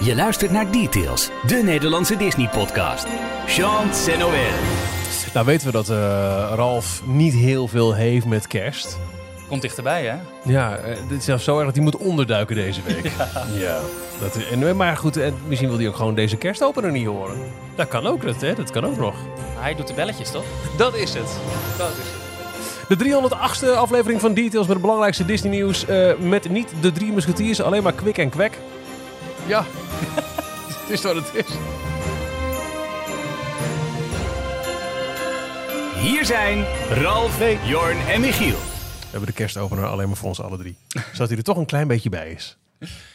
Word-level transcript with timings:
Je 0.00 0.14
luistert 0.14 0.50
naar 0.50 0.70
Details, 0.70 1.30
de 1.46 1.54
Nederlandse 1.54 2.16
Disney-podcast. 2.16 3.06
Jean 3.46 3.86
Noël. 4.18 4.52
Nou 5.34 5.46
weten 5.46 5.66
we 5.66 5.72
dat 5.72 5.88
eh, 5.88 5.96
Ralf 6.54 7.02
niet 7.04 7.34
heel 7.34 7.68
veel 7.68 7.94
heeft 7.94 8.26
met 8.26 8.46
kerst. 8.46 8.98
Komt 9.48 9.62
dichterbij, 9.62 10.04
hè? 10.04 10.16
Ja, 10.52 10.76
eh, 10.76 10.96
het 11.08 11.18
is 11.18 11.24
zelfs 11.24 11.44
zo 11.44 11.56
erg 11.56 11.64
dat 11.64 11.74
hij 11.74 11.84
moet 11.84 11.96
onderduiken 11.96 12.56
deze 12.56 12.80
week. 12.86 13.10
Ja. 13.64 13.78
Dat, 14.20 14.36
en, 14.52 14.76
maar 14.76 14.96
goed, 14.96 15.16
en 15.16 15.34
misschien 15.46 15.68
wil 15.68 15.78
hij 15.78 15.88
ook 15.88 15.96
gewoon 15.96 16.14
deze 16.14 16.36
kerstopener 16.36 16.90
niet 16.90 17.06
horen. 17.06 17.36
Dat 17.74 17.88
kan 17.88 18.06
ook, 18.06 18.22
dat, 18.22 18.40
hè? 18.40 18.54
dat 18.54 18.70
kan 18.70 18.86
ook 18.86 18.96
nog. 18.96 19.14
Hij 19.58 19.74
doet 19.74 19.86
de 19.88 19.94
belletjes, 19.94 20.30
toch? 20.30 20.44
Dat 20.76 20.94
is 20.96 21.14
het. 21.14 21.28
Dat 21.78 21.88
is 21.90 21.96
het. 21.96 22.22
De 22.88 22.96
308e 23.68 23.76
aflevering 23.76 24.20
van 24.20 24.34
Details 24.34 24.66
met 24.66 24.72
het 24.76 24.80
belangrijkste 24.80 25.24
Disney 25.24 25.50
nieuws. 25.50 25.86
eh, 25.86 26.12
met 26.18 26.50
niet 26.50 26.68
de 26.80 26.92
drie 26.92 27.12
musketiers, 27.12 27.62
alleen 27.62 27.82
maar 27.82 27.92
kwik 27.92 28.18
en 28.18 28.28
kwek. 28.28 28.58
Ja, 29.46 29.64
het 30.80 30.90
is 30.90 31.02
wat 31.02 31.14
het 31.14 31.34
is. 31.34 31.46
Hier 36.00 36.24
zijn 36.24 36.64
Ralf, 36.90 37.38
Jorn 37.64 37.98
en 37.98 38.20
Michiel. 38.20 38.56
We 38.56 39.10
hebben 39.10 39.28
de 39.28 39.32
kerstopener 39.34 39.84
alleen 39.86 40.06
maar 40.08 40.16
voor 40.16 40.28
ons 40.28 40.40
alle 40.40 40.56
drie. 40.58 40.76
Zodat 41.12 41.28
hij 41.28 41.36
er 41.38 41.42
toch 41.44 41.56
een 41.56 41.66
klein 41.66 41.88
beetje 41.88 42.08
bij 42.08 42.30
is. 42.30 42.56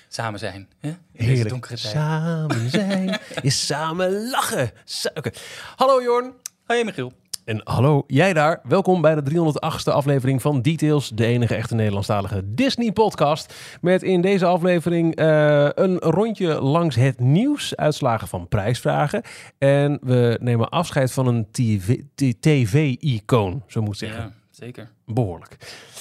Samen 0.08 0.40
zijn. 0.40 0.68
Hè? 0.80 0.88
In 0.90 0.98
Heerlijk. 1.26 1.50
donkere 1.50 1.76
tijd. 1.76 1.94
Samen 1.94 2.70
zijn 2.70 3.20
is 3.42 3.66
samen 3.66 4.30
lachen. 4.30 4.72
Sa- 4.84 5.12
Oké. 5.14 5.30
Hallo 5.76 6.02
Jorn. 6.02 6.34
Hoi 6.66 6.84
Michiel. 6.84 7.14
En 7.50 7.62
hallo 7.64 8.04
jij 8.08 8.34
daar. 8.34 8.60
Welkom 8.64 9.02
bij 9.02 9.16
de 9.16 9.32
308e 9.32 9.94
aflevering 9.94 10.42
van 10.42 10.62
Details, 10.62 11.10
de 11.10 11.26
enige 11.26 11.56
echte 11.56 11.76
Nederlandstalige 11.76 12.44
Disney-podcast. 12.46 13.54
Met 13.82 14.04
in 14.04 14.22
deze 14.22 14.46
aflevering 14.46 15.16
eh, 15.16 15.70
een 15.74 15.98
rondje 15.98 16.62
langs 16.62 16.96
het 16.96 17.20
nieuws, 17.20 17.76
uitslagen 17.76 18.28
van 18.28 18.48
prijsvragen. 18.48 19.22
En 19.58 20.00
we 20.02 20.38
nemen 20.42 20.70
afscheid 20.70 21.12
van 21.12 21.28
een 21.28 21.48
TV 21.52 21.98
TV-icoon, 22.40 23.64
zo 23.68 23.82
moet 23.82 23.94
ik 23.94 24.00
zeggen. 24.00 24.24
Ja, 24.24 24.39
zeker. 24.60 24.90
Behoorlijk. 25.06 25.58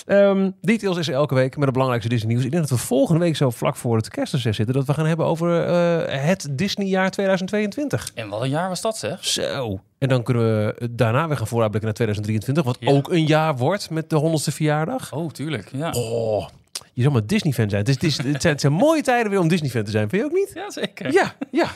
Ehm, 0.06 0.50
Details 0.60 0.96
is 0.96 1.08
er 1.08 1.14
elke 1.14 1.34
week 1.34 1.54
met 1.54 1.64
het 1.64 1.72
belangrijkste 1.72 2.10
Disney 2.12 2.32
nieuws. 2.32 2.44
Ik 2.44 2.50
denk 2.50 2.68
dat 2.68 2.78
we 2.78 2.84
volgende 2.86 3.20
week 3.20 3.36
zo 3.36 3.50
vlak 3.50 3.76
voor 3.76 3.96
het 3.96 4.08
kerstreces 4.08 4.56
zitten... 4.56 4.74
dat 4.74 4.86
we 4.86 4.94
gaan 4.94 5.06
hebben 5.06 5.26
over 5.26 5.64
eh, 5.64 6.26
het 6.26 6.48
Disneyjaar 6.50 7.10
2022. 7.10 8.10
En 8.14 8.28
wat 8.28 8.42
een 8.42 8.48
jaar 8.48 8.68
was 8.68 8.80
dat, 8.80 8.96
zeg? 8.98 9.24
Zo. 9.24 9.80
En 9.98 10.08
dan 10.08 10.22
kunnen 10.22 10.42
we 10.66 10.88
daarna 10.90 11.28
weer 11.28 11.36
gaan 11.36 11.46
vooruitblikken 11.46 11.84
naar 11.90 11.94
2023... 12.06 12.64
wat 12.64 12.76
Ja. 12.80 12.90
ook 12.98 13.12
een 13.12 13.26
jaar 13.26 13.56
wordt 13.56 13.90
met 13.90 14.10
de 14.10 14.20
100ste 14.20 14.54
verjaardag. 14.54 15.12
Oh, 15.12 15.30
tuurlijk. 15.30 15.68
Ja, 15.72 15.90
Oh, 15.90 16.48
je 16.92 17.02
zal 17.02 17.12
maar 17.12 17.26
Disney-fan 17.26 17.70
zijn. 17.70 17.84
Het, 17.86 18.02
is, 18.02 18.16
het, 18.16 18.42
zijn, 18.42 18.52
het 18.52 18.60
zijn 18.60 18.72
mooie 18.72 19.02
tijden 19.02 19.30
weer 19.30 19.40
om 19.40 19.48
Disney-fan 19.48 19.84
te 19.84 19.90
zijn. 19.90 20.08
Vind 20.08 20.22
je 20.22 20.28
ook 20.28 20.34
niet? 20.34 20.50
ja 20.54 20.70
zeker. 20.70 21.12
Ja, 21.12 21.34
ja. 21.50 21.66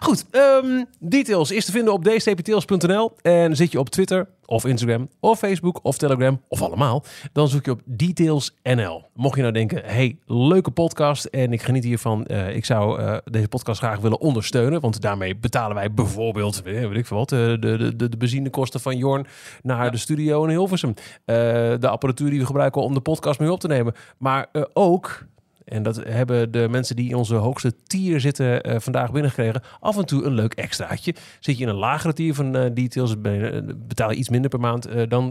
Goed. 0.00 0.24
ehm, 0.30 0.84
details 0.98 1.50
is 1.50 1.64
te 1.64 1.72
vinden 1.72 1.92
op 1.92 2.04
dstptails.nl. 2.04 3.12
En 3.22 3.56
zit 3.56 3.72
je 3.72 3.78
op 3.78 3.90
Twitter 3.90 4.26
of 4.46 4.64
Instagram 4.66 5.08
of 5.20 5.38
Facebook 5.38 5.80
of 5.82 5.98
Telegram 5.98 6.40
of 6.48 6.62
allemaal, 6.62 7.04
dan 7.32 7.48
zoek 7.48 7.64
je 7.64 7.70
op 7.70 7.80
details.nl. 7.84 9.02
Mocht 9.14 9.34
je 9.36 9.40
nou 9.40 9.52
denken, 9.54 9.82
hey, 9.84 10.18
leuke 10.26 10.70
podcast 10.70 11.24
en 11.24 11.52
ik 11.52 11.62
geniet 11.62 11.84
hiervan. 11.84 12.26
eh, 12.26 12.56
ik 12.56 12.64
zou 12.64 13.00
eh, 13.00 13.16
deze 13.24 13.48
podcast 13.48 13.78
graag 13.78 13.98
willen 14.00 14.20
ondersteunen, 14.20 14.80
want 14.80 15.00
daarmee 15.00 15.36
betalen 15.36 15.74
wij 15.74 15.92
bijvoorbeeld, 15.92 16.62
eh, 16.62 16.72
weet 16.88 16.96
ik 16.96 17.06
veel 17.06 17.16
wat, 17.16 17.28
de, 17.28 17.56
de, 17.60 17.96
de, 17.96 18.08
de 18.08 18.16
benzinekosten 18.16 18.80
van 18.80 18.96
Jorn 18.96 19.26
naar 19.62 19.84
Ja. 19.84 19.90
de 19.90 19.96
studio 19.96 20.44
in 20.44 20.50
Hilversum. 20.50 20.94
De 21.24 21.88
apparatuur 21.88 22.30
die 22.30 22.38
we 22.40 22.46
gebruiken 22.46 22.82
om 22.82 22.94
de 22.94 23.00
podcast 23.00 23.40
mee 23.40 23.52
op 23.52 23.60
te 23.60 23.68
nemen. 23.68 23.94
Maar 24.18 24.46
ook 24.72 25.24
en 25.64 25.82
dat 25.82 25.96
hebben 26.04 26.50
de 26.50 26.66
mensen 26.70 26.96
die 26.96 27.08
in 27.08 27.14
onze 27.14 27.34
hoogste 27.34 27.74
tier 27.86 28.20
zitten 28.20 28.62
eh, 28.62 28.80
vandaag 28.80 29.12
binnengekregen. 29.12 29.62
Af 29.80 29.96
en 29.96 30.06
toe 30.06 30.24
een 30.24 30.34
leuk 30.34 30.54
extraatje. 30.54 31.14
Zit 31.40 31.56
je 31.56 31.62
in 31.62 31.68
een 31.68 31.74
lagere 31.74 32.12
tier 32.12 32.34
van 32.34 32.56
eh, 32.56 32.70
details, 32.74 33.14
eh, 33.22 33.58
betaal 33.76 34.10
je 34.10 34.16
iets 34.16 34.28
minder 34.28 34.50
per 34.50 34.60
maand. 34.60 34.88
dan, 35.08 35.30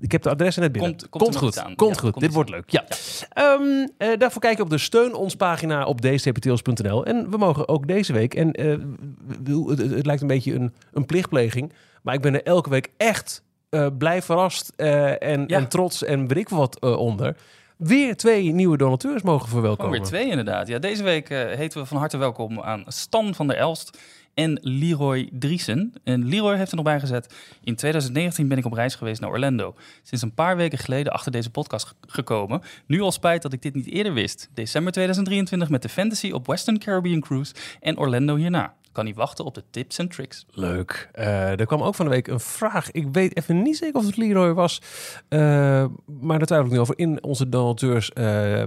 ik 0.00 0.12
heb 0.12 0.22
de 0.22 0.30
adressen 0.30 0.62
net 0.62 0.72
binnen. 0.72 0.90
Komt- 0.90 1.08
komt 1.08 1.36
goed. 1.36 1.58
aan. 1.58 1.74
Komt 1.74 1.94
Ja, 1.94 2.00
goed. 2.00 2.10
komt 2.10 2.24
Dit 2.24 2.34
wordt 2.34 2.50
aan. 2.50 2.56
leuk. 2.56 2.70
Ja. 2.70 2.84
Ehm, 3.32 3.86
eh, 3.98 4.18
daarvoor 4.18 4.40
kijk 4.40 4.56
je 4.56 4.62
op 4.62 4.70
de 4.70 4.78
steun 4.78 5.14
ons 5.14 5.34
pagina 5.36 5.84
op 5.84 6.00
dstptails.nl. 6.00 7.04
En 7.04 7.30
we 7.30 7.36
mogen 7.36 7.68
ook 7.68 7.86
deze 7.86 8.12
week. 8.12 8.34
En 8.34 8.48
het, 9.68 9.78
het 9.78 10.06
lijkt 10.06 10.20
een 10.22 10.26
beetje 10.28 10.54
een, 10.54 10.72
een 10.92 11.06
plichtpleging. 11.06 11.72
Maar 12.02 12.14
ik 12.14 12.20
ben 12.20 12.34
er 12.34 12.42
elke 12.42 12.70
week 12.70 12.90
echt 12.96 13.42
blij 13.98 14.22
verrast 14.22 14.72
en, 14.76 15.44
Ja. 15.46 15.46
en 15.46 15.68
trots 15.68 16.04
en 16.04 16.26
weet 16.26 16.38
ik 16.38 16.48
wat 16.48 16.80
onder. 16.80 17.36
Weer 17.80 18.16
twee 18.16 18.52
nieuwe 18.52 18.76
donateurs 18.76 19.22
mogen 19.22 19.48
verwelkomen. 19.48 19.92
weer 19.92 20.02
twee 20.02 20.28
inderdaad. 20.28 20.68
Ja, 20.68 20.78
deze 20.78 21.02
week 21.02 21.30
eh, 21.30 21.38
heten 21.56 21.80
we 21.80 21.86
van 21.86 21.96
harte 21.96 22.16
welkom 22.16 22.60
aan 22.60 22.84
Stan 22.86 23.34
van 23.34 23.46
der 23.46 23.56
Elst 23.56 23.98
en 24.34 24.58
Leroy 24.62 25.28
Driesen. 25.32 25.92
En 26.04 26.28
Leroy 26.28 26.56
heeft 26.56 26.70
er 26.70 26.76
nog 26.76 26.84
bij 26.84 27.00
gezet. 27.00 27.34
In 27.64 27.74
2019 27.76 28.48
ben 28.48 28.58
ik 28.58 28.64
op 28.64 28.72
reis 28.72 28.94
geweest 28.94 29.20
naar 29.20 29.30
Orlando. 29.30 29.74
Sinds 30.02 30.24
een 30.24 30.34
paar 30.34 30.56
weken 30.56 30.78
geleden 30.78 31.12
achter 31.12 31.32
deze 31.32 31.50
podcast 31.50 31.86
ge- 31.86 31.94
gekomen. 32.00 32.60
Nu 32.86 33.00
al 33.00 33.12
spijt 33.12 33.42
dat 33.42 33.52
ik 33.52 33.62
dit 33.62 33.74
niet 33.74 33.86
eerder 33.86 34.12
wist. 34.14 34.48
December 34.54 34.92
2023 34.92 35.68
met 35.68 35.82
de 35.82 35.88
Fantasy 35.88 36.30
op 36.30 36.46
Western 36.46 36.78
Caribbean 36.78 37.20
Cruise 37.20 37.54
en 37.80 37.98
Orlando 37.98 38.36
hierna. 38.36 38.74
Kan 38.92 39.04
niet 39.04 39.16
wachten 39.16 39.44
op 39.44 39.54
de 39.54 39.62
tips 39.70 39.98
en 39.98 40.08
tricks. 40.08 40.46
Leuk. 40.50 41.08
Eh, 41.12 41.60
er 41.60 41.66
kwam 41.66 41.82
ook 41.82 41.94
van 41.94 42.04
de 42.04 42.10
week 42.10 42.28
een 42.28 42.40
vraag. 42.40 42.90
Ik 42.90 43.06
weet 43.12 43.36
even 43.36 43.62
niet 43.62 43.76
zeker 43.76 44.00
of 44.00 44.06
het 44.06 44.16
Leroy 44.16 44.52
was. 44.52 44.82
eh, 45.28 45.40
maar 46.20 46.38
daar 46.38 46.46
twijfel 46.46 46.66
ik 46.66 46.70
niet 46.72 46.80
over. 46.80 46.98
In 46.98 47.22
onze 47.22 47.48
donateurs 47.48 48.12
eh, 48.12 48.62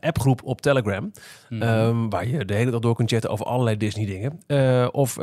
appgroep 0.00 0.40
op 0.44 0.60
Telegram. 0.60 1.12
Mhm. 1.48 1.62
Ehm, 1.62 2.08
waar 2.08 2.26
je 2.26 2.44
de 2.44 2.54
hele 2.54 2.70
dag 2.70 2.80
door 2.80 2.94
kunt 2.94 3.10
chatten 3.10 3.30
over 3.30 3.46
allerlei 3.46 3.76
Disney 3.76 4.06
dingen. 4.06 4.92
Of 4.92 5.14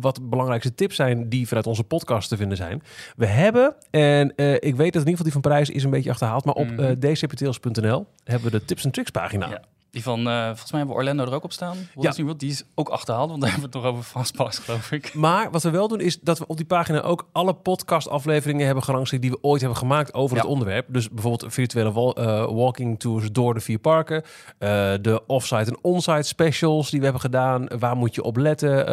wat 0.00 0.14
de 0.14 0.22
belangrijkste 0.22 0.74
tips 0.74 0.96
zijn 0.96 1.28
die 1.28 1.48
vanuit 1.48 1.66
onze 1.66 1.84
podcast 1.84 2.28
te 2.28 2.36
vinden 2.36 2.56
zijn. 2.56 2.82
We 3.16 3.26
hebben, 3.26 3.74
en 3.90 4.28
ik 4.60 4.76
weet 4.76 4.92
dat 4.92 5.02
in 5.02 5.08
ieder 5.08 5.10
geval 5.10 5.24
die 5.24 5.32
van 5.32 5.40
prijs 5.40 5.70
is 5.70 5.84
een 5.84 5.90
beetje 5.90 6.10
achterhaald. 6.10 6.44
Maar 6.44 6.54
op 6.54 6.68
dcptails.nl 6.98 8.06
hebben 8.24 8.50
we 8.50 8.58
de 8.58 8.64
tips 8.64 8.84
en 8.84 8.90
tricks 8.90 9.10
pagina. 9.10 9.48
Ja. 9.48 9.62
Die 9.90 10.02
van, 10.02 10.28
eh, 10.28 10.46
volgens 10.46 10.70
mij 10.70 10.80
hebben 10.80 10.96
we 10.96 11.02
Orlando 11.02 11.24
er 11.24 11.34
ook 11.34 11.44
op 11.44 11.52
staan. 11.52 11.76
Ja. 12.00 12.12
World, 12.16 12.40
die 12.40 12.50
is 12.50 12.64
ook 12.74 12.88
achterhaald, 12.88 13.28
want 13.28 13.40
daar 13.42 13.50
hebben 13.50 13.70
we 13.70 13.76
het 13.76 13.84
nog 13.86 13.92
over 13.94 14.04
Fastpass, 14.10 14.58
geloof 14.58 14.92
ik. 14.92 15.14
Maar 15.14 15.50
wat 15.50 15.62
we 15.62 15.70
wel 15.70 15.88
doen 15.88 16.00
is 16.00 16.20
dat 16.20 16.38
we 16.38 16.46
op 16.46 16.56
die 16.56 16.66
pagina 16.66 17.00
ook 17.00 17.28
alle 17.32 17.54
podcastafleveringen 17.54 18.66
hebben 18.66 18.84
gerangschikt 18.84 19.22
die 19.22 19.30
we 19.30 19.38
ooit 19.42 19.60
hebben 19.60 19.78
gemaakt 19.78 20.14
over 20.14 20.36
Ja. 20.36 20.42
het 20.42 20.50
onderwerp. 20.50 20.86
Dus 20.88 21.10
bijvoorbeeld 21.10 21.52
virtuele 21.52 22.14
eh, 22.14 22.44
walking 22.52 22.98
tours 23.00 23.32
door 23.32 23.54
de 23.54 23.60
vier 23.60 23.78
parken, 23.78 24.22
eh, 24.58 24.68
de 25.00 25.22
offsite 25.26 25.70
en 25.70 25.78
onsite 25.82 26.22
specials 26.22 26.90
die 26.90 26.98
we 26.98 27.04
hebben 27.04 27.22
gedaan. 27.22 27.66
Waar 27.78 27.96
moet 27.96 28.14
je 28.14 28.22
op 28.22 28.36
letten 28.36 28.84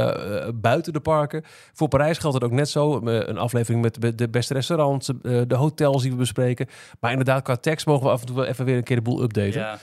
buiten 0.61 0.93
de 0.93 0.99
parken? 0.99 1.43
Voor 1.73 1.87
Parijs 1.87 2.17
geldt 2.17 2.35
het 2.35 2.43
ook 2.45 2.51
net 2.51 2.69
zo. 2.69 3.01
Een 3.05 3.37
aflevering 3.37 3.81
met 3.81 4.17
de- 4.17 4.29
beste 4.29 4.53
restaurants, 4.53 5.11
de 5.21 5.55
hotels 5.55 6.01
die 6.01 6.11
we 6.11 6.17
bespreken. 6.17 6.67
Maar 6.99 7.11
inderdaad, 7.11 7.41
qua 7.43 7.55
tekst 7.55 7.85
mogen 7.85 8.05
we 8.05 8.11
af 8.11 8.19
en 8.19 8.25
toe 8.25 8.35
wel 8.35 8.45
even 8.45 8.65
weer 8.65 8.77
een 8.77 8.83
keer 8.83 8.95
de 8.95 9.01
boel 9.01 9.21
updaten. 9.21 9.59
Ja. 9.61 9.77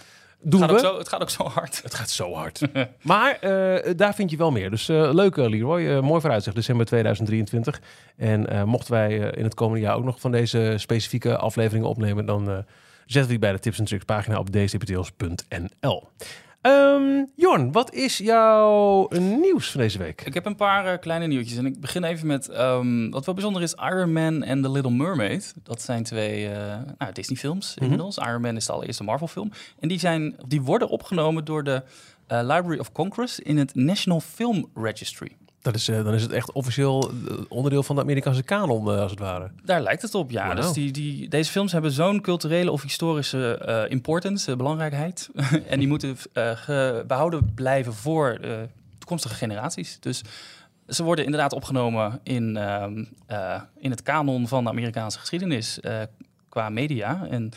Doen 0.47 0.61
Gaat 0.61 0.71
we. 0.71 0.77
ook 0.77 0.83
zo, 0.83 0.99
het 0.99 1.09
gaat 1.09 1.23
ook 1.23 1.31
zo 1.31 1.49
hard. 1.49 1.83
Het 1.83 1.95
gaat 1.95 2.11
zo 2.11 2.35
hard. 2.35 2.61
maar 3.03 3.39
eh, 3.41 3.93
daar 3.97 4.15
vind 4.15 4.31
je 4.31 4.37
wel 4.37 4.51
meer. 4.51 4.71
Dus 4.71 4.89
eh 4.89 5.09
leuk, 5.13 5.37
eh, 5.37 5.49
Leroy. 5.49 6.01
Mooi 6.01 6.21
vooruitzicht, 6.21 6.57
december 6.57 6.87
2023. 6.87 7.81
En 8.17 8.69
mochten 8.69 8.93
wij 8.93 9.17
in 9.17 9.45
het 9.45 9.55
komende 9.55 9.81
jaar 9.81 9.97
ook 9.97 10.05
nog 10.05 10.21
van 10.21 10.31
deze 10.31 10.75
specifieke 10.77 11.37
afleveringen 11.37 11.89
opnemen, 11.89 12.27
dan 12.27 12.65
zetten 13.07 13.23
we 13.23 13.29
die 13.29 13.39
bij 13.39 13.53
de 13.53 13.59
tips 13.59 13.79
en 13.79 13.85
tricks 13.85 14.05
pagina 14.05 14.39
op 14.39 14.51
dcptails.nl. 14.51 16.09
Ehm 16.65 17.25
Jorn, 17.37 17.73
wat 17.73 17.93
is 17.93 18.19
jouw 18.19 19.09
nieuws 19.19 19.71
van 19.71 19.81
deze 19.81 19.99
week? 19.99 20.23
Ik 20.23 20.35
heb 20.35 20.47
een 20.47 20.57
paar 20.57 20.87
eh, 20.87 20.99
kleine 20.99 21.27
nieuwtjes 21.27 21.59
en 21.59 21.67
ik 21.67 21.81
begin 21.81 22.05
even 22.05 22.27
met 22.27 22.49
ehm, 22.49 23.11
wat 23.11 23.25
wel 23.25 23.35
bijzonder 23.35 23.63
is: 23.63 23.75
Iron 23.75 24.13
Man 24.13 24.43
en 24.43 24.63
The 24.63 24.71
Little 24.71 24.91
Mermaid. 24.91 25.55
Dat 25.63 25.83
zijn 25.83 26.03
twee 26.03 26.49
eh, 26.49 26.79
nou, 26.99 27.13
Disney-films 27.13 27.75
inmiddels. 27.81 28.19
Iron 28.19 28.41
Man 28.41 28.57
is 28.57 28.67
de 28.67 28.73
allereerste 28.73 29.05
Marvel-film 29.05 29.51
en 29.79 29.89
die 29.89 29.99
zijn, 29.99 30.37
die 30.47 30.63
worden 30.63 30.89
opgenomen 30.89 31.45
door 31.45 31.65
de 31.65 31.83
eh, 32.27 32.39
Library 32.41 32.79
of 32.79 32.93
Congress 32.93 33.41
in 33.41 33.59
het 33.59 33.75
National 33.75 34.21
Film 34.21 34.71
Registry. 34.75 35.37
Dat 35.65 35.75
is, 35.75 35.89
eh, 35.89 36.05
dan 36.05 36.15
is 36.15 36.23
het 36.23 36.33
echt 36.33 36.53
officieel 36.53 37.11
eh, 37.11 37.37
onderdeel 37.49 37.83
van 37.83 37.97
de 37.97 38.03
Amerikaanse 38.03 38.43
kanon, 38.43 38.91
eh, 38.91 39.01
als 39.01 39.11
het 39.11 39.21
ware. 39.21 39.51
Daar 39.65 39.81
lijkt 39.81 40.03
het 40.03 40.15
op, 40.15 40.31
ja. 40.31 40.55
Dus 40.55 40.73
die, 40.73 40.91
die, 40.91 41.29
deze 41.29 41.51
films 41.51 41.73
hebben 41.73 41.91
zo'n 41.91 42.21
culturele 42.21 42.71
of 42.71 42.83
historische 42.83 43.59
eh 43.59 43.91
importance, 43.91 44.57
belangrijkheid. 44.57 45.31
en 45.69 45.79
die 45.79 45.89
moeten 45.89 46.17
eh, 46.33 47.01
behouden 47.07 47.55
blijven 47.55 47.95
voor 47.95 48.41
toekomstige 48.99 49.35
generaties. 49.35 50.01
Dus 50.01 50.23
ze 50.89 51.05
worden 51.05 51.25
inderdaad 51.25 51.53
opgenomen 51.53 52.21
in, 52.23 52.57
ehm, 52.57 53.05
eh, 53.27 53.61
in 53.79 53.91
het 53.91 54.03
kanon 54.03 54.49
van 54.49 54.65
de 54.65 54.71
Amerikaanse 54.71 55.19
geschiedenis 55.19 55.81
qua 56.49 56.69
media. 56.69 57.27
En 57.31 57.53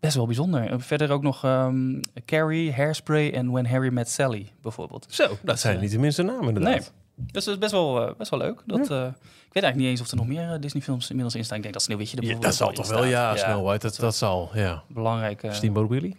best 0.00 0.14
wel 0.14 0.26
bijzonder. 0.26 0.80
Verder 0.80 1.10
ook 1.10 1.22
nog 1.22 1.44
ehm, 1.44 2.00
Carrie, 2.24 2.72
Hairspray 2.72 3.30
en 3.30 3.50
When 3.50 3.66
Harry 3.66 3.92
Met 3.92 4.10
Sally 4.10 4.52
bijvoorbeeld. 4.62 5.06
Zo, 5.08 5.38
dat 5.42 5.60
zijn 5.60 5.80
niet 5.80 5.90
de 5.90 5.98
minste 5.98 6.22
namen 6.22 6.48
inderdaad. 6.48 6.72
Nee. 6.72 7.02
Dus 7.16 7.44
dat 7.44 7.54
is 7.54 7.60
best 7.60 7.72
wel, 7.72 8.08
eh, 8.08 8.14
best 8.16 8.30
wel 8.30 8.38
leuk. 8.40 8.62
Dat, 8.66 8.78
eh, 8.90 9.06
ik 9.06 9.52
weet 9.52 9.62
eigenlijk 9.62 9.76
niet 9.76 9.86
eens 9.86 10.00
of 10.00 10.10
er 10.10 10.16
nog 10.16 10.26
meer 10.26 10.52
eh, 10.52 10.60
Disney-films 10.60 11.08
inmiddels 11.08 11.34
in 11.36 11.44
staan. 11.44 11.56
Ik 11.56 11.62
denk 11.62 11.74
dat 11.74 11.82
Sneeuwwitje 11.82 12.16
er 12.16 12.24
Ja, 12.24 12.38
dat 12.38 12.54
zal 12.54 12.72
toch 12.72 12.88
wel, 12.88 13.04
ja, 13.04 13.36
Snow 13.36 13.64
White, 13.66 13.86
dat, 13.86 13.96
dat 13.96 14.16
zal, 14.16 14.50
ja. 14.54 14.82
Belangrijk. 14.88 15.42
eh, 15.42 15.52
Steamboat 15.52 15.88
Willie? 15.88 16.16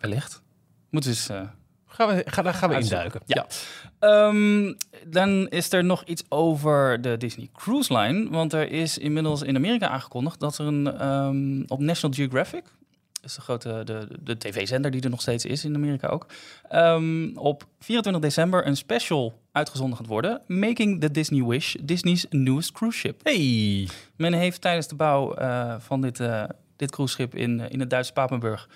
wellicht. 0.00 0.42
Moeten 0.90 1.10
we 1.10 1.16
eens 1.16 1.28
eh, 1.28 1.40
Gaan 1.86 2.08
we, 2.08 2.22
ga, 2.26 2.42
daar 2.42 2.54
gaan 2.54 2.68
we 2.70 2.78
induiken. 2.78 3.20
Ja. 3.26 3.46
Ehm, 3.98 4.72
dan 5.06 5.48
is 5.48 5.72
er 5.72 5.84
nog 5.84 6.04
iets 6.04 6.22
over 6.28 7.00
de 7.02 7.16
Disney 7.16 7.48
Cruise 7.52 7.96
Line. 7.98 8.30
Want 8.30 8.52
er 8.52 8.70
is 8.70 8.98
inmiddels 8.98 9.42
in 9.42 9.56
Amerika 9.56 9.88
aangekondigd 9.88 10.40
dat 10.40 10.58
er 10.58 10.66
een 10.66 10.98
ehm, 10.98 11.62
op 11.66 11.80
National 11.80 12.16
Geographic, 12.16 12.64
is 13.24 13.34
de 13.34 13.40
grote 13.40 13.82
de, 13.84 14.08
de 14.22 14.38
tv-zender 14.38 14.90
die 14.90 15.02
er 15.02 15.10
nog 15.10 15.20
steeds 15.20 15.44
is 15.44 15.64
in 15.64 15.74
Amerika 15.74 16.08
ook, 16.08 16.26
ehm, 16.68 17.36
op 17.36 17.66
24 17.78 18.22
december 18.22 18.66
een 18.66 18.76
special 18.76 19.34
uitgezonden 19.52 19.96
gaat 19.96 20.06
worden. 20.06 20.40
Making 20.46 21.00
the 21.00 21.10
Disney 21.10 21.44
Wish, 21.44 21.74
Disney's 21.82 22.26
newest 22.30 22.72
cruise 22.72 22.98
ship. 22.98 23.20
Hey. 23.22 23.88
Men 24.16 24.32
heeft 24.32 24.60
tijdens 24.60 24.88
de 24.88 24.94
bouw 24.94 25.34
eh, 25.34 25.74
van 25.78 26.00
dit, 26.00 26.20
eh 26.20 26.44
dit 26.76 26.90
cruiseschip 26.90 27.34
in, 27.34 27.70
in 27.70 27.80
het 27.80 27.90
Duitse 27.90 28.12
Papenburg 28.12 28.68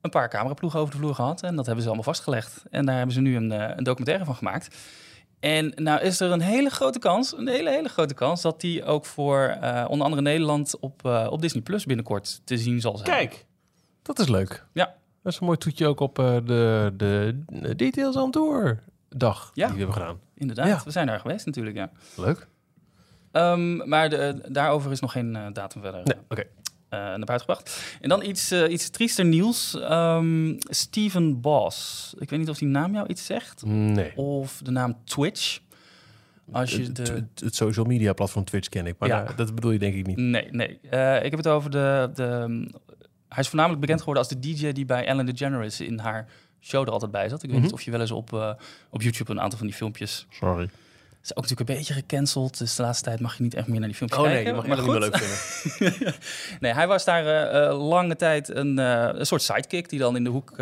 een 0.00 0.10
paar 0.10 0.28
cameraploegen 0.28 0.80
over 0.80 0.92
de 0.92 0.98
vloer 0.98 1.14
gehad. 1.14 1.42
En 1.42 1.56
dat 1.56 1.64
hebben 1.64 1.82
ze 1.82 1.88
allemaal 1.88 2.12
vastgelegd. 2.12 2.62
En 2.70 2.86
daar 2.86 2.96
hebben 2.96 3.14
ze 3.14 3.20
nu 3.20 3.36
een, 3.36 3.52
eh, 3.52 3.76
een 3.76 3.84
documentaire 3.84 4.24
van 4.24 4.34
gemaakt. 4.34 4.76
En 5.40 5.72
nou 5.74 6.00
is 6.00 6.20
er 6.20 6.30
een 6.30 6.40
hele 6.40 6.70
grote 6.70 6.98
kans, 6.98 7.36
een 7.36 7.48
hele, 7.48 7.70
hele 7.70 7.88
grote 7.88 8.14
kans... 8.14 8.42
dat 8.42 8.60
die 8.60 8.84
ook 8.84 9.06
voor 9.06 9.58
onder 9.88 10.04
andere 10.04 10.22
Nederland 10.22 10.78
op, 10.80 11.04
op 11.30 11.40
Disney 11.40 11.62
Plus 11.62 11.84
binnenkort 11.84 12.40
te 12.44 12.58
zien 12.58 12.80
zal 12.80 12.96
zijn. 12.96 13.10
Kijk, 13.10 13.46
dat 14.16 14.18
is 14.26 14.28
leuk. 14.28 14.64
Ja. 14.72 14.94
Dat 15.22 15.32
is 15.32 15.38
een 15.40 15.46
mooi 15.46 15.58
toetje 15.58 15.86
ook 15.86 16.00
op 16.00 16.18
eh, 16.18 16.36
de, 16.44 16.92
de 16.96 17.74
Details 17.76 18.16
on 18.16 18.30
Tour 18.30 18.82
dag 19.08 19.50
Ja. 19.54 19.64
die 19.66 19.72
we 19.74 19.80
hebben 19.82 19.96
gedaan. 20.02 20.18
Inderdaad, 20.34 20.66
Ja. 20.66 20.80
we 20.84 20.90
zijn 20.90 21.06
daar 21.06 21.20
geweest 21.20 21.46
natuurlijk, 21.46 21.76
ja. 21.76 21.90
Leuk. 22.16 22.46
Ehm, 23.32 23.88
maar 23.88 24.10
de, 24.10 24.40
daarover 24.48 24.90
is 24.92 25.00
nog 25.00 25.12
geen 25.12 25.36
eh, 25.36 25.46
datum 25.52 25.82
verder 25.82 26.00
Nee, 26.04 26.16
oké. 26.28 26.40
eh, 26.40 26.98
naar 26.98 27.24
buiten 27.24 27.40
gebracht. 27.40 27.96
En 28.00 28.08
dan 28.08 28.22
iets, 28.24 28.52
iets 28.52 28.90
triester 28.90 29.24
nieuws. 29.24 29.80
Ehm 29.80 30.54
Steven 30.58 31.40
Boss. 31.40 32.14
Ik 32.18 32.30
weet 32.30 32.38
niet 32.38 32.48
of 32.48 32.58
die 32.58 32.68
naam 32.68 32.92
jou 32.94 33.06
iets 33.06 33.26
zegt. 33.26 33.64
Nee. 33.66 34.16
Of 34.16 34.60
de 34.64 34.70
naam 34.70 34.96
Twitch. 35.04 35.60
Als 36.52 36.70
je 36.76 36.82
Het- 36.82 36.96
de... 36.96 37.02
het, 37.12 37.40
het 37.40 37.54
social 37.54 37.84
media 37.86 38.12
platform 38.12 38.44
Twitch 38.44 38.68
ken 38.68 38.86
ik, 38.86 38.94
maar 38.98 39.08
Ja. 39.08 39.26
dat 39.36 39.54
bedoel 39.54 39.70
je 39.70 39.78
denk 39.78 39.94
ik 39.94 40.06
niet. 40.06 40.16
Nee, 40.16 40.48
nee. 40.50 40.68
Ik 41.22 41.30
heb 41.30 41.36
het 41.36 41.46
over 41.46 41.70
de, 41.70 42.10
de... 42.14 42.68
Hij 43.28 43.38
is 43.42 43.48
voornamelijk 43.48 43.80
bekend 43.80 43.98
geworden 44.00 44.22
als 44.22 44.32
de 44.32 44.38
DJ 44.40 44.72
die 44.72 44.84
bij 44.86 45.06
Ellen 45.06 45.26
DeGeneres 45.26 45.80
in 45.80 45.98
haar 45.98 46.28
show 46.60 46.86
er 46.86 46.90
altijd 46.92 47.10
bij 47.10 47.28
zat. 47.28 47.42
Ik 47.42 47.48
weet 47.48 47.52
Mhm. 47.58 47.64
niet 47.64 47.74
of 47.74 47.82
je 47.82 47.90
wel 47.90 48.00
eens 48.00 48.10
op, 48.10 48.32
eh, 48.32 48.52
op 48.90 49.02
YouTube 49.02 49.30
een 49.30 49.40
aantal 49.40 49.58
van 49.58 49.66
die 49.66 49.76
filmpjes... 49.76 50.26
Sorry. 50.30 50.70
Is 51.22 51.36
ook 51.36 51.42
natuurlijk 51.42 51.70
een 51.70 51.76
beetje 51.76 51.94
gecanceld, 51.94 52.58
dus 52.58 52.76
de 52.76 52.82
laatste 52.82 53.04
tijd 53.04 53.20
mag 53.20 53.36
je 53.36 53.42
niet 53.42 53.54
echt 53.54 53.66
meer 53.66 53.78
naar 53.78 53.88
die 53.88 53.96
filmpjes 53.96 54.20
Oh 54.20 54.26
nee, 54.26 54.34
kijken. 54.34 54.62
je 54.62 54.68
mag 54.68 54.76
het 54.76 54.86
niet 54.86 54.94
meer 54.94 55.10
leuk 55.10 55.16
vinden. 55.16 56.14
Nee, 56.60 56.72
hij 56.72 56.86
was 56.86 57.04
daar 57.04 57.26
eh, 57.26 57.66
eh, 57.66 57.88
lange 57.88 58.16
tijd 58.16 58.54
een, 58.54 58.78
eh, 58.78 59.08
een 59.12 59.26
soort 59.26 59.42
sidekick 59.42 59.88
die 59.88 59.98
dan 59.98 60.16
in 60.16 60.24
de 60.24 60.30
hoek 60.30 60.52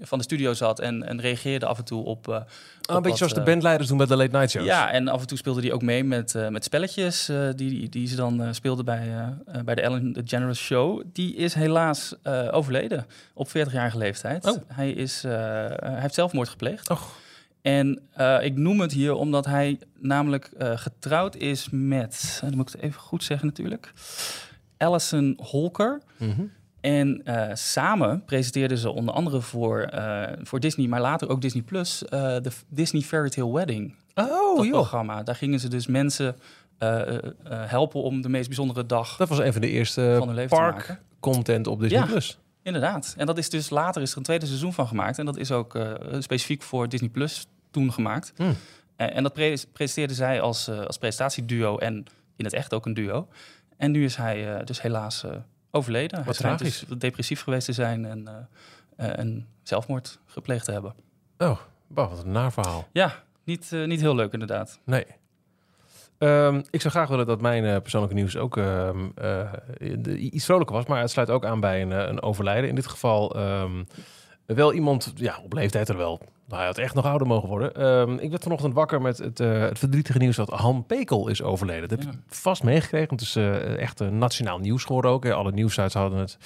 van 0.00 0.18
de 0.18 0.24
studio 0.24 0.52
zat 0.52 0.80
en, 0.80 1.02
en 1.02 1.20
reageerde 1.20 1.66
af 1.66 1.78
en 1.78 1.84
toe 1.84 2.04
op. 2.04 2.28
op 2.28 2.34
een 2.36 2.94
beetje 2.94 3.08
wat, 3.08 3.18
zoals 3.18 3.34
de 3.34 3.42
bandleiders 3.42 3.88
doen 3.88 3.98
bij 3.98 4.06
de 4.06 4.16
late 4.16 4.36
night 4.36 4.50
shows. 4.50 4.66
Ja, 4.66 4.90
en 4.90 5.08
af 5.08 5.20
en 5.20 5.26
toe 5.26 5.38
speelde 5.38 5.60
hij 5.60 5.72
ook 5.72 5.82
mee 5.82 6.04
met, 6.04 6.34
met 6.50 6.64
spelletjes 6.64 7.30
die, 7.56 7.88
die 7.88 8.08
ze 8.08 8.16
dan 8.16 8.54
speelden 8.54 8.84
bij, 8.84 9.36
bij 9.64 9.74
de 9.74 9.80
Ellen 9.80 10.12
DeGeneres 10.12 10.58
Show. 10.58 11.02
Die 11.12 11.34
is 11.36 11.54
helaas 11.54 12.14
overleden 12.50 13.06
op 13.34 13.48
40-jarige 13.48 13.98
leeftijd. 13.98 14.46
Oh. 14.46 14.56
Hij, 14.66 14.90
is, 14.90 15.22
hij 15.22 16.00
heeft 16.00 16.14
zelfmoord 16.14 16.48
gepleegd. 16.48 16.90
Och. 16.90 17.16
En 17.68 18.00
eh, 18.12 18.44
ik 18.44 18.56
noem 18.56 18.80
het 18.80 18.92
hier 18.92 19.14
omdat 19.14 19.44
hij 19.44 19.78
namelijk 19.98 20.44
eh, 20.44 20.76
getrouwd 20.76 21.36
is 21.36 21.68
met, 21.70 22.32
eh, 22.34 22.48
dan 22.48 22.56
moet 22.56 22.68
ik 22.68 22.74
het 22.74 22.82
even 22.82 23.00
goed 23.00 23.24
zeggen 23.24 23.46
natuurlijk, 23.46 23.92
Alison 24.76 25.38
Holker. 25.42 26.00
Mhm. 26.16 26.42
En 26.80 27.22
samen 27.52 28.24
presenteerden 28.24 28.78
ze 28.78 28.90
onder 28.90 29.14
andere 29.14 29.40
voor, 29.40 29.90
voor 30.42 30.60
Disney, 30.60 30.86
maar 30.86 31.00
later 31.00 31.28
ook 31.28 31.40
Disney 31.40 31.62
Plus, 31.62 31.98
de 32.08 32.50
Disney 32.68 33.02
Fairy 33.02 33.28
Tale 33.28 33.52
Wedding. 33.52 33.94
Oh, 34.14 34.56
dat 34.56 34.64
joh. 34.64 34.72
programma. 34.72 35.22
Daar 35.22 35.34
gingen 35.34 35.60
ze 35.60 35.68
dus 35.68 35.86
mensen 35.86 36.36
helpen 37.48 38.02
om 38.02 38.22
de 38.22 38.28
meest 38.28 38.46
bijzondere 38.46 38.86
dag 38.86 39.16
Dat 39.16 39.28
was 39.28 39.38
een 39.38 39.52
van 39.52 39.60
de 39.60 39.68
eerste 39.68 40.14
van 40.18 40.26
hun 40.26 40.36
leven 40.36 40.56
te 40.56 40.62
maken. 40.62 40.86
park 40.86 41.00
content 41.20 41.66
op 41.66 41.80
Disney+. 41.80 42.00
Ja. 42.00 42.06
Plus. 42.06 42.38
Inderdaad. 42.62 43.14
En 43.16 43.26
dat 43.26 43.38
is 43.38 43.50
dus 43.50 43.70
later 43.70 44.02
is 44.02 44.10
er 44.10 44.16
een 44.16 44.22
tweede 44.22 44.46
seizoen 44.46 44.72
van 44.72 44.86
gemaakt. 44.86 45.18
En 45.18 45.26
dat 45.26 45.36
is 45.36 45.52
ook 45.52 45.78
specifiek 46.18 46.62
voor 46.62 46.88
Disney 46.88 47.10
Plus 47.10 47.46
toen 47.70 47.92
gemaakt. 47.92 48.32
Hmm. 48.36 48.54
En, 48.96 49.12
en 49.14 49.22
dat 49.22 49.32
pre 49.32 49.58
presenteerde 49.72 50.14
zij 50.14 50.40
als, 50.40 50.68
eh, 50.68 50.80
als 50.80 50.98
presentatieduo 50.98 51.78
en 51.78 52.04
in 52.36 52.44
het 52.44 52.54
echt 52.54 52.74
ook 52.74 52.86
een 52.86 52.94
duo. 52.94 53.28
En 53.76 53.90
nu 53.90 54.04
is 54.04 54.16
hij 54.16 54.56
eh, 54.58 54.64
dus 54.64 54.82
helaas 54.82 55.24
eh, 55.24 55.30
overleden. 55.70 56.22
hij 56.24 56.32
schijnt 56.32 56.58
tragisch. 56.58 56.84
dus 56.88 56.98
depressief 56.98 57.42
geweest 57.42 57.66
te 57.66 57.72
zijn 57.72 58.04
en, 58.04 58.28
eh, 58.28 58.34
eh, 59.08 59.18
en 59.18 59.46
zelfmoord 59.62 60.18
gepleegd 60.26 60.64
te 60.64 60.72
hebben. 60.72 60.94
Oh, 61.38 61.58
bah, 61.86 62.10
wat 62.10 62.24
een 62.24 62.32
naar 62.32 62.52
verhaal. 62.52 62.88
Ja, 62.92 63.14
niet, 63.44 63.72
eh, 63.72 63.84
niet 63.86 64.00
heel 64.00 64.14
leuk 64.14 64.32
inderdaad. 64.32 64.80
Nee. 64.84 65.04
Ehm, 66.18 66.62
ik 66.70 66.80
zou 66.80 66.92
graag 66.94 67.08
willen 67.08 67.26
dat 67.26 67.40
mijn 67.40 67.64
eh, 67.64 67.80
persoonlijke 67.80 68.16
nieuws 68.16 68.36
ook 68.36 68.56
ehm, 68.56 69.06
eh, 69.14 69.52
de- 69.98 70.18
iets 70.18 70.44
vrolijker 70.44 70.76
was, 70.76 70.86
maar 70.86 71.00
het 71.00 71.10
sluit 71.10 71.30
ook 71.30 71.44
aan 71.44 71.60
bij 71.60 71.82
een, 71.82 71.92
eh, 71.92 72.06
een 72.08 72.22
overlijden. 72.22 72.68
In 72.68 72.74
dit 72.74 72.86
geval 72.86 73.34
ehm, 73.36 73.84
wel 74.46 74.72
iemand, 74.72 75.12
ja, 75.14 75.40
op 75.44 75.52
leeftijd 75.52 75.88
er 75.88 75.96
wel. 75.96 76.20
Nou, 76.48 76.60
hij 76.60 76.66
had 76.70 76.78
echt 76.78 76.94
nog 76.94 77.04
ouder 77.04 77.26
mogen 77.26 77.48
worden. 77.48 77.74
Ehm, 77.74 78.12
ik 78.18 78.30
werd 78.30 78.42
vanochtend 78.42 78.74
wakker 78.74 79.00
met 79.00 79.18
het, 79.18 79.40
eh, 79.40 79.60
het 79.60 79.78
verdrietige 79.78 80.18
nieuws 80.18 80.36
dat 80.36 80.48
Han 80.48 80.86
Pekel 80.86 81.28
is 81.28 81.42
overleden. 81.42 81.88
Dat 81.88 81.98
heb 81.98 82.02
Ja. 82.02 82.10
je 82.10 82.18
vast 82.36 82.62
meegekregen, 82.62 83.08
want 83.08 83.20
het 83.20 83.28
is 83.28 83.36
eh, 83.36 83.78
echt 83.78 84.00
een 84.00 84.18
nationaal 84.18 84.58
nieuws 84.58 84.84
geworden 84.84 85.10
ook. 85.10 85.24
hè. 85.24 85.34
Alle 85.34 85.52
nieuwsites 85.52 85.94
hadden 85.94 86.18
het. 86.18 86.38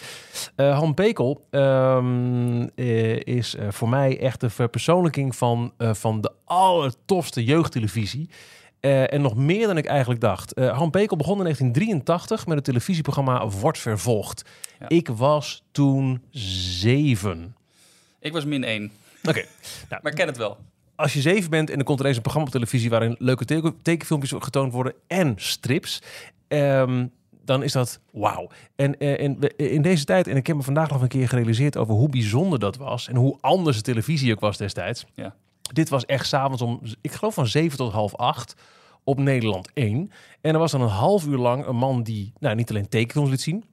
Eh, 0.56 0.78
Han 0.78 0.94
Pekel 0.94 1.46
ehm, 1.50 2.68
eh, 2.74 3.16
is 3.20 3.54
eh, 3.54 3.66
voor 3.70 3.88
mij 3.88 4.20
echt 4.20 4.40
de 4.40 4.50
verpersoonlijking 4.50 5.36
van, 5.36 5.72
eh, 5.76 5.94
van 5.94 6.20
de 6.20 6.32
allertofste 6.44 7.44
jeugdtelevisie. 7.44 8.28
Eh, 8.80 9.12
en 9.12 9.20
nog 9.20 9.36
meer 9.36 9.66
dan 9.66 9.76
ik 9.76 9.86
eigenlijk 9.86 10.20
dacht. 10.20 10.52
Eh 10.52 10.76
Han 10.78 10.90
Pekel 10.90 11.16
begon 11.16 11.36
in 11.38 11.42
1983 11.44 12.46
met 12.46 12.56
het 12.56 12.64
televisieprogramma 12.64 13.48
Wordt 13.48 13.78
Vervolgd. 13.78 14.44
Ja. 14.80 14.88
Ik 14.88 15.08
was 15.08 15.62
toen 15.72 16.22
zeven. 16.30 17.54
Ik 18.20 18.32
was 18.32 18.44
min 18.44 18.64
één, 18.64 18.90
Oké, 19.28 19.44
maar 20.02 20.12
ik 20.12 20.14
ken 20.14 20.26
het 20.26 20.36
wel. 20.36 20.58
als 20.94 21.12
je 21.12 21.20
zeven 21.20 21.50
bent 21.50 21.70
en 21.70 21.78
er 21.78 21.84
komt 21.84 22.00
ineens 22.00 22.16
een 22.16 22.22
programma 22.22 22.48
op 22.48 22.54
televisie... 22.54 22.90
waarin 22.90 23.16
leuke 23.18 23.44
teken- 23.44 23.82
tekenfilmpjes 23.82 24.32
getoond 24.38 24.72
worden 24.72 24.94
en 25.06 25.34
strips... 25.36 26.02
ehm, 26.48 27.06
dan 27.44 27.62
is 27.62 27.72
dat 27.72 28.00
wauw. 28.12 28.50
En 28.76 28.98
eh, 28.98 29.18
in, 29.18 29.38
in 29.56 29.82
deze 29.82 30.04
tijd, 30.04 30.26
en 30.26 30.36
ik 30.36 30.46
heb 30.46 30.56
me 30.56 30.62
vandaag 30.62 30.90
nog 30.90 31.02
een 31.02 31.08
keer 31.08 31.28
gerealiseerd... 31.28 31.76
over 31.76 31.94
hoe 31.94 32.08
bijzonder 32.08 32.58
dat 32.58 32.76
was 32.76 33.08
en 33.08 33.16
hoe 33.16 33.38
anders 33.40 33.76
de 33.76 33.82
televisie 33.82 34.32
ook 34.32 34.40
was 34.40 34.56
destijds. 34.56 35.04
Ja. 35.14 35.34
Dit 35.72 35.88
was 35.88 36.04
echt 36.04 36.26
s'avonds 36.26 36.62
om, 36.62 36.80
ik 37.00 37.12
geloof 37.12 37.34
van 37.34 37.46
zeven 37.46 37.78
tot 37.78 37.92
half 37.92 38.16
acht 38.16 38.54
op 39.04 39.18
Nederland 39.18 39.70
1. 39.74 40.10
En 40.40 40.52
er 40.52 40.58
was 40.58 40.72
dan 40.72 40.80
een 40.80 40.88
half 40.88 41.26
uur 41.26 41.38
lang 41.38 41.66
een 41.66 41.76
man 41.76 42.02
die 42.02 42.32
nou, 42.38 42.54
niet 42.54 42.70
alleen 42.70 42.88
tekenfilms 42.88 43.30
liet 43.30 43.40
zien... 43.40 43.64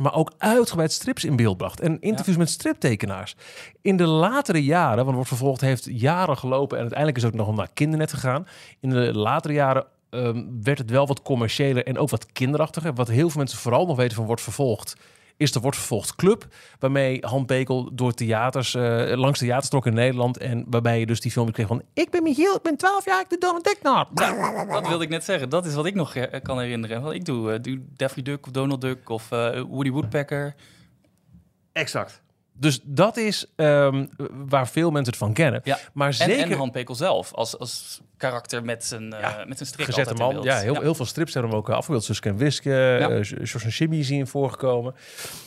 maar 0.00 0.14
ook 0.14 0.32
uitgebreid 0.38 0.92
strips 0.92 1.24
in 1.24 1.36
beeld 1.36 1.56
bracht. 1.56 1.80
En 1.80 2.00
interviews 2.00 2.36
met 2.36 2.50
striptekenaars. 2.50 3.36
In 3.82 3.96
de 3.96 4.06
latere 4.06 4.64
jaren, 4.64 5.04
want 5.04 5.14
wordt 5.14 5.28
vervolgd 5.28 5.60
heeft 5.60 5.88
jaren 5.90 6.38
gelopen... 6.38 6.76
en 6.76 6.80
uiteindelijk 6.82 7.18
is 7.18 7.24
het 7.24 7.32
ook 7.32 7.46
nog 7.46 7.56
naar 7.56 7.70
kindernet 7.74 8.12
gegaan. 8.12 8.46
In 8.80 8.90
de 8.90 9.14
latere 9.14 9.54
jaren 9.54 9.86
ehm, 10.10 10.44
werd 10.62 10.78
het 10.78 10.90
wel 10.90 11.06
wat 11.06 11.22
commerciëler 11.22 11.86
en 11.86 11.98
ook 11.98 12.10
wat 12.10 12.32
kinderachtiger. 12.32 12.94
Wat 12.94 13.08
heel 13.08 13.30
veel 13.30 13.40
mensen 13.40 13.58
vooral 13.58 13.86
nog 13.86 13.96
weten 13.96 14.16
van 14.16 14.26
wordt 14.26 14.42
vervolgd... 14.42 14.96
is 15.36 15.52
de 15.52 15.60
Wordt 15.60 15.76
Vervolgd 15.76 16.14
Club, 16.14 16.46
waarmee 16.78 17.18
Han 17.26 17.46
Pekel 17.46 17.94
door 17.94 18.12
theaters, 18.12 18.74
eh, 18.74 19.12
langs 19.14 19.38
de 19.38 19.44
theaters 19.44 19.68
trok 19.68 19.86
in 19.86 19.94
Nederland. 19.94 20.38
En 20.38 20.64
waarbij 20.68 20.98
je 20.98 21.06
dus 21.06 21.20
die 21.20 21.30
filmpjes 21.30 21.56
kreeg 21.56 21.68
van... 21.68 21.82
Ik 21.94 22.10
ben 22.10 22.22
Michiel, 22.22 22.54
ik 22.54 22.62
ben 22.62 22.76
12 22.76 23.04
jaar, 23.04 23.20
ik 23.20 23.28
doe 23.28 23.38
Donald 23.38 23.64
Duck 23.64 23.78
nou. 23.82 24.06
Dat 24.72 24.88
wilde 24.88 25.04
ik 25.04 25.10
net 25.10 25.24
zeggen. 25.24 25.48
Dat 25.48 25.66
is 25.66 25.74
wat 25.74 25.86
ik 25.86 25.94
nog 25.94 26.14
eh, 26.14 26.42
kan 26.42 26.60
herinneren. 26.60 27.02
Want 27.02 27.14
ik 27.14 27.24
doe, 27.24 27.52
eh, 27.52 27.62
doe 27.62 27.80
Daffy 27.96 28.22
Duck 28.22 28.46
of 28.46 28.52
Donald 28.52 28.80
Duck 28.80 29.08
of 29.08 29.28
Woody 29.68 29.90
Woodpecker. 29.90 30.54
Exact. 31.72 32.22
Dus 32.56 32.80
dat 32.82 33.16
is 33.16 33.46
ehm, 33.56 34.06
waar 34.48 34.68
veel 34.68 34.90
mensen 34.90 35.12
het 35.12 35.22
van 35.22 35.32
kennen. 35.32 35.60
Ja. 35.64 35.78
Maar 35.92 36.08
En, 36.08 36.14
zeker... 36.14 36.50
en 36.50 36.52
Han 36.52 36.70
Pekel 36.70 36.94
zelf 36.94 37.32
als, 37.32 37.58
als 37.58 38.00
karakter 38.16 38.64
met 38.64 38.84
zijn, 38.84 39.12
eh 39.12 39.20
Ja, 39.20 39.44
met 39.46 39.56
zijn 39.56 39.68
strip 39.68 39.86
gezette 39.86 40.14
man. 40.14 40.42
Ja, 40.42 40.58
heel, 40.58 40.80
heel 40.80 40.94
veel 40.94 41.06
strips 41.06 41.34
hebben 41.34 41.50
we 41.50 41.56
ook 41.56 41.70
afgebeeld. 41.70 42.04
Suske 42.04 42.28
en 42.28 42.36
Wiske, 42.36 42.70
ja. 42.70 42.98
Ja. 42.98 43.24
George 43.24 43.64
en 43.64 43.68
Jimmy 43.68 44.02
zien 44.02 44.26
voorgekomen. 44.26 44.94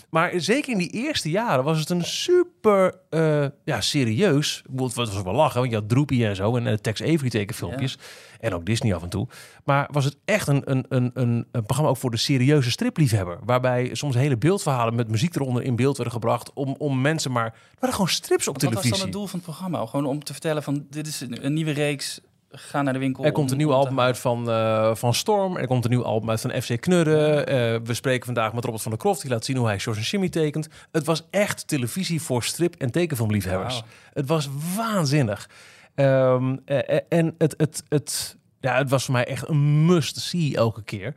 Maar 0.09 0.31
zeker 0.35 0.71
in 0.71 0.77
die 0.77 0.91
eerste 0.91 1.29
jaren 1.29 1.63
was 1.63 1.79
het 1.79 1.89
een 1.89 2.03
super 2.03 2.93
eh, 3.09 3.45
ja, 3.63 3.81
serieus. 3.81 4.63
Het 4.75 4.93
was 4.93 5.21
wel 5.23 5.33
lachen, 5.33 5.59
want 5.59 5.71
je 5.71 5.77
had 5.77 5.89
Droopy 5.89 6.25
en 6.25 6.35
zo. 6.35 6.55
En 6.55 6.65
uh, 6.65 6.73
Tex 6.73 7.01
Avery 7.01 7.29
tekenfilmpjes. 7.29 7.97
En 8.39 8.53
ook 8.53 8.65
Disney 8.65 8.95
af 8.95 9.03
en 9.03 9.09
toe. 9.09 9.27
Maar 9.63 9.89
was 9.91 10.05
het 10.05 10.17
echt 10.25 10.47
een, 10.47 10.61
een, 10.65 10.85
een, 10.89 11.11
een, 11.13 11.47
een 11.51 11.63
programma 11.63 11.89
ook 11.89 11.97
voor 11.97 12.11
de 12.11 12.17
serieuze 12.17 12.71
stripliefhebber. 12.71 13.39
Waarbij 13.45 13.89
soms 13.93 14.15
hele 14.15 14.37
beeldverhalen 14.37 14.95
met 14.95 15.07
muziek 15.07 15.35
eronder 15.35 15.63
in 15.63 15.75
beeld 15.75 15.95
werden 15.97 16.13
gebracht. 16.13 16.53
Om, 16.53 16.75
om 16.77 17.01
mensen 17.01 17.31
maar... 17.31 17.45
Er 17.45 17.53
waren 17.79 17.95
gewoon 17.95 18.09
strips 18.09 18.47
op 18.47 18.53
Wat 18.53 18.63
was 18.63 18.71
televisie. 18.71 18.97
dan 18.97 19.07
het 19.07 19.17
doel 19.17 19.27
van 19.27 19.39
het 19.39 19.47
programma? 19.47 19.85
Gewoon 19.85 20.05
om 20.05 20.23
te 20.23 20.31
vertellen 20.31 20.63
van 20.63 20.85
dit 20.89 21.07
is 21.07 21.21
een, 21.21 21.53
nieuwe 21.53 21.71
reeks 21.71 22.19
ga 22.51 22.81
naar 22.81 22.93
de 22.93 22.99
winkel. 22.99 23.23
Er 23.23 23.31
komt 23.31 23.51
een 23.51 23.57
nieuw 23.57 23.73
album 23.73 23.99
uit 23.99 24.17
van, 24.19 24.49
eh, 24.49 24.95
van 24.95 25.13
Storm. 25.13 25.57
Er 25.57 25.67
komt 25.67 25.83
een 25.83 25.89
nieuw 25.89 26.03
album 26.03 26.29
uit 26.29 26.41
van 26.41 26.61
FC 26.61 26.81
Knudden. 26.81 27.47
Eh, 27.47 27.55
we 27.83 27.93
spreken 27.93 28.25
vandaag 28.25 28.53
met 28.53 28.63
Robert 28.63 28.83
van 28.83 28.91
der 28.91 28.99
Kroft. 29.01 29.21
Die 29.21 29.31
laat 29.31 29.45
zien 29.45 29.57
hoe 29.57 29.67
hij 29.67 29.79
George 29.79 30.01
en 30.01 30.05
Jimmy 30.05 30.29
tekent. 30.29 30.67
Het 30.91 31.05
was 31.05 31.23
echt 31.29 31.67
televisie 31.67 32.21
voor 32.21 32.43
strip- 32.43 32.75
en 32.75 32.91
tekenfilmliefhebbers. 32.91 33.73
Wauw. 33.73 33.87
Het 34.13 34.27
was 34.27 34.49
waanzinnig. 34.75 35.49
Ehm, 35.97 36.57
eh, 36.65 36.89
eh, 36.89 36.99
en 37.09 37.35
het, 37.37 37.53
het, 37.57 37.83
het, 37.89 38.37
ja, 38.59 38.77
het 38.77 38.89
was 38.89 39.05
voor 39.05 39.13
mij 39.13 39.25
echt 39.25 39.47
een 39.47 39.85
must-see 39.85 40.55
elke 40.55 40.83
keer. 40.83 41.13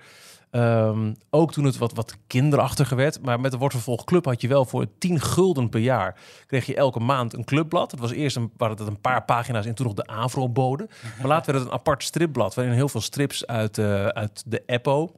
Ehm, 0.51 1.13
ook 1.31 1.53
toen 1.53 1.65
het 1.65 1.79
wat, 1.79 1.93
wat 1.93 2.17
kinderachtiger 2.27 2.97
werd. 2.97 3.23
Maar 3.23 3.41
met 3.41 3.51
de 3.51 3.59
Wordt 3.59 4.05
Club 4.05 4.25
had 4.25 4.41
je 4.41 4.49
wel 4.49 4.65
voor 4.65 4.87
10 4.99 5.21
gulden 5.21 5.69
per 5.69 5.81
jaar... 5.81 6.21
kreeg 6.47 6.67
je 6.67 6.75
elke 6.75 7.01
maand 7.01 7.33
een 7.35 7.45
clubblad. 7.45 7.91
Het 7.91 8.01
was 8.01 8.11
eerst 8.11 8.37
een, 8.37 8.51
waren 8.57 8.77
het 8.77 8.87
een 8.87 9.01
paar 9.01 9.25
pagina's 9.25 9.67
en 9.67 9.75
toen 9.75 9.87
nog 9.87 9.95
de 9.95 10.07
Avro-bode. 10.07 10.89
Maar 11.19 11.27
later 11.27 11.53
werd 11.53 11.65
het 11.65 11.73
een 11.73 11.79
apart 11.79 12.03
stripblad... 12.03 12.55
waarin 12.55 12.75
heel 12.75 12.89
veel 12.89 13.01
strips 13.01 13.47
uit, 13.47 13.79
eh, 13.79 14.07
uit 14.07 14.43
de 14.47 14.63
Eppo 14.67 15.13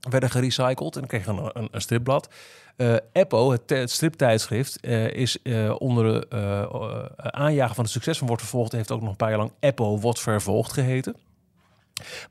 werden 0.00 0.30
gerecycled. 0.30 0.94
En 0.94 1.00
dan 1.00 1.06
kreeg 1.06 1.24
je 1.24 1.30
een, 1.30 1.50
een, 1.52 1.68
een 1.70 1.80
stripblad. 1.80 2.28
Eh 2.76 2.94
Eppo, 3.12 3.50
het, 3.50 3.70
het 3.70 3.90
striptijdschrift, 3.90 4.80
eh, 4.80 5.10
is 5.10 5.42
eh, 5.42 5.74
onder 5.78 6.04
de 6.28 7.10
aanjagen 7.16 7.74
van 7.74 7.84
het 7.84 7.92
succes 7.92 8.18
van 8.18 8.26
Wordt 8.26 8.42
Vervolgd... 8.42 8.72
heeft 8.72 8.90
ook 8.90 9.00
nog 9.00 9.10
een 9.10 9.16
paar 9.16 9.28
jaar 9.28 9.38
lang 9.38 9.52
Eppo 9.60 9.98
Wordt 9.98 10.20
Vervolgd 10.20 10.72
geheten. 10.72 11.16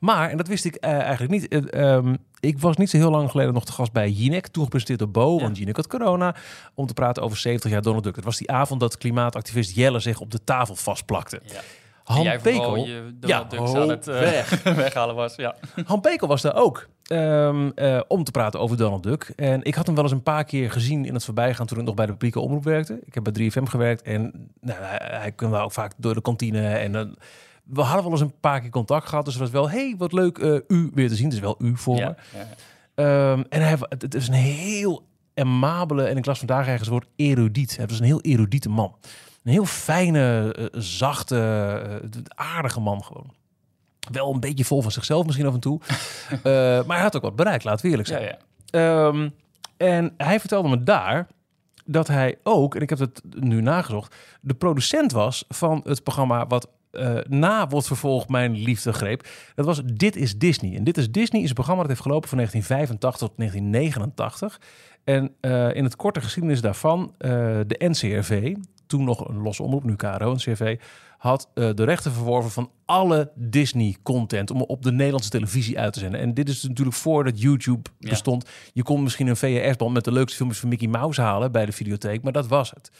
Maar, 0.00 0.30
en 0.30 0.36
dat 0.36 0.48
wist 0.48 0.64
ik 0.64 0.76
eigenlijk 0.76 1.32
niet... 1.32 1.48
eh, 1.48 1.94
ehm, 1.94 2.14
ik 2.40 2.58
was 2.58 2.76
niet 2.76 2.90
zo 2.90 2.96
heel 2.96 3.10
lang 3.10 3.30
geleden 3.30 3.54
nog 3.54 3.64
te 3.64 3.72
gast 3.72 3.92
bij 3.92 4.10
Jinek, 4.10 4.46
toen 4.46 4.62
gepresenteerd 4.64 4.98
door 4.98 5.10
Bo, 5.10 5.36
Ja. 5.36 5.42
want 5.42 5.58
Jinek 5.58 5.76
had 5.76 5.86
corona, 5.86 6.34
om 6.74 6.86
te 6.86 6.94
praten 6.94 7.22
over 7.22 7.38
70 7.38 7.70
jaar 7.70 7.82
Donald 7.82 8.04
Duck. 8.04 8.16
Het 8.16 8.24
was 8.24 8.36
die 8.36 8.50
avond 8.50 8.80
dat 8.80 8.98
klimaatactivist 8.98 9.74
Jelle 9.74 10.00
zich 10.00 10.20
op 10.20 10.30
de 10.30 10.44
tafel 10.44 10.74
vastplakte. 10.74 11.40
Ja. 11.44 11.60
Han 12.04 12.38
Pekel, 12.42 12.86
Ja, 12.86 13.02
Donald 13.20 13.50
Ducks 13.50 13.74
aan 13.74 13.88
het 13.88 14.04
weg. 14.04 14.62
weghalen 14.84 15.14
was. 15.14 15.34
Ja. 15.36 15.56
Han 15.84 16.00
Pekel 16.00 16.28
was 16.28 16.42
daar 16.42 16.54
ook 16.56 16.88
ehm, 17.10 17.70
eh, 17.74 18.00
om 18.08 18.24
te 18.24 18.30
praten 18.30 18.60
over 18.60 18.76
Donald 18.76 19.02
Duck. 19.02 19.32
En 19.36 19.62
ik 19.62 19.74
had 19.74 19.86
hem 19.86 19.94
wel 19.94 20.04
eens 20.04 20.12
een 20.12 20.22
paar 20.22 20.44
keer 20.44 20.70
gezien 20.70 21.04
in 21.04 21.14
het 21.14 21.24
voorbijgaan 21.24 21.66
toen 21.66 21.78
ik 21.78 21.84
nog 21.84 21.94
bij 21.94 22.06
de 22.06 22.12
publieke 22.12 22.40
omroep 22.40 22.64
werkte. 22.64 23.00
Ik 23.04 23.14
heb 23.14 23.24
bij 23.24 23.32
3FM 23.32 23.64
gewerkt 23.64 24.02
en 24.02 24.50
nou, 24.60 24.78
hij, 24.82 25.18
hij 25.20 25.32
kwam 25.32 25.54
ook 25.54 25.72
vaak 25.72 25.92
door 25.96 26.14
de 26.14 26.20
kantine. 26.20 26.68
En 26.68 26.94
eh, 26.94 27.06
we 27.64 27.80
hadden 27.80 28.02
wel 28.02 28.12
eens 28.12 28.20
een 28.20 28.40
paar 28.40 28.60
keer 28.60 28.70
contact 28.70 29.08
gehad. 29.08 29.24
Dus 29.24 29.34
het 29.34 29.42
was 29.42 29.52
wel, 29.52 29.70
hey, 29.70 29.94
wat 29.98 30.12
leuk 30.12 30.38
eh, 30.38 30.58
u 30.68 30.90
weer 30.94 31.08
te 31.08 31.14
zien. 31.14 31.24
Het 31.24 31.34
is 31.34 31.40
wel 31.40 31.56
u 31.58 31.76
voor 31.76 31.94
me. 31.94 32.00
Ja. 32.00 32.16
Ehm, 32.94 33.42
en 33.48 33.62
hij, 33.62 33.76
het, 33.88 34.14
is 34.14 34.28
een 34.28 34.34
heel 34.34 35.06
amabele, 35.34 36.04
en 36.04 36.16
ik 36.16 36.26
las 36.26 36.38
vandaag 36.38 36.66
ergens 36.66 36.80
het 36.80 36.88
woord 36.88 37.08
erudiet. 37.16 37.76
Hij 37.76 37.86
was 37.86 37.98
een 37.98 38.04
heel 38.04 38.20
erudiete 38.20 38.68
man. 38.68 38.96
Een 39.44 39.52
heel 39.52 39.64
fijne, 39.64 40.54
zachte, 40.72 42.10
aardige 42.34 42.80
man 42.80 43.04
gewoon. 43.04 43.30
Wel 44.12 44.34
een 44.34 44.40
beetje 44.40 44.64
vol 44.64 44.82
van 44.82 44.90
zichzelf 44.90 45.26
misschien 45.26 45.46
af 45.46 45.54
en 45.54 45.60
toe. 45.60 45.80
Eh, 46.30 46.42
maar 46.86 46.96
hij 46.96 47.00
had 47.00 47.16
ook 47.16 47.22
wat 47.22 47.36
bereikt, 47.36 47.64
laten 47.64 47.84
we 47.84 47.90
eerlijk 47.90 48.08
zijn. 48.08 48.22
ja. 48.22 48.38
Ehm, 48.70 49.28
en 49.76 50.14
hij 50.16 50.40
vertelde 50.40 50.68
me 50.68 50.82
daar 50.82 51.26
dat 51.84 52.08
hij 52.08 52.38
ook, 52.42 52.74
en 52.74 52.80
ik 52.80 52.90
heb 52.90 52.98
het 52.98 53.22
nu 53.34 53.60
nagezocht, 53.60 54.14
de 54.40 54.54
producent 54.54 55.12
was 55.12 55.44
van 55.48 55.80
het 55.84 56.02
programma 56.02 56.46
wat 56.46 56.68
eh, 56.90 57.18
na 57.28 57.66
wordt 57.68 57.86
vervolgd 57.86 58.28
mijn 58.28 58.56
liefde 58.56 58.92
greep. 58.92 59.28
Dat 59.54 59.66
was 59.66 59.82
Dit 59.84 60.16
is 60.16 60.38
Disney. 60.38 60.76
En 60.76 60.84
Dit 60.84 60.96
is 60.96 61.10
Disney 61.10 61.42
is 61.42 61.48
een 61.48 61.54
programma 61.54 61.80
dat 61.80 61.90
heeft 61.90 62.02
gelopen 62.02 62.28
van 62.28 62.38
1985 62.38 63.28
tot 63.28 63.36
1989. 63.36 64.60
En 65.04 65.34
eh, 65.40 65.76
in 65.76 65.84
het 65.84 65.96
korte 65.96 66.20
geschiedenis 66.20 66.60
daarvan, 66.60 67.14
de 67.66 67.76
NCRV, 67.78 68.54
toen 68.86 69.04
nog 69.04 69.28
een 69.28 69.42
losse 69.42 69.62
omroep, 69.62 69.84
nu 69.84 69.96
KRO 69.96 70.32
NCRV, 70.32 70.78
had 71.20 71.48
eh, 71.54 71.70
de 71.74 71.84
rechten 71.84 72.12
verworven 72.12 72.50
van 72.50 72.70
alle 72.84 73.30
Disney-content 73.34 74.50
om 74.50 74.62
op 74.62 74.82
de 74.82 74.92
Nederlandse 74.92 75.30
televisie 75.30 75.78
uit 75.78 75.92
te 75.92 75.98
zenden. 75.98 76.20
En 76.20 76.34
dit 76.34 76.48
is 76.48 76.62
natuurlijk 76.62 76.96
voordat 76.96 77.40
YouTube 77.40 77.90
Ja. 77.98 78.10
bestond. 78.10 78.48
Je 78.72 78.82
kon 78.82 79.02
misschien 79.02 79.26
een 79.26 79.36
VHS-band 79.36 79.92
met 79.92 80.04
de 80.04 80.12
leukste 80.12 80.36
filmpjes 80.36 80.60
van 80.60 80.68
Mickey 80.68 80.88
Mouse 80.88 81.20
halen 81.20 81.52
bij 81.52 81.66
de 81.66 81.72
videotheek, 81.72 82.22
maar 82.22 82.32
dat 82.32 82.46
was 82.46 82.70
het. 82.70 82.90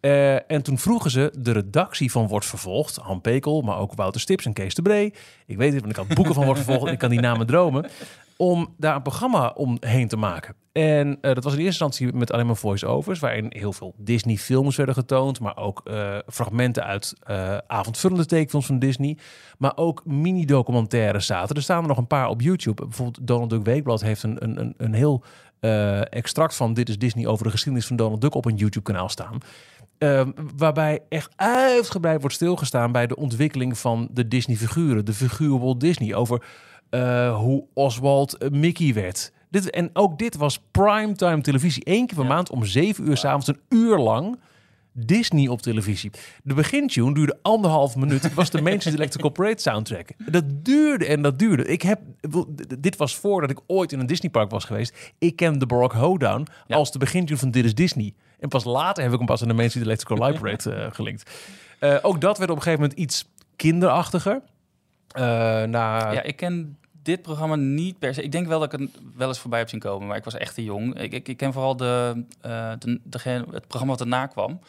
Eh, 0.00 0.50
en 0.50 0.62
toen 0.62 0.78
vroegen 0.78 1.10
ze 1.10 1.32
de 1.38 1.52
redactie 1.52 2.10
van 2.10 2.26
Wordt 2.26 2.46
Vervolgd, 2.46 2.96
Han 2.96 3.20
Pekel, 3.20 3.60
maar 3.60 3.78
ook 3.78 3.94
Wouter 3.94 4.20
Stips 4.20 4.44
en 4.46 4.52
Kees 4.52 4.74
de 4.74 4.82
Bree. 4.82 5.14
Ik 5.46 5.56
weet 5.56 5.72
het, 5.72 5.80
want 5.80 5.92
ik 5.92 5.98
had 6.06 6.14
boeken 6.16 6.34
van 6.34 6.44
Wordt 6.44 6.60
Vervolgd 6.60 6.86
en 6.86 6.92
ik 6.92 6.98
kan 6.98 7.10
die 7.10 7.20
namen 7.20 7.46
dromen. 7.46 7.90
Om 8.40 8.74
daar 8.76 8.96
een 8.96 9.02
programma 9.02 9.48
omheen 9.48 10.08
te 10.08 10.16
maken. 10.16 10.54
En 10.72 11.18
eh, 11.20 11.34
dat 11.34 11.44
was 11.44 11.52
in 11.52 11.58
eerste 11.58 11.84
instantie 11.84 12.12
met 12.12 12.32
alleen 12.32 12.46
maar 12.46 12.56
voice-overs, 12.56 13.18
waarin 13.18 13.46
heel 13.48 13.72
veel 13.72 13.94
Disney-films 13.96 14.76
werden 14.76 14.94
getoond, 14.94 15.40
maar 15.40 15.56
ook 15.56 15.80
eh, 15.84 16.16
fragmenten 16.26 16.84
uit 16.84 17.14
eh, 17.22 17.56
avondvullende 17.66 18.26
tekenfilms 18.26 18.66
van 18.66 18.78
Disney. 18.78 19.16
Maar 19.58 19.72
ook 19.74 20.02
mini-documentaires 20.04 21.26
zaten. 21.26 21.56
Er 21.56 21.62
staan 21.62 21.82
er 21.82 21.88
nog 21.88 21.98
een 21.98 22.06
paar 22.06 22.28
op 22.28 22.40
YouTube. 22.40 22.82
Bijvoorbeeld 22.84 23.26
Donald 23.26 23.50
Duck 23.50 23.64
Weekblad 23.64 24.00
heeft 24.00 24.22
een, 24.22 24.36
een, 24.44 24.74
een, 24.76 24.94
heel 24.94 25.24
extract 26.10 26.54
van 26.54 26.74
Dit 26.74 26.88
is 26.88 26.98
Disney 26.98 27.26
over 27.26 27.44
de 27.44 27.50
geschiedenis 27.50 27.86
van 27.86 27.96
Donald 27.96 28.20
Duck 28.20 28.34
op 28.34 28.44
een 28.44 28.56
YouTube-kanaal 28.56 29.08
staan. 29.08 29.38
Ehm, 29.98 30.30
waarbij 30.56 31.00
echt 31.08 31.32
uitgebreid 31.36 32.20
wordt 32.20 32.36
stilgestaan 32.36 32.92
bij 32.92 33.06
de 33.06 33.16
ontwikkeling 33.16 33.78
van 33.78 34.08
de 34.10 34.28
Disney-figuren. 34.28 35.04
De 35.04 35.12
figuur 35.12 35.58
Walt 35.58 35.80
Disney. 35.80 36.14
Over 36.14 36.42
eh, 36.90 37.36
hoe 37.38 37.64
Oswald 37.74 38.36
eh, 38.36 38.50
Mickey 38.50 38.94
werd. 38.94 39.32
Dit, 39.50 39.70
en 39.70 39.90
ook 39.92 40.18
dit 40.18 40.36
was 40.36 40.60
primetime 40.70 41.40
televisie. 41.40 41.82
Eén 41.86 42.06
keer 42.06 42.16
per 42.16 42.24
Ja. 42.26 42.30
maand 42.32 42.50
om 42.50 42.64
zeven 42.64 43.08
uur 43.08 43.16
s'avonds, 43.16 43.46
een 43.48 43.60
uur 43.68 43.98
lang. 43.98 44.38
Disney 45.00 45.48
op 45.48 45.62
televisie. 45.62 46.10
De 46.42 46.54
begintune 46.54 47.14
duurde 47.14 47.38
anderhalf 47.42 47.96
minuut. 47.96 48.22
Het 48.22 48.34
was 48.34 48.50
de 48.50 48.62
Manchester 48.62 48.94
Electrical 49.00 49.30
Parade 49.30 49.60
soundtrack. 49.60 50.08
Dat 50.26 50.44
duurde 50.64 51.06
en 51.06 51.22
dat 51.22 51.38
duurde. 51.38 51.64
Ik 51.64 51.82
heb, 51.82 52.00
dit 52.78 52.96
was 52.96 53.16
voordat 53.16 53.50
ik 53.50 53.58
ooit 53.66 53.92
in 53.92 54.00
een 54.00 54.06
Disneypark 54.06 54.50
was 54.50 54.64
geweest. 54.64 55.12
Ik 55.18 55.36
ken 55.36 55.58
de 55.58 55.66
Baroque 55.66 55.98
Hoedown 55.98 56.46
Ja. 56.66 56.76
als 56.76 56.92
de 56.92 56.98
begintune 56.98 57.38
van 57.38 57.50
Dit 57.50 57.64
is 57.64 57.74
Disney. 57.74 58.14
En 58.40 58.48
pas 58.48 58.64
later 58.64 59.02
heb 59.02 59.12
ik 59.12 59.18
hem 59.18 59.26
pas 59.26 59.42
aan 59.42 59.48
de 59.48 59.54
Manchester 59.54 59.82
Electrical 59.82 60.16
Light 60.26 60.40
Parade 60.42 60.70
eh, 60.84 60.92
gelinkt. 60.94 61.30
Ook 62.02 62.20
dat 62.20 62.38
werd 62.38 62.50
op 62.50 62.56
een 62.56 62.62
gegeven 62.62 62.80
moment 62.82 62.98
iets 62.98 63.28
kinderachtiger. 63.56 64.40
Eh, 65.08 65.22
na, 65.62 66.12
Ja, 66.12 66.22
ik 66.22 66.36
ken 66.36 66.78
dit 67.02 67.22
programma 67.22 67.56
niet 67.56 67.98
per 67.98 68.14
se. 68.14 68.22
Ik 68.22 68.32
denk 68.32 68.46
wel 68.46 68.60
dat 68.60 68.72
ik 68.72 68.78
het 68.80 68.90
wel 69.16 69.28
eens 69.28 69.38
voorbij 69.38 69.58
heb 69.58 69.68
zien 69.68 69.80
komen, 69.80 70.08
maar 70.08 70.16
ik 70.16 70.24
was 70.24 70.34
echt 70.34 70.54
te 70.54 70.64
jong. 70.64 71.00
Ik, 71.00 71.12
ik, 71.12 71.28
ik 71.28 71.36
ken 71.36 71.52
vooral 71.52 71.76
de, 71.76 72.24
eh, 72.40 72.72
de, 72.78 73.00
degene, 73.04 73.44
het 73.50 73.66
programma 73.66 73.92
wat 73.92 74.00
erna 74.00 74.26
kwam, 74.26 74.60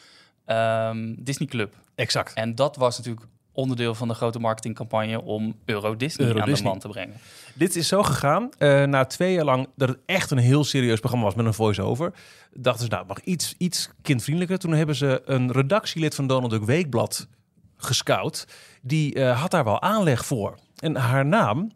Ehm, 0.44 1.14
Disney 1.18 1.48
Club. 1.48 1.74
Exact. 1.94 2.34
En 2.34 2.54
dat 2.54 2.76
was 2.76 2.96
natuurlijk 2.98 3.26
onderdeel 3.52 3.94
van 3.94 4.08
de 4.08 4.14
grote 4.14 4.38
marketingcampagne 4.38 5.22
om 5.22 5.54
Euro 5.64 5.96
Disney 5.96 6.26
Euro 6.26 6.40
aan 6.40 6.46
Disney. 6.46 6.62
de 6.64 6.68
man 6.70 6.78
te 6.78 6.88
brengen. 6.88 7.16
Dit 7.54 7.76
is 7.76 7.88
zo 7.88 8.02
gegaan. 8.02 8.48
eh, 8.58 8.84
na 8.84 9.04
twee 9.04 9.32
jaar 9.32 9.44
lang 9.44 9.68
dat 9.76 9.88
het 9.88 9.98
echt 10.06 10.30
een 10.30 10.38
heel 10.38 10.64
serieus 10.64 10.98
programma 10.98 11.26
was 11.26 11.34
met 11.34 11.46
een 11.46 11.54
voice-over. 11.54 12.12
Dachten 12.52 12.84
ze, 12.84 12.90
nou, 12.90 13.06
mag 13.06 13.20
iets, 13.20 13.54
iets 13.58 13.90
kindvriendelijker. 14.02 14.58
Toen 14.58 14.72
hebben 14.72 14.94
ze 14.96 15.22
een 15.24 15.52
redactielid 15.52 16.14
van 16.14 16.26
Donald 16.26 16.50
Duck 16.50 16.64
Weekblad 16.64 17.28
gescout. 17.76 18.46
Die 18.80 19.14
eh, 19.14 19.40
had 19.40 19.50
daar 19.50 19.64
wel 19.64 19.82
aanleg 19.82 20.26
voor. 20.26 20.54
En 20.78 20.96
haar 20.96 21.26
naam 21.26 21.70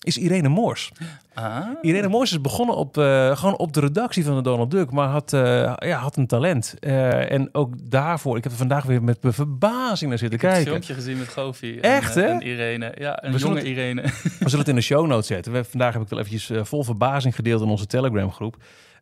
is 0.00 0.18
Irene 0.18 0.48
Moors. 0.48 0.92
Ah, 1.34 1.66
Irene 1.82 2.08
Moors 2.08 2.30
is 2.30 2.40
begonnen 2.40 2.76
op, 2.76 2.98
eh, 2.98 3.36
gewoon 3.36 3.56
op 3.56 3.72
de 3.72 3.80
redactie 3.80 4.24
van 4.24 4.34
de 4.34 4.42
Donald 4.42 4.70
Duck, 4.70 4.90
maar 4.90 5.08
had, 5.08 5.32
eh, 5.32 5.72
ja, 5.78 5.98
had 5.98 6.16
een 6.16 6.26
talent. 6.26 6.78
En 6.78 7.48
ook 7.52 7.90
daarvoor, 7.90 8.36
ik 8.36 8.42
heb 8.42 8.52
er 8.52 8.58
vandaag 8.58 8.84
weer 8.84 9.02
met 9.02 9.18
verbazing 9.20 10.10
naar 10.10 10.18
zitten 10.18 10.38
ik 10.38 10.44
heb 10.44 10.54
het 10.54 10.64
kijken. 10.64 10.66
filmpje 10.66 10.94
gezien 10.94 11.18
met 11.18 11.28
Goofy 11.28 11.78
Echt, 11.80 12.16
en, 12.16 12.22
hè? 12.22 12.28
en 12.28 12.40
Irene. 12.40 12.94
Ja, 12.98 13.24
een 13.24 13.32
We 13.32 13.38
jonge 13.38 13.62
Irene. 13.62 14.02
We 14.02 14.34
zullen 14.38 14.58
het 14.58 14.68
in 14.68 14.74
de 14.74 14.80
show 14.80 15.06
notes 15.06 15.26
zetten. 15.26 15.52
We, 15.52 15.64
vandaag 15.64 15.92
heb 15.92 16.02
ik 16.02 16.08
wel 16.08 16.18
eventjes 16.18 16.50
vol 16.68 16.84
verbazing 16.84 17.34
gedeeld 17.34 17.62
in 17.62 17.68
onze 17.68 17.86
Telegram 17.86 18.32
groep. 18.32 18.56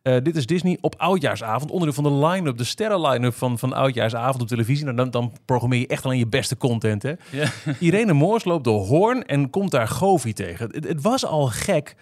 Eh, 0.08 0.16
dit 0.22 0.36
is 0.36 0.46
Disney 0.46 0.78
op 0.80 0.94
oudjaarsavond. 0.98 1.70
Onderdeel 1.70 2.02
van 2.02 2.12
de 2.12 2.26
line-up, 2.26 2.56
de 2.56 2.64
sterren-line-up 2.64 3.34
van, 3.34 3.58
van 3.58 3.72
oudjaarsavond 3.72 4.42
op 4.42 4.48
televisie. 4.48 4.84
Nou, 4.84 4.96
dan, 4.96 5.10
dan 5.10 5.32
programmeer 5.44 5.80
je 5.80 5.86
echt 5.86 6.04
alleen 6.04 6.18
je 6.18 6.26
beste 6.26 6.56
content. 6.56 7.02
Hè? 7.02 7.12
ja. 7.30 7.50
Irene 7.78 8.12
Moors 8.12 8.44
loopt 8.44 8.64
door 8.64 8.86
Hoorn 8.86 9.26
en 9.26 9.50
komt 9.50 9.70
daar 9.70 9.88
Govi 9.88 10.32
tegen. 10.32 10.70
Het, 10.70 10.88
het 10.88 11.02
was 11.02 11.24
al 11.26 11.46
gek. 11.46 11.94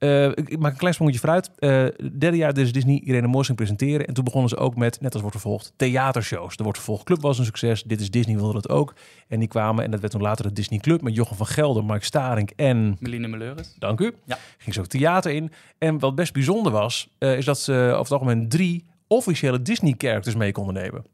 Eh, 0.00 0.26
ik 0.28 0.58
maak 0.58 0.72
een 0.72 0.78
klein 0.78 0.94
sprongetje 0.94 1.20
vooruit. 1.20 1.50
Eh 1.58 1.84
derde 2.18 2.36
jaar 2.36 2.54
dus 2.54 2.72
Disney 2.72 3.00
Irene 3.04 3.26
Moors 3.26 3.46
ging 3.46 3.58
presenteren. 3.58 4.06
En 4.06 4.14
toen 4.14 4.24
begonnen 4.24 4.48
ze 4.48 4.56
ook 4.56 4.76
met, 4.76 5.00
net 5.00 5.12
als 5.12 5.22
wordt 5.22 5.36
vervolgd, 5.40 5.72
theatershows. 5.76 6.56
De 6.56 6.62
wordt 6.62 6.78
vervolgd 6.78 7.04
Club 7.04 7.20
was 7.20 7.38
een 7.38 7.44
succes. 7.44 7.82
Dit 7.82 8.00
is 8.00 8.10
Disney 8.10 8.36
wilde 8.36 8.52
dat 8.52 8.68
ook. 8.68 8.94
En 9.28 9.38
die 9.38 9.48
kwamen, 9.48 9.84
en 9.84 9.90
dat 9.90 10.00
werd 10.00 10.12
toen 10.12 10.22
later 10.22 10.44
de 10.48 10.52
Disney 10.52 10.78
Club... 10.78 11.02
met 11.02 11.14
Jochem 11.14 11.36
van 11.36 11.46
Gelder, 11.46 11.84
Mark 11.84 12.04
Starink 12.04 12.50
en 12.56 12.96
Meline 13.00 13.28
Meleuris. 13.28 13.74
Dank 13.78 14.00
u. 14.00 14.12
Ja. 14.24 14.38
Ging 14.58 14.74
ze 14.74 14.80
ook 14.80 14.86
theater 14.86 15.32
in. 15.32 15.52
En 15.78 15.98
wat 15.98 16.14
best 16.14 16.32
bijzonder 16.32 16.72
was, 16.72 17.08
eh, 17.18 17.36
is 17.36 17.44
dat 17.44 17.58
ze 17.60 17.72
over 17.72 17.98
het 17.98 18.12
algemeen 18.12 18.48
drie 18.48 18.84
officiële 19.06 19.62
Disney-characters 19.62 20.34
mee 20.36 20.52
konden 20.52 20.74
nemen. 20.74 21.04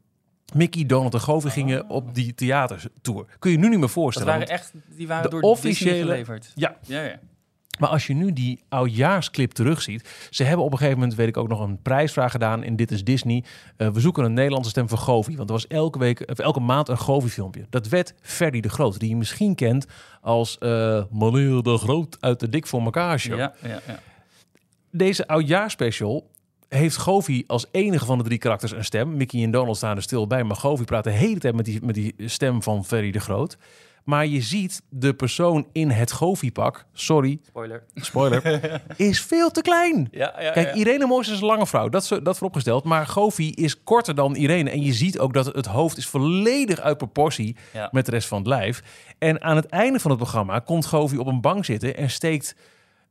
Mickey, 0.53 0.85
Donald 0.85 1.13
en 1.13 1.19
Goofy 1.19 1.49
gingen 1.49 1.89
op 1.89 2.15
die 2.15 2.33
theatertour. 2.35 3.25
Kun 3.39 3.51
je 3.51 3.57
nu 3.57 3.63
niet 3.63 3.71
meer 3.71 3.79
Dat 3.81 3.91
voorstellen. 3.91 4.27
waren 4.29 4.47
want 4.47 4.59
echt, 4.59 4.73
die 4.97 5.07
waren 5.07 5.23
de 5.23 5.29
door 5.29 5.41
officiële- 5.41 5.91
Disney 5.91 6.09
geleverd. 6.09 6.51
Ja. 6.55 6.77
Ja, 6.85 7.01
ja. 7.03 7.19
Maar 7.77 7.89
als 7.89 8.07
je 8.07 8.13
nu 8.13 8.33
die 8.33 8.63
oudjaarsclip 8.69 9.51
terugziet... 9.51 10.27
Ze 10.29 10.43
hebben 10.43 10.65
op 10.65 10.71
een 10.71 10.77
gegeven 10.77 10.99
moment, 10.99 11.17
weet 11.17 11.27
ik 11.27 11.37
ook 11.37 11.47
nog, 11.47 11.59
een 11.59 11.81
prijsvraag 11.81 12.31
gedaan 12.31 12.63
in 12.63 12.75
Dit 12.75 12.91
is 12.91 13.03
Disney. 13.03 13.43
Eh, 13.77 13.89
we 13.89 13.99
zoeken 13.99 14.23
een 14.23 14.33
Nederlandse 14.33 14.69
stem 14.69 14.89
voor 14.89 14.97
Goofy. 14.97 15.35
Want 15.35 15.49
er 15.49 15.55
was 15.55 15.67
elke, 15.67 15.99
week, 15.99 16.23
of 16.29 16.39
elke 16.39 16.59
maand 16.59 16.89
een 16.89 16.97
Goofy-filmpje. 16.97 17.65
Dat 17.69 17.87
werd 17.87 18.13
Ferdy 18.21 18.59
de 18.59 18.69
Groot, 18.69 18.99
die 18.99 19.09
je 19.09 19.15
misschien 19.15 19.55
kent 19.55 19.85
als 20.21 20.57
eh 20.57 21.03
Meneer 21.11 21.63
de 21.63 21.77
Groot 21.77 22.17
uit 22.19 22.39
de 22.39 22.49
Dik 22.49 22.67
voor 22.67 22.81
elkaar 22.81 23.19
show. 23.19 23.37
Ja, 23.37 23.53
ja, 23.63 23.79
ja. 23.87 23.99
Deze 24.91 25.27
oudjaarspecial 25.27 26.29
heeft 26.69 26.97
Goofy 26.97 27.43
als 27.47 27.65
enige 27.71 28.05
van 28.05 28.17
de 28.17 28.23
drie 28.23 28.37
karakters 28.37 28.71
een 28.71 28.85
stem. 28.85 29.17
Mickey 29.17 29.43
en 29.43 29.51
Donald 29.51 29.77
staan 29.77 29.95
er 29.95 30.01
stil 30.01 30.27
bij, 30.27 30.43
maar 30.43 30.55
Goofy 30.55 30.83
praat 30.83 31.03
de 31.03 31.09
hele 31.09 31.39
tijd 31.39 31.55
met 31.55 31.65
die, 31.65 31.85
met 31.85 31.95
die 31.95 32.13
stem 32.17 32.63
van 32.63 32.85
Ferry 32.85 33.11
de 33.11 33.19
Groot. 33.19 33.57
Maar 34.07 34.25
je 34.25 34.41
ziet 34.41 34.81
de 34.89 35.13
persoon 35.13 35.67
in 35.71 35.89
het 35.89 36.11
Goofy-pak, 36.11 36.85
sorry, 36.93 37.39
Spoiler. 37.47 37.83
spoiler, 37.95 38.81
is 38.97 39.21
veel 39.21 39.51
te 39.51 39.61
klein. 39.61 40.07
Ja, 40.11 40.33
ja, 40.39 40.51
Kijk, 40.51 40.67
ja. 40.67 40.73
Irene 40.73 41.05
Moos 41.05 41.27
is 41.27 41.39
een 41.39 41.45
lange 41.45 41.67
vrouw, 41.67 41.89
dat, 41.89 42.01
is, 42.03 42.07
dat 42.23 42.37
vooropgesteld. 42.37 42.83
Maar 42.83 43.07
Goofy 43.07 43.51
is 43.55 43.83
korter 43.83 44.15
dan 44.15 44.35
Irene. 44.35 44.69
En 44.69 44.81
je 44.81 44.93
ziet 44.93 45.19
ook 45.19 45.33
dat 45.33 45.45
het 45.45 45.65
hoofd 45.65 45.97
is 45.97 46.07
volledig 46.07 46.79
uit 46.79 46.97
proportie 46.97 47.55
met 47.91 48.05
de 48.05 48.11
rest 48.11 48.27
van 48.27 48.37
het 48.37 48.47
lijf. 48.47 48.83
En 49.17 49.41
aan 49.41 49.55
het 49.55 49.65
einde 49.65 49.99
van 49.99 50.11
het 50.11 50.19
programma 50.19 50.59
komt 50.59 50.85
Goofy 50.85 51.15
op 51.17 51.27
een 51.27 51.41
bank 51.41 51.65
zitten 51.65 51.97
en 51.97 52.09
steekt 52.09 52.55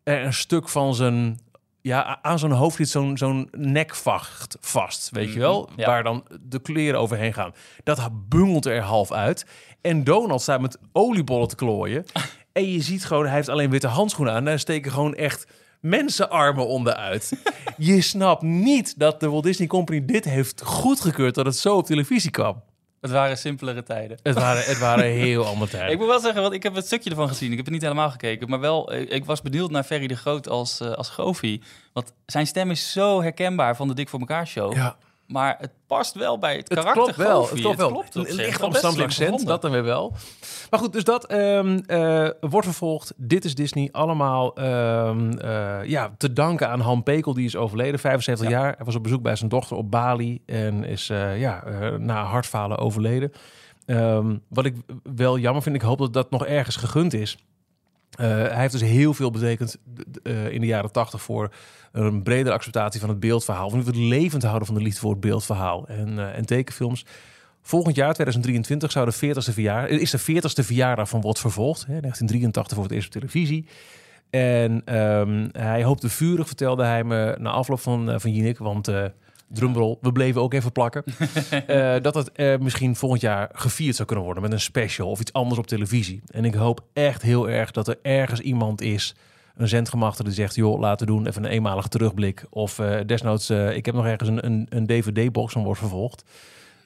er 0.02 0.24
een 0.24 0.32
stuk 0.34 0.68
van 0.68 0.94
zijn... 0.94 1.38
Ja, 1.80 2.18
aan 2.22 2.38
zo'n 2.38 2.50
hoofd 2.50 2.76
zit 2.76 2.88
zo'n 2.88 3.18
zo'n 3.18 3.48
nekvacht 3.56 4.56
vast, 4.60 5.10
weet 5.10 5.32
je 5.32 5.38
wel? 5.38 5.68
Mhm, 5.70 5.80
ja. 5.80 5.86
Waar 5.86 6.02
dan 6.02 6.24
de 6.40 6.58
kleren 6.58 7.00
overheen 7.00 7.32
gaan. 7.32 7.54
Dat 7.84 8.08
bungelt 8.28 8.66
er 8.66 8.80
half 8.82 9.12
uit. 9.12 9.46
En 9.86 10.04
Donald 10.04 10.42
staat 10.42 10.60
met 10.60 10.78
oliebollen 10.92 11.48
te 11.48 11.54
klooien. 11.54 12.04
en 12.52 12.72
je 12.72 12.82
ziet 12.82 13.04
gewoon, 13.04 13.26
hij 13.26 13.34
heeft 13.34 13.48
alleen 13.48 13.70
witte 13.70 13.86
handschoenen 13.86 14.34
aan. 14.34 14.40
En 14.40 14.44
daar 14.44 14.58
steken 14.58 14.92
gewoon 14.92 15.14
echt 15.14 15.46
mensenarmen 15.80 16.66
onderuit. 16.66 17.32
je 17.76 18.00
snapt 18.00 18.42
niet 18.42 18.98
dat 18.98 19.20
de 19.20 19.28
Walt 19.28 19.44
Disney 19.44 19.66
Company 19.66 20.04
dit 20.04 20.24
heeft 20.24 20.62
goedgekeurd... 20.62 21.34
dat 21.34 21.46
het 21.46 21.56
zo 21.56 21.76
op 21.76 21.86
televisie 21.86 22.30
kwam. 22.30 22.62
Het 23.00 23.10
waren 23.10 23.38
simpelere 23.38 23.82
tijden. 23.82 24.18
Het 24.22 24.34
waren, 24.34 24.64
het 24.64 24.78
waren 24.78 25.04
heel 25.26 25.46
andere 25.46 25.70
tijden. 25.70 25.90
Ik 25.90 25.98
moet 25.98 26.06
wel 26.06 26.20
zeggen, 26.20 26.42
want 26.42 26.54
ik 26.54 26.62
heb 26.62 26.74
het 26.74 26.86
stukje 26.86 27.10
ervan 27.10 27.28
gezien. 27.28 27.50
Ik 27.50 27.56
heb 27.56 27.64
het 27.64 27.74
niet 27.74 27.82
helemaal 27.82 28.10
gekeken. 28.10 28.48
Maar 28.48 28.60
wel, 28.60 28.92
eh, 28.92 29.10
ik 29.10 29.24
was 29.24 29.42
benieuwd 29.42 29.70
naar 29.70 29.84
Ferry 29.84 30.06
de 30.06 30.16
Groot 30.16 30.48
als, 30.48 30.80
eh, 30.80 30.92
als 30.92 31.08
Goofy. 31.08 31.60
Want 31.92 32.12
zijn 32.26 32.46
stem 32.46 32.70
is 32.70 32.92
zo 32.92 33.22
herkenbaar 33.22 33.76
van 33.76 33.88
de 33.88 33.94
Dik 33.94 34.08
voor 34.08 34.20
elkaar 34.20 34.46
show. 34.46 34.74
Ja. 34.74 34.96
Maar 35.26 35.56
het 35.58 35.70
past 35.86 36.14
wel 36.14 36.38
bij 36.38 36.56
het 36.56 36.68
Het 36.68 36.78
karakter 36.78 37.02
klopt 37.02 37.16
wel. 37.16 37.40
Goofy. 37.42 37.52
Het 37.52 37.60
klopt 37.62 37.76
wel. 37.76 37.90
op 37.90 38.06
zich. 38.10 38.30
Licht 38.36 38.62
Amsterdamse 38.62 39.02
accent, 39.02 39.46
dat 39.46 39.62
dan 39.62 39.70
weer 39.70 39.84
wel. 39.84 40.12
Maar 40.70 40.80
goed, 40.80 40.92
dus 40.92 41.04
dat 41.04 41.26
ehm, 41.26 41.78
eh, 41.86 42.28
wordt 42.40 42.66
vervolgd. 42.66 43.12
Dit 43.16 43.44
is 43.44 43.54
Disney. 43.54 43.88
Allemaal 43.92 44.54
ehm, 44.54 45.32
eh, 45.38 45.84
ja, 45.84 46.14
te 46.18 46.32
danken 46.32 46.68
aan 46.68 46.80
Han 46.80 47.02
Pekel, 47.02 47.34
die 47.34 47.44
is 47.44 47.56
overleden, 47.56 48.00
75 48.00 48.48
Ja. 48.48 48.58
jaar. 48.58 48.74
Hij 48.76 48.84
was 48.84 48.94
op 48.94 49.02
bezoek 49.02 49.22
bij 49.22 49.36
zijn 49.36 49.50
dochter 49.50 49.76
op 49.76 49.90
Bali 49.90 50.42
en 50.46 50.84
is 50.84 51.10
eh, 51.10 51.40
ja, 51.40 51.62
na 51.98 52.24
hartfalen 52.24 52.78
overleden. 52.78 53.32
Ehm, 53.86 54.36
wat 54.48 54.64
ik 54.64 54.74
wel 55.16 55.38
jammer 55.38 55.62
vind, 55.62 55.76
ik 55.76 55.82
hoop 55.82 55.98
dat 55.98 56.12
dat 56.12 56.30
nog 56.30 56.46
ergens 56.46 56.76
gegund 56.76 57.12
is. 57.14 57.36
Eh, 58.16 58.26
hij 58.28 58.60
heeft 58.60 58.72
dus 58.72 58.80
heel 58.80 59.14
veel 59.14 59.30
betekend 59.30 59.76
eh, 60.22 60.48
in 60.48 60.60
de 60.60 60.66
jaren 60.66 60.92
tachtig 60.92 61.22
voor 61.22 61.52
een 61.92 62.22
bredere 62.22 62.54
acceptatie 62.54 63.00
van 63.00 63.08
het 63.08 63.20
beeldverhaal. 63.20 63.70
Van 63.70 63.78
het 63.78 63.96
levend 63.96 64.42
houden 64.42 64.66
van 64.66 64.76
de 64.76 64.82
liefde 64.82 65.00
voor 65.00 65.10
het 65.10 65.20
beeldverhaal 65.20 65.86
en, 65.88 66.18
eh, 66.18 66.36
en 66.36 66.46
tekenfilms. 66.46 67.04
Volgend 67.62 67.96
jaar, 67.96 68.14
2023, 68.14 68.92
zou 68.92 69.06
de 69.06 69.12
40ste 69.12 69.52
verjaardag, 69.52 69.90
is 69.90 70.10
de 70.10 70.18
40ste 70.18 70.64
verjaardag 70.64 71.08
van 71.08 71.20
Wordt 71.20 71.38
Vervolgd. 71.38 71.80
Hè, 71.80 72.00
1983 72.00 72.76
voor 72.76 72.84
het 72.84 72.92
eerst 72.92 73.06
op 73.06 73.12
televisie. 73.12 73.66
En 74.30 74.82
ehm, 74.84 75.48
hij 75.52 75.84
hoopte 75.84 76.08
vurig, 76.08 76.46
vertelde 76.46 76.84
hij 76.84 77.04
me 77.04 77.36
na 77.38 77.50
afloop 77.50 77.80
van, 77.80 78.20
van 78.20 78.32
Jinek, 78.32 78.58
want 78.58 78.90
drumroll, 79.48 79.96
we 80.00 80.12
bleven 80.12 80.40
ook 80.40 80.54
even 80.54 80.72
plakken. 80.72 81.04
eh, 81.66 81.94
dat 82.02 82.14
het 82.14 82.32
eh, 82.32 82.58
misschien 82.58 82.96
volgend 82.96 83.20
jaar 83.20 83.48
gevierd 83.52 83.94
zou 83.94 84.06
kunnen 84.06 84.24
worden 84.24 84.42
met 84.42 84.52
een 84.52 84.60
special 84.60 85.10
of 85.10 85.20
iets 85.20 85.32
anders 85.32 85.58
op 85.58 85.66
televisie. 85.66 86.22
En 86.30 86.44
ik 86.44 86.54
hoop 86.54 86.80
echt 86.92 87.22
heel 87.22 87.48
erg 87.48 87.70
dat 87.70 87.88
er 87.88 87.98
ergens 88.02 88.40
iemand 88.40 88.80
is, 88.80 89.14
een 89.56 89.68
zendgemachte 89.68 90.24
die 90.24 90.32
zegt, 90.32 90.54
joh, 90.54 90.80
laten 90.80 91.06
we 91.06 91.12
doen, 91.12 91.26
even 91.26 91.44
een 91.44 91.50
eenmalige 91.50 91.88
terugblik. 91.88 92.44
Of 92.50 92.78
eh, 92.78 93.00
desnoods, 93.06 93.50
ik 93.50 93.86
heb 93.86 93.94
nog 93.94 94.06
ergens 94.06 94.28
een, 94.28 94.46
een, 94.46 94.66
een 94.68 94.86
DVD-box 94.86 95.52
van 95.52 95.64
wordt 95.64 95.80
vervolgd. 95.80 96.24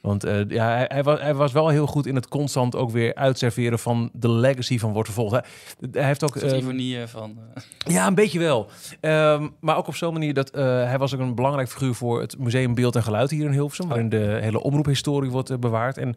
Want 0.01 0.25
eh, 0.25 0.49
ja, 0.49 0.69
hij, 0.69 0.85
hij, 0.89 1.03
was, 1.03 1.21
hij 1.21 1.35
was 1.35 1.53
wel 1.53 1.69
heel 1.69 1.87
goed 1.87 2.07
in 2.07 2.15
het 2.15 2.29
constant 2.29 2.77
ook 2.77 2.91
weer 2.91 3.15
uitserveren 3.15 3.79
van 3.79 4.11
de 4.13 4.29
legacy 4.29 4.79
van 4.79 4.93
wordt 4.93 5.09
vervolgd. 5.09 5.33
Hij, 5.33 5.45
hij 5.93 6.05
heeft 6.07 6.25
ook... 6.25 6.37
Ironie 6.37 7.01
eh, 7.01 7.07
van... 7.07 7.39
ja, 7.87 8.07
een 8.07 8.15
beetje 8.15 8.39
wel. 8.39 8.71
Ehm, 9.01 9.49
maar 9.61 9.77
ook 9.77 9.87
op 9.87 9.97
zo'n 9.97 10.13
manier 10.13 10.35
dat 10.35 10.51
hij 10.55 10.99
was 10.99 11.15
ook 11.15 11.21
een 11.21 11.35
belangrijk 11.35 11.69
figuur 11.69 11.95
voor 11.95 12.21
het 12.21 12.39
Museum 12.39 12.75
Beeld 12.75 12.97
en 12.97 13.03
Geluid 13.03 13.31
hier 13.31 13.45
in 13.45 13.53
Hilversum, 13.53 13.89
waarin 13.89 14.09
de 14.09 14.39
hele 14.41 14.63
omroephistorie 14.63 15.31
wordt 15.31 15.61
bewaard. 15.61 15.99
En 15.99 16.17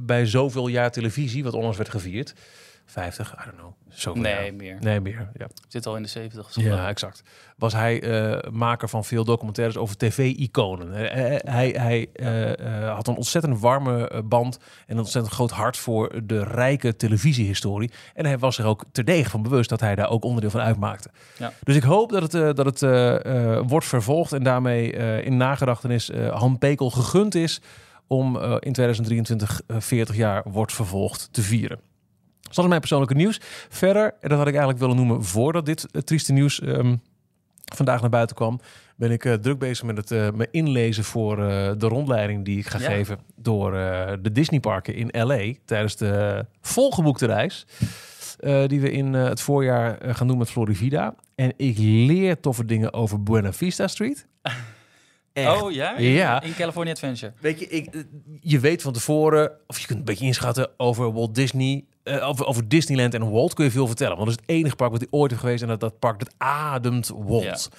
bij 0.00 0.26
zoveel 0.26 0.68
jaar 0.68 0.90
televisie, 0.90 1.44
wat 1.44 1.54
onlangs 1.54 1.76
werd 1.76 1.90
gevierd, 1.90 2.34
50, 2.86 3.32
I 3.32 3.44
don't 3.44 3.56
know, 3.56 3.72
zoveel 3.92 4.22
nee, 4.22 4.44
jaar. 4.44 4.54
meer. 4.54 4.76
Nee, 4.80 5.00
meer. 5.00 5.30
Ja, 5.34 5.48
Zit 5.68 5.86
al 5.86 5.96
in 5.96 6.02
de 6.02 6.08
70 6.08 6.44
of 6.44 6.52
zo. 6.52 6.60
ja 6.60 6.88
exact. 6.88 7.22
Was 7.56 7.72
hij 7.72 8.02
eh, 8.02 8.50
maker 8.50 8.88
van 8.88 9.04
veel 9.04 9.24
documentaires 9.24 9.76
over 9.76 9.96
tv-iconen. 9.96 10.92
Hij 10.92 11.68
hij 11.68 12.08
eh, 12.12 12.86
eh, 12.86 12.94
had 12.94 13.08
een 13.08 13.16
ontzettend 13.16 13.60
warme 13.60 14.22
band 14.24 14.58
en 14.86 14.92
een 14.92 14.98
ontzettend 14.98 15.34
groot 15.34 15.50
hart 15.50 15.76
voor 15.76 16.20
de 16.24 16.44
rijke 16.44 16.96
televisiehistorie. 16.96 17.90
En 18.14 18.26
hij 18.26 18.38
was 18.38 18.58
er 18.58 18.66
ook 18.66 18.84
terdege 18.92 19.30
van 19.30 19.42
bewust 19.42 19.68
dat 19.68 19.80
hij 19.80 19.94
daar 19.94 20.10
ook 20.10 20.24
onderdeel 20.24 20.50
van 20.50 20.60
uitmaakte. 20.60 21.10
Ja. 21.38 21.52
Dus 21.62 21.76
ik 21.76 21.82
hoop 21.82 22.10
dat 22.10 22.32
het, 22.32 22.56
dat 22.56 22.66
het 22.66 22.80
wordt 23.68 23.86
vervolgd 23.86 24.32
en 24.32 24.42
daarmee 24.42 24.92
in 25.22 25.36
nagedachtenis 25.36 26.10
Han 26.30 26.58
Pekel 26.58 26.90
gegund 26.90 27.34
is 27.34 27.60
om 28.10 28.36
in 28.60 28.72
2023 28.72 29.60
eh, 29.66 29.76
40 29.80 30.16
jaar 30.16 30.42
wordt 30.44 30.72
vervolgd 30.72 31.28
te 31.32 31.42
vieren. 31.42 31.80
Dus 32.50 32.58
dat 32.58 32.64
is 32.64 32.70
mijn 32.70 32.80
persoonlijke 32.80 33.14
nieuws. 33.14 33.40
Verder, 33.68 34.04
en 34.20 34.28
dat 34.28 34.38
had 34.38 34.46
ik 34.46 34.52
eigenlijk 34.54 34.78
willen 34.78 34.96
noemen 34.96 35.24
voordat 35.24 35.66
dit 35.66 35.86
eh, 35.90 36.02
trieste 36.02 36.32
nieuws 36.32 36.60
ehm, 36.60 36.96
vandaag 37.74 38.00
naar 38.00 38.10
buiten 38.10 38.36
kwam, 38.36 38.60
ben 38.96 39.10
ik 39.10 39.24
eh, 39.24 39.32
druk 39.34 39.58
bezig 39.58 39.84
met 39.84 39.96
het 39.96 40.10
eh, 40.10 40.30
me 40.30 40.48
inlezen 40.50 41.04
voor 41.04 41.36
de 41.36 41.86
rondleiding 41.88 42.44
die 42.44 42.58
ik 42.58 42.66
ga 42.66 42.78
Ja. 42.78 42.84
geven 42.88 43.18
door 43.36 43.72
de 44.22 44.32
Disneyparken 44.32 44.94
in 44.94 45.08
LA 45.26 45.52
tijdens 45.64 45.96
de 45.96 46.46
volgeboekte 46.60 47.26
reis. 47.26 47.66
die 48.66 48.80
we 48.80 48.90
in 48.90 49.12
het 49.12 49.40
voorjaar 49.40 49.98
gaan 50.14 50.26
doen 50.26 50.38
met 50.38 50.50
Florivida. 50.50 51.14
En 51.34 51.52
ik 51.56 51.78
leer 51.78 52.40
toffe 52.40 52.64
dingen 52.64 52.92
over 52.92 53.22
Buena 53.22 53.52
Vista 53.52 53.86
Street. 53.86 54.26
Echt. 55.40 55.62
Oh 55.62 55.72
ja? 55.72 55.98
Ja. 55.98 56.42
In 56.42 56.54
California 56.54 56.92
Adventure. 56.92 57.32
Weet 57.40 57.60
je, 57.60 57.68
ik, 57.68 57.86
eh, 57.86 58.00
je 58.40 58.60
weet 58.60 58.82
van 58.82 58.92
tevoren, 58.92 59.52
of 59.66 59.78
je 59.78 59.86
kunt 59.86 59.98
een 59.98 60.04
beetje 60.04 60.24
inschatten 60.24 60.70
over 60.76 61.12
Walt 61.12 61.34
Disney, 61.34 61.84
eh, 62.02 62.28
over, 62.28 62.46
over 62.46 62.68
Disneyland 62.68 63.14
en 63.14 63.30
Walt 63.30 63.54
kun 63.54 63.64
je 63.64 63.70
veel 63.70 63.86
vertellen. 63.86 64.16
Want 64.16 64.28
dat 64.28 64.38
is 64.38 64.44
het 64.46 64.56
enige 64.56 64.76
park 64.76 64.90
wat 64.90 65.00
hij 65.00 65.08
ooit 65.10 65.30
heeft 65.30 65.42
geweest 65.42 65.62
en 65.62 65.68
dat, 65.68 65.80
dat 65.80 65.98
park 65.98 66.18
dat 66.18 66.34
ademt 66.38 67.10
Walt. 67.16 67.70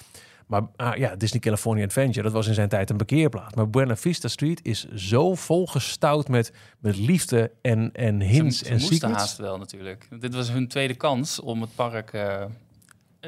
Maar 0.46 0.62
ah, 0.76 0.96
ja, 0.96 1.16
Disney 1.16 1.40
California 1.40 1.84
Adventure, 1.84 2.22
dat 2.22 2.32
was 2.32 2.46
in 2.46 2.54
zijn 2.54 2.68
tijd 2.68 2.90
een 2.90 2.96
parkeerplaats. 2.96 3.54
Maar 3.54 3.70
Buena 3.70 3.96
Vista 3.96 4.28
Street 4.28 4.60
is 4.62 4.88
zo 4.94 5.34
volgestouwd 5.34 6.28
met, 6.28 6.52
met 6.78 6.96
liefde 6.96 7.50
en, 7.62 7.90
en 7.92 8.20
hints 8.20 8.58
ze, 8.58 8.64
ze 8.64 8.70
en 8.70 8.76
moesten 8.76 8.96
secrets. 8.96 9.18
haast 9.18 9.36
wel 9.36 9.58
natuurlijk. 9.58 10.08
Dit 10.20 10.34
was 10.34 10.50
hun 10.50 10.68
tweede 10.68 10.94
kans 10.94 11.40
om 11.40 11.60
het 11.60 11.74
park, 11.74 12.12
eh, 12.12 12.44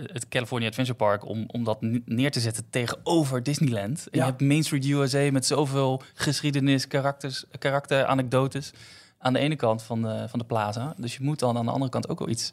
het 0.03 0.29
California 0.29 0.69
Adventure 0.69 0.97
Park, 0.97 1.27
om, 1.29 1.45
om 1.47 1.65
dat 1.65 1.81
ne- 1.81 2.03
neer 2.05 2.31
te 2.31 2.41
zetten 2.41 2.65
tegenover 2.71 3.43
Disneyland. 3.43 3.99
En 4.11 4.19
Ja. 4.19 4.25
je 4.25 4.31
hebt 4.31 4.41
Main 4.43 4.63
Street 4.65 4.85
USA 4.87 5.31
met 5.33 5.47
zoveel 5.47 6.03
geschiedenis, 6.15 6.87
karakters, 6.87 7.45
karakter, 7.59 8.05
anekdotes 8.05 8.73
aan 9.19 9.33
de 9.33 9.39
ene 9.39 9.57
kant 9.57 9.83
van 9.83 10.03
de, 10.03 10.25
van 10.29 10.39
de 10.39 10.45
plaza. 10.45 10.95
Dus 10.97 11.17
je 11.17 11.23
moet 11.23 11.39
dan 11.39 11.57
aan 11.57 11.65
de 11.65 11.71
andere 11.71 11.91
kant 11.91 12.09
ook 12.09 12.19
wel 12.19 12.29
iets, 12.29 12.53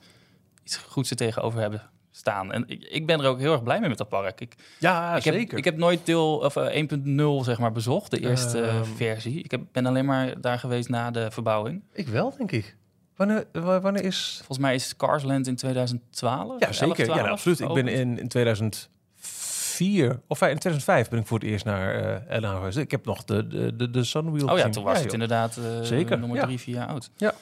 iets 0.63 0.77
goeds 0.77 1.09
er 1.09 1.15
tegenover 1.15 1.59
hebben 1.59 1.81
staan. 2.11 2.51
En 2.51 2.63
ik, 2.67 2.83
ik 2.83 3.05
ben 3.05 3.19
er 3.19 3.25
ook 3.27 3.39
heel 3.39 3.51
erg 3.51 3.63
blij 3.63 3.79
mee 3.79 3.89
met 3.89 3.97
dat 3.97 4.09
park. 4.09 4.41
Ik, 4.41 4.55
Ja, 4.79 5.15
ik, 5.15 5.23
heb, 5.23 5.33
zeker. 5.33 5.57
ik 5.57 5.63
heb 5.63 5.77
nooit 5.77 6.05
deel 6.05 6.37
of 6.37 6.55
eh, 6.55 6.85
1.0 7.39 7.45
zeg 7.45 7.59
maar 7.59 7.71
bezocht, 7.71 8.11
de 8.11 8.19
eerste 8.19 8.61
eh, 8.61 8.75
Ehm. 8.75 8.83
versie. 8.95 9.43
Ik 9.43 9.51
heb, 9.51 9.61
ben 9.71 9.85
alleen 9.85 10.05
maar 10.05 10.41
daar 10.41 10.59
geweest 10.59 10.89
na 10.89 11.11
de 11.11 11.31
verbouwing. 11.31 11.81
Ik 11.93 12.07
wel, 12.07 12.33
denk 12.37 12.51
ik. 12.51 12.75
Wanneer, 13.15 13.45
wa- 13.51 13.79
wanneer 13.81 14.03
is... 14.03 14.33
Volgens 14.37 14.57
mij 14.57 14.75
is 14.75 14.95
Carsland 14.95 15.47
in 15.47 15.55
2012. 15.55 16.59
Ja, 16.59 16.65
11, 16.67 16.75
zeker. 16.75 16.97
ja, 16.97 17.03
12 17.03 17.19
nou, 17.19 17.29
absoluut. 17.31 17.59
Ik 17.59 17.73
ben 17.73 17.87
in, 17.87 18.19
in 18.19 18.27
2004, 18.27 20.19
of 20.27 20.41
in 20.41 20.47
2005 20.59 21.09
ben 21.09 21.19
ik 21.19 21.27
voor 21.27 21.39
het 21.39 21.47
eerst 21.47 21.65
naar 21.65 21.95
eh 22.29 22.39
LA 22.41 22.55
geweest. 22.55 22.77
Ik 22.77 22.91
heb 22.91 23.05
nog 23.05 23.23
de, 23.23 23.47
de, 23.47 23.75
de, 23.75 23.89
de 23.89 24.03
Sunwheel 24.03 24.47
Oh 24.49 24.57
ja, 24.57 24.69
toen 24.69 24.83
was 24.83 24.93
het 24.93 25.03
joh. 25.03 25.13
inderdaad 25.13 25.57
eh 25.57 25.63
Zeker, 25.81 26.19
nog 26.19 26.27
maar 26.29 26.37
ja. 26.37 26.43
drie, 26.45 26.59
vier 26.59 26.75
jaar 26.75 26.87
oud. 26.87 27.09
Ja. 27.17 27.33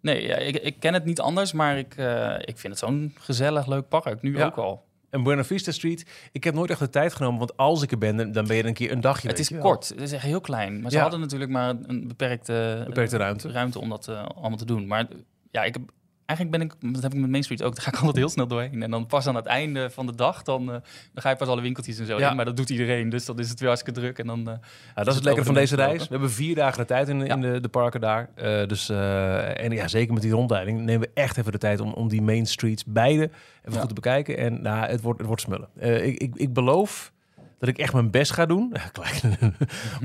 Nee, 0.00 0.26
ja, 0.26 0.36
ik, 0.36 0.56
ik 0.56 0.80
ken 0.80 0.94
het 0.94 1.04
niet 1.04 1.20
anders, 1.20 1.52
maar 1.52 1.78
ik, 1.78 1.94
eh, 1.96 2.34
ik 2.40 2.58
vind 2.58 2.62
het 2.72 2.78
zo'n 2.78 3.14
gezellig, 3.18 3.66
leuk 3.66 3.88
park. 3.88 4.22
Nu 4.22 4.36
Ja. 4.36 4.46
ook 4.46 4.56
al. 4.56 4.84
En 5.10 5.22
Buena 5.22 5.44
Vista 5.44 5.72
Street, 5.72 6.28
ik 6.32 6.44
heb 6.44 6.54
nooit 6.54 6.70
echt 6.70 6.78
de 6.80 6.88
tijd 6.90 7.14
genomen, 7.14 7.38
want 7.38 7.56
als 7.56 7.82
ik 7.82 7.90
er 7.92 7.98
ben, 7.98 8.32
dan- 8.32 8.46
ben 8.46 8.56
je 8.56 8.62
er 8.62 8.68
een 8.68 8.74
keer 8.74 8.92
een 8.92 9.00
dagje. 9.00 9.28
het 9.28 9.38
is 9.38 9.50
kort, 9.60 9.88
het 9.88 10.00
is 10.00 10.12
echt 10.12 10.22
heel 10.22 10.40
klein. 10.40 10.80
Maar 10.80 10.90
ze 10.90 10.96
Ja. 10.96 11.02
hadden 11.02 11.20
natuurlijk 11.20 11.50
maar 11.50 11.74
een 11.86 12.08
beperkte, 12.08 12.82
Beperkte 12.86 13.16
ruimte. 13.16 13.50
ruimte 13.50 13.80
om 13.80 13.88
dat 13.88 14.08
eh, 14.08 14.24
allemaal 14.24 14.58
te 14.58 14.64
doen. 14.64 14.86
Maar 14.86 15.06
ja, 15.50 15.64
ik 15.64 15.74
heb 15.74 15.82
eigenlijk 16.28 16.58
ben 16.58 16.60
ik, 16.66 16.94
dat 16.94 17.02
heb 17.02 17.14
ik 17.14 17.20
met 17.20 17.30
Main 17.30 17.42
Street 17.42 17.62
ook, 17.62 17.74
daar 17.74 17.84
ga 17.84 17.90
ik 17.90 17.96
altijd 17.96 18.16
heel 18.16 18.28
snel 18.28 18.46
doorheen. 18.46 18.82
En 18.82 18.90
dan 18.90 19.06
pas 19.06 19.26
aan 19.26 19.34
het 19.34 19.46
einde 19.46 19.90
van 19.90 20.06
de 20.06 20.14
dag, 20.14 20.42
dan, 20.42 20.60
eh, 20.60 20.66
dan 21.12 21.22
ga 21.22 21.30
je 21.30 21.36
pas 21.36 21.48
alle 21.48 21.60
winkeltjes 21.60 21.98
en 21.98 22.06
zo 22.06 22.18
Ja. 22.18 22.30
in. 22.30 22.36
Maar 22.36 22.44
dat 22.44 22.56
doet 22.56 22.70
iedereen, 22.70 23.08
dus 23.08 23.24
dan 23.24 23.38
is 23.38 23.48
het 23.48 23.58
weer 23.58 23.68
hartstikke 23.68 24.00
druk. 24.00 24.18
En 24.18 24.26
dan, 24.26 24.38
eh, 24.38 24.44
Ja, 24.44 24.52
dat 24.94 25.06
is 25.06 25.14
het 25.14 25.24
het 25.24 25.44
van 25.44 25.54
de 25.54 25.60
deze 25.60 25.76
reis. 25.76 26.02
We 26.02 26.06
hebben 26.10 26.30
vier 26.30 26.54
dagen 26.54 26.78
de 26.78 26.84
tijd 26.84 27.08
in, 27.08 27.26
in 27.26 27.40
de, 27.40 27.60
de 27.60 27.68
parken 27.68 28.00
daar. 28.00 28.28
Eh, 28.34 28.66
dus, 28.66 28.88
en 28.88 29.70
ja, 29.70 29.88
zeker 29.88 30.12
met 30.12 30.22
die 30.22 30.32
rondleiding 30.32 30.80
nemen 30.80 31.00
we 31.00 31.10
echt 31.14 31.36
even 31.36 31.52
de 31.52 31.58
tijd 31.58 31.80
om, 31.80 31.92
om 31.92 32.08
die 32.08 32.22
main 32.22 32.46
streets 32.46 32.84
beide 32.84 33.30
even 33.64 33.78
goed 33.80 33.88
te 33.88 33.94
bekijken. 33.94 34.36
En 34.38 34.62
nou, 34.62 34.86
het, 34.86 35.00
wordt, 35.00 35.18
het 35.18 35.26
wordt 35.26 35.42
smullen. 35.42 35.68
Ik, 36.06 36.18
ik, 36.18 36.34
ik 36.34 36.52
beloof 36.52 37.12
dat 37.58 37.68
ik 37.68 37.78
echt 37.78 37.92
mijn 37.92 38.10
best 38.10 38.32
ga 38.32 38.46
doen. 38.46 38.72
Klein. 38.92 39.36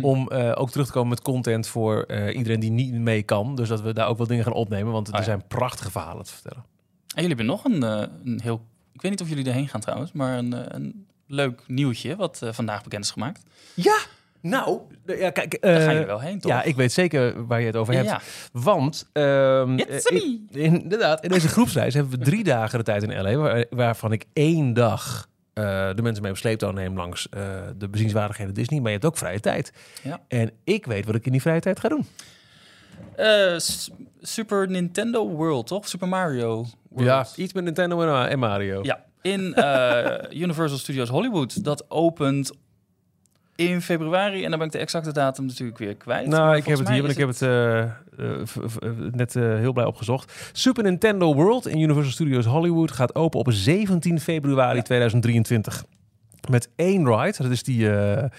om 0.02 0.30
eh, 0.30 0.52
ook 0.56 0.72
terug 0.72 0.86
te 0.86 0.92
komen 0.94 1.10
met 1.10 1.22
content 1.22 1.68
voor 1.68 2.02
eh, 2.04 2.36
iedereen 2.38 2.60
die 2.60 2.72
niet 2.72 2.94
mee 2.94 3.24
kan. 3.24 3.56
Dus 3.56 3.68
dat 3.70 3.82
we 3.82 3.94
daar 3.94 4.08
ook 4.08 4.18
wel 4.18 4.28
dingen 4.28 4.44
gaan 4.44 4.54
opnemen. 4.54 4.92
Want 4.92 5.08
er 5.08 5.14
Ah, 5.14 5.20
ja. 5.20 5.26
zijn 5.26 5.44
prachtige 5.48 5.92
verhalen 5.92 6.26
te 6.26 6.32
vertellen. 6.34 6.64
En 7.16 7.22
jullie 7.24 7.28
hebben 7.38 7.46
nog 7.46 7.64
een, 7.64 7.84
eh, 7.84 8.08
een 8.26 8.40
heel... 8.44 8.66
Ik 8.94 9.02
weet 9.02 9.12
niet 9.12 9.22
of 9.22 9.30
jullie 9.30 9.46
erheen 9.46 9.68
gaan 9.68 9.82
trouwens, 9.82 10.12
maar 10.12 10.38
een, 10.38 10.76
een 10.76 11.06
leuk 11.28 11.64
nieuwtje 11.68 12.16
wat 12.16 12.42
vandaag 12.52 12.84
bekend 12.84 13.04
is 13.04 13.12
gemaakt. 13.12 13.44
Ja, 13.74 13.98
nou, 14.42 14.80
ja, 15.06 15.30
kijk. 15.30 15.62
Daar 15.62 15.82
ga 15.82 15.92
je 15.92 16.06
wel 16.06 16.20
heen, 16.20 16.40
toch? 16.40 16.52
Ja, 16.52 16.64
ik 16.64 16.76
weet 16.76 16.92
zeker 16.92 17.46
waar 17.48 17.60
je 17.60 17.66
het 17.66 17.76
over 17.76 17.94
hebt. 17.94 18.06
Ja. 18.08 18.22
Want 18.52 19.10
me. 19.14 20.08
in- 20.10 20.48
inderdaad, 20.52 21.24
in 21.24 21.30
deze 21.30 21.48
groepsreis 21.48 21.94
hebben 21.94 22.20
we 22.20 22.26
drie 22.26 22.44
dagen 22.44 22.78
de 22.78 22.84
tijd 22.84 23.04
in 23.04 23.22
LA, 23.22 23.36
waar- 23.36 23.66
waarvan 23.70 24.12
ik 24.12 24.26
één 24.34 24.74
dag 24.74 25.28
eh, 25.54 25.90
de 25.96 26.02
mensen 26.02 26.22
mee 26.22 26.32
op 26.32 26.38
sleeptouw 26.38 26.72
neem 26.72 26.98
langs 26.98 27.30
eh, 27.30 27.42
de 27.78 27.90
bezienswaardigheden 27.90 28.54
Disney. 28.54 28.80
Maar 28.80 28.92
je 28.92 28.98
hebt 28.98 29.10
ook 29.10 29.18
vrije 29.18 29.40
tijd. 29.40 29.74
Ja. 30.04 30.22
En 30.28 30.52
ik 30.64 30.86
weet 30.86 31.06
wat 31.06 31.16
ik 31.16 31.26
in 31.26 31.32
die 31.32 31.42
vrije 31.42 31.60
tijd 31.60 31.80
ga 31.80 31.90
doen. 31.90 32.06
Eh, 33.16 33.56
Super 34.22 34.70
Nintendo 34.70 35.30
World, 35.30 35.68
toch? 35.68 35.88
Super 35.88 36.08
Mario 36.08 36.66
World. 36.90 37.38
iets 37.38 37.54
met 37.54 37.64
Nintendo 37.64 38.24
en, 38.26 38.40
Mario. 38.40 38.84
Ja, 38.84 39.04
in 39.22 39.42
Universal 40.44 40.78
Studios 40.78 41.10
Hollywood. 41.10 41.64
Dat 41.64 41.86
opent 41.88 42.52
in 43.56 43.82
februari. 43.82 44.44
En 44.44 44.50
dan 44.50 44.60
ben 44.60 44.68
ik 44.68 44.74
de 44.74 44.80
exacte 44.80 45.12
datum 45.14 45.46
natuurlijk 45.46 45.78
weer 45.78 45.96
kwijt. 45.96 46.28
Nou, 46.28 46.56
ik 46.56 46.66
heb 46.66 46.78
het 46.78 46.90
hier, 46.90 47.02
want 47.02 47.12
ik 47.14 47.18
heb 47.18 47.28
het 47.28 47.42
eh, 47.42 47.80
eh, 47.82 47.90
v- 48.44 48.58
net 49.12 49.36
eh, 49.36 49.44
heel 49.44 49.74
blij 49.74 49.86
opgezocht. 49.86 50.50
Super 50.52 50.84
Nintendo 50.84 51.34
World 51.36 51.68
in 51.68 51.80
Universal 51.80 52.12
Studios 52.12 52.46
Hollywood 52.46 52.92
gaat 52.92 53.16
open 53.16 53.40
op 53.40 53.48
17 53.52 54.20
februari 54.20 54.82
2023. 54.82 55.84
Met 56.50 56.70
één 56.76 57.06
ride, 57.16 57.44
dat 57.44 57.52
is 57.52 57.64
die 57.64 57.90
eh, 57.90 58.24
eh, 58.24 58.30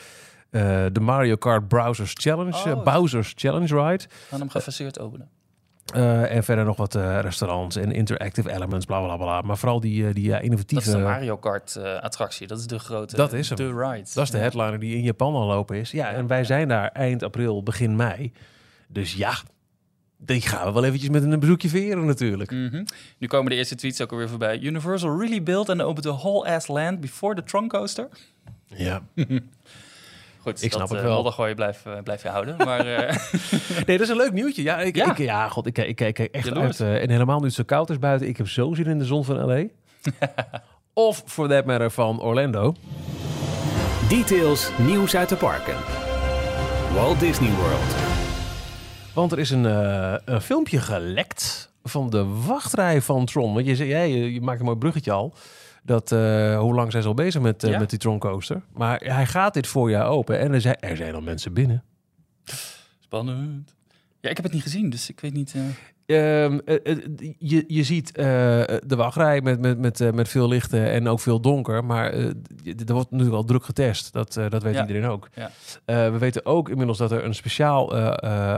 de 0.92 1.00
Mario 1.00 1.36
Kart 1.36 1.68
Browsers 1.68 2.12
Challenge, 2.14 2.52
Oh. 2.54 2.66
eh, 2.66 2.82
Bowser's 2.82 3.32
Challenge 3.36 3.66
Ride. 3.88 4.04
Gaan 4.28 4.40
hem 4.40 4.48
gefaseerd 4.50 5.00
openen. 5.00 5.28
Eh, 5.92 6.36
en 6.36 6.44
verder 6.44 6.64
nog 6.64 6.76
wat 6.76 6.94
eh, 6.94 7.18
restaurants 7.20 7.76
en 7.76 7.92
interactive 7.92 8.52
elements, 8.52 8.86
bla 8.86 9.00
bla 9.00 9.16
bla. 9.16 9.40
Maar 9.40 9.58
vooral 9.58 9.80
die, 9.80 10.06
eh, 10.06 10.14
die 10.14 10.24
ja, 10.24 10.34
Dat 10.34 10.42
innovatieve... 10.42 10.88
is 10.88 10.90
de 10.90 10.98
Mario 10.98 11.36
Kart 11.36 11.76
eh, 11.76 12.00
attractie. 12.00 12.46
Dat 12.46 12.58
is 12.58 12.66
de 12.66 12.78
grote. 12.78 13.16
Dat 13.16 13.32
is 13.32 13.48
hem. 13.48 13.56
De 13.56 13.66
ride. 13.66 14.08
Dat 14.14 14.24
is 14.24 14.30
de 14.30 14.38
headliner 14.38 14.78
die 14.78 14.96
in 14.96 15.02
Japan 15.02 15.34
al 15.34 15.46
lopen 15.46 15.76
is. 15.76 15.90
Ja, 15.90 16.12
en 16.12 16.26
wij 16.26 16.44
zijn 16.44 16.68
daar 16.68 16.88
eind 16.88 17.22
april, 17.22 17.62
begin 17.62 17.96
mei. 17.96 18.32
Dus 18.88 19.14
ja, 19.14 19.34
die 20.18 20.40
gaan 20.40 20.66
we 20.66 20.72
wel 20.72 20.84
eventjes 20.84 21.10
met 21.10 21.22
een 21.22 21.40
bezoekje 21.40 21.68
veren 21.68 22.06
natuurlijk. 22.06 22.50
Mhm. 22.50 22.84
Nu 23.18 23.26
komen 23.26 23.50
de 23.50 23.56
eerste 23.56 23.74
tweets 23.74 24.00
ook 24.00 24.10
alweer 24.10 24.28
voorbij. 24.28 24.58
Universal 24.58 25.18
really 25.18 25.42
built 25.42 25.68
and 25.68 25.80
opened 25.80 26.02
the 26.02 26.12
whole 26.12 26.48
ass 26.54 26.66
land 26.66 27.00
before 27.00 27.34
the 27.34 27.42
trunk 27.42 27.70
coaster. 27.70 28.08
Ja. 28.66 29.02
Goed, 30.44 30.62
Ik 30.62 30.70
snap 30.72 30.80
dat, 30.80 30.88
het 30.90 30.98
eh, 30.98 31.04
wel. 31.04 31.14
moddergooien 31.14 31.54
blijf, 31.56 31.86
eh, 31.86 31.92
blijf 32.04 32.22
je 32.22 32.28
houden. 32.28 32.56
Maar 32.56 32.86
eh, 32.86 33.16
Nee, 33.86 33.96
dat 33.98 34.00
is 34.00 34.08
een 34.08 34.16
leuk 34.16 34.32
nieuwtje. 34.32 34.62
Ja, 34.62 34.80
ik, 34.80 34.96
Ja. 34.96 35.10
Ik, 35.10 35.18
ja 35.18 35.48
god, 35.48 35.66
ik, 35.66 35.72
kijk- 35.72 35.88
ik 35.88 35.96
kijk 35.96 36.18
echt 36.18 36.44
Jaloers. 36.46 36.80
uit. 36.80 36.94
eh, 36.96 37.02
en 37.02 37.10
helemaal 37.10 37.38
nu 37.40 37.44
het 37.46 37.54
zo 37.54 37.62
koud 37.66 37.90
is 37.90 37.98
buiten. 37.98 38.28
Ik 38.28 38.36
heb 38.36 38.48
zo 38.48 38.74
zin 38.74 38.86
in 38.86 38.98
de 38.98 39.04
zon 39.04 39.24
van 39.24 39.36
L.A. 39.52 39.64
of, 40.92 41.22
for 41.26 41.48
that 41.48 41.64
matter, 41.64 41.90
van 41.90 42.20
Orlando. 42.22 42.74
Details, 44.08 44.70
nieuws 44.78 45.16
uit 45.16 45.28
de 45.28 45.36
parken. 45.36 45.74
Walt 46.94 47.20
Disney 47.20 47.50
World. 47.50 47.94
Want 49.14 49.32
er 49.32 49.38
is 49.38 49.50
een, 49.50 49.66
eh, 49.66 50.14
een 50.24 50.40
filmpje 50.40 50.78
gelekt 50.80 51.72
van 51.82 52.10
de 52.10 52.24
wachtrij 52.46 53.00
van 53.02 53.24
Tron. 53.24 53.54
Want 53.54 53.66
je, 53.66 53.76
zei, 53.76 53.88
jij, 53.88 54.10
je, 54.10 54.32
je 54.32 54.40
maakt 54.40 54.58
een 54.60 54.64
mooi 54.64 54.78
bruggetje 54.78 55.12
al. 55.12 55.34
Dat, 55.86 56.12
eh, 56.12 56.58
hoe 56.58 56.74
lang 56.74 56.90
zijn 56.90 57.02
ze 57.02 57.08
al 57.08 57.14
bezig 57.14 57.40
met, 57.42 57.64
eh, 57.64 57.70
Ja. 57.70 57.78
met 57.78 57.90
die 57.90 57.98
Tron 57.98 58.18
coaster? 58.18 58.62
Maar 58.72 59.00
hij 59.00 59.26
gaat 59.26 59.54
dit 59.54 59.66
voorjaar 59.66 60.06
open 60.06 60.38
en 60.38 60.52
er 60.52 60.60
zijn, 60.60 60.80
er 60.80 60.96
zijn 60.96 61.14
al 61.14 61.20
mensen 61.20 61.52
binnen. 61.52 61.82
spannend. 63.00 63.74
Ja, 64.20 64.30
ik 64.30 64.36
heb 64.36 64.44
het 64.44 64.54
niet 64.54 64.62
gezien, 64.62 64.90
dus 64.90 65.08
ik 65.10 65.20
weet 65.20 65.32
niet. 65.32 65.52
eh, 65.54 65.62
Ehm, 66.06 66.58
eh, 66.64 66.76
eh, 66.84 66.98
je, 67.38 67.64
je 67.66 67.82
ziet 67.82 68.12
eh, 68.16 68.24
de 68.86 68.96
wachtrij 68.96 69.40
met, 69.40 69.60
met, 69.60 69.78
met, 69.78 70.14
met 70.14 70.28
veel 70.28 70.48
lichten 70.48 70.90
en 70.90 71.08
ook 71.08 71.20
veel 71.20 71.40
donker. 71.40 71.84
Maar 71.84 72.10
eh, 72.12 72.24
er 72.86 72.92
wordt 72.92 73.10
natuurlijk 73.10 73.36
al 73.36 73.44
druk 73.44 73.64
getest. 73.64 74.12
Dat, 74.12 74.32
dat 74.48 74.62
weet 74.62 74.74
Ja. 74.74 74.80
iedereen 74.86 75.04
ook. 75.08 75.28
Ja. 75.34 75.50
We 76.10 76.18
weten 76.18 76.46
ook 76.46 76.68
inmiddels 76.68 76.98
dat 76.98 77.12
er 77.12 77.24
een 77.24 77.34
speciaal 77.34 77.94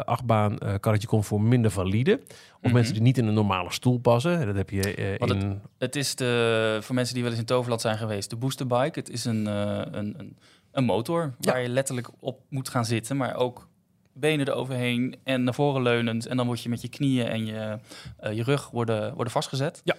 achtbaan 0.04 0.58
karretje 0.80 1.08
komt 1.08 1.26
voor 1.26 1.40
minder 1.40 1.70
valide. 1.70 2.20
Of 2.56 2.62
Mhm. 2.62 2.72
mensen 2.74 2.94
die 2.94 3.02
niet 3.02 3.18
in 3.18 3.26
een 3.26 3.34
normale 3.34 3.72
stoel 3.72 3.98
passen. 3.98 4.46
Dat 4.46 4.56
heb 4.56 4.70
je 4.70 4.94
in... 4.94 5.60
Het 5.78 5.96
is 5.96 6.14
de, 6.14 6.78
voor 6.82 6.94
mensen 6.94 7.14
die 7.14 7.22
wel 7.22 7.32
eens 7.32 7.40
in 7.40 7.46
Toverland 7.46 7.80
zijn 7.80 7.98
geweest, 7.98 8.30
de 8.30 8.36
boosterbike. 8.36 8.98
Het 8.98 9.10
is 9.10 9.24
een, 9.24 9.46
een, 9.46 9.98
een, 10.18 10.36
een 10.72 10.84
motor 10.84 11.34
Ja. 11.40 11.52
waar 11.52 11.62
je 11.62 11.68
letterlijk 11.68 12.08
op 12.20 12.40
moet 12.48 12.68
gaan 12.68 12.84
zitten, 12.84 13.16
maar 13.16 13.34
ook 13.36 13.68
benen 14.16 14.48
eroverheen 14.48 15.16
en 15.24 15.44
naar 15.44 15.54
voren 15.54 15.82
leunend. 15.82 16.26
En 16.26 16.36
dan 16.36 16.46
word 16.46 16.62
je 16.62 16.68
met 16.68 16.80
je 16.80 16.88
knieën 16.88 17.26
en 17.26 17.46
je, 17.46 17.78
eh, 18.16 18.32
je 18.32 18.42
rug 18.42 18.70
worden, 18.70 19.14
worden 19.14 19.32
vastgezet. 19.32 19.80
Ja. 19.84 19.94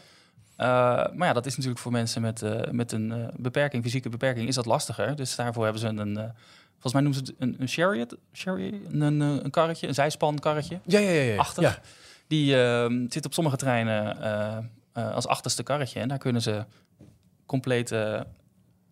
Eh, 0.55 0.67
maar 1.15 1.27
ja, 1.27 1.33
dat 1.33 1.45
is 1.45 1.55
natuurlijk 1.55 1.81
voor 1.81 1.91
mensen 1.91 2.21
met, 2.21 2.41
eh, 2.41 2.71
met 2.71 2.91
een 2.91 3.31
beperking, 3.35 3.83
fysieke 3.83 4.09
beperking, 4.09 4.47
is 4.47 4.55
dat 4.55 4.65
lastiger. 4.65 5.15
Dus 5.15 5.35
daarvoor 5.35 5.63
hebben 5.63 5.81
ze 5.81 5.87
een, 5.87 6.15
volgens 6.71 6.93
mij 6.93 7.01
noemen 7.01 7.25
ze 7.25 7.31
het 7.31 7.33
een, 7.39 7.55
een 7.59 7.67
chariot, 7.67 8.15
chariot 8.31 8.73
een, 8.91 9.19
een 9.19 9.51
karretje, 9.51 9.87
een 9.87 9.93
zijspankarretje. 9.93 10.79
Ja, 10.85 10.99
ja, 10.99 11.09
ja. 11.09 11.21
ja. 11.21 11.37
Achtig. 11.37 11.63
Ja. 11.63 11.79
Die 12.27 12.61
ehm, 12.61 13.05
zit 13.09 13.25
op 13.25 13.33
sommige 13.33 13.57
treinen 13.57 14.17
als 14.93 15.27
achterste 15.27 15.63
karretje. 15.63 15.99
En 15.99 16.07
daar 16.07 16.17
kunnen 16.17 16.41
ze 16.41 16.65
complete 17.45 18.27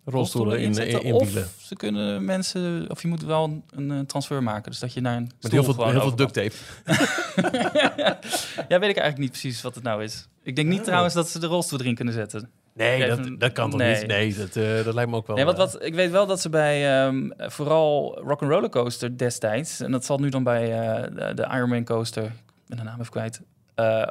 Rolstoelen 0.06 0.60
in, 0.60 0.78
in. 0.78 1.14
Of 1.14 1.30
ze 1.58 1.76
kunnen 1.76 2.26
mensen, 2.26 2.86
of 2.90 3.02
je 3.02 3.08
moet 3.08 3.24
wel 3.24 3.44
een, 3.44 3.64
een 3.70 3.92
eh, 3.92 4.06
transfer 4.06 4.44
maken. 4.44 4.72
Dus 4.72 4.80
dat 4.80 4.94
je 4.94 5.02
naar 5.02 5.18
een 5.18 5.32
Met 5.42 5.52
heel 5.52 5.64
veel, 5.64 5.90
heel 5.90 6.02
veel 6.02 6.16
duct 6.16 6.34
tape. 6.34 6.56
Ja, 8.68 8.80
weet 8.80 8.90
ik 8.90 8.98
eigenlijk 8.98 9.18
niet 9.18 9.30
precies 9.30 9.62
wat 9.62 9.76
het 9.76 9.84
nou 9.84 10.04
is. 10.04 10.28
Ik 10.44 10.56
denk 10.56 10.68
niet 10.68 10.80
Oh. 10.80 10.86
trouwens 10.86 11.14
dat 11.14 11.30
ze 11.30 11.40
de 11.40 11.48
rolstoel 11.48 11.80
erin 11.80 11.96
kunnen 11.96 12.14
zetten. 12.14 12.50
Nee, 12.74 13.08
dat, 13.08 13.40
dat 13.40 13.52
kan 13.52 13.70
toch 13.70 13.80
nee. 13.80 13.98
niet? 13.98 14.08
Nee, 14.08 14.36
dat, 14.36 14.56
eh, 14.56 14.84
dat 14.84 14.94
lijkt 14.94 15.10
me 15.10 15.16
ook 15.18 15.28
wel... 15.28 15.36
Nee, 15.36 15.46
eh, 15.46 15.58
wat, 15.58 15.84
ik 15.84 15.94
weet 15.94 16.12
wel 16.12 16.26
dat 16.26 16.42
ze 16.42 16.50
bij 16.50 17.06
ehm, 17.06 17.30
vooral 17.38 18.20
Rock'n'Roller 18.24 18.70
Coaster 18.70 19.18
destijds... 19.18 19.80
en 19.80 19.92
dat 19.92 20.06
zal 20.06 20.18
nu 20.18 20.30
dan 20.30 20.44
bij 20.44 20.66
de, 21.10 21.32
de 21.36 21.48
Ironman 21.52 21.84
Coaster, 21.84 22.24
ik 22.24 22.32
ben 22.68 22.78
de 22.78 22.84
naam 22.84 23.00
even 23.00 23.12
kwijt, 23.12 23.42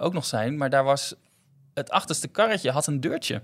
ook 0.00 0.12
nog 0.12 0.24
zijn. 0.24 0.56
Maar 0.56 0.70
daar 0.70 0.84
was 0.84 1.14
het 1.74 1.90
achterste 1.90 2.28
karretje 2.28 2.70
had 2.70 2.86
een 2.86 3.00
deurtje. 3.00 3.42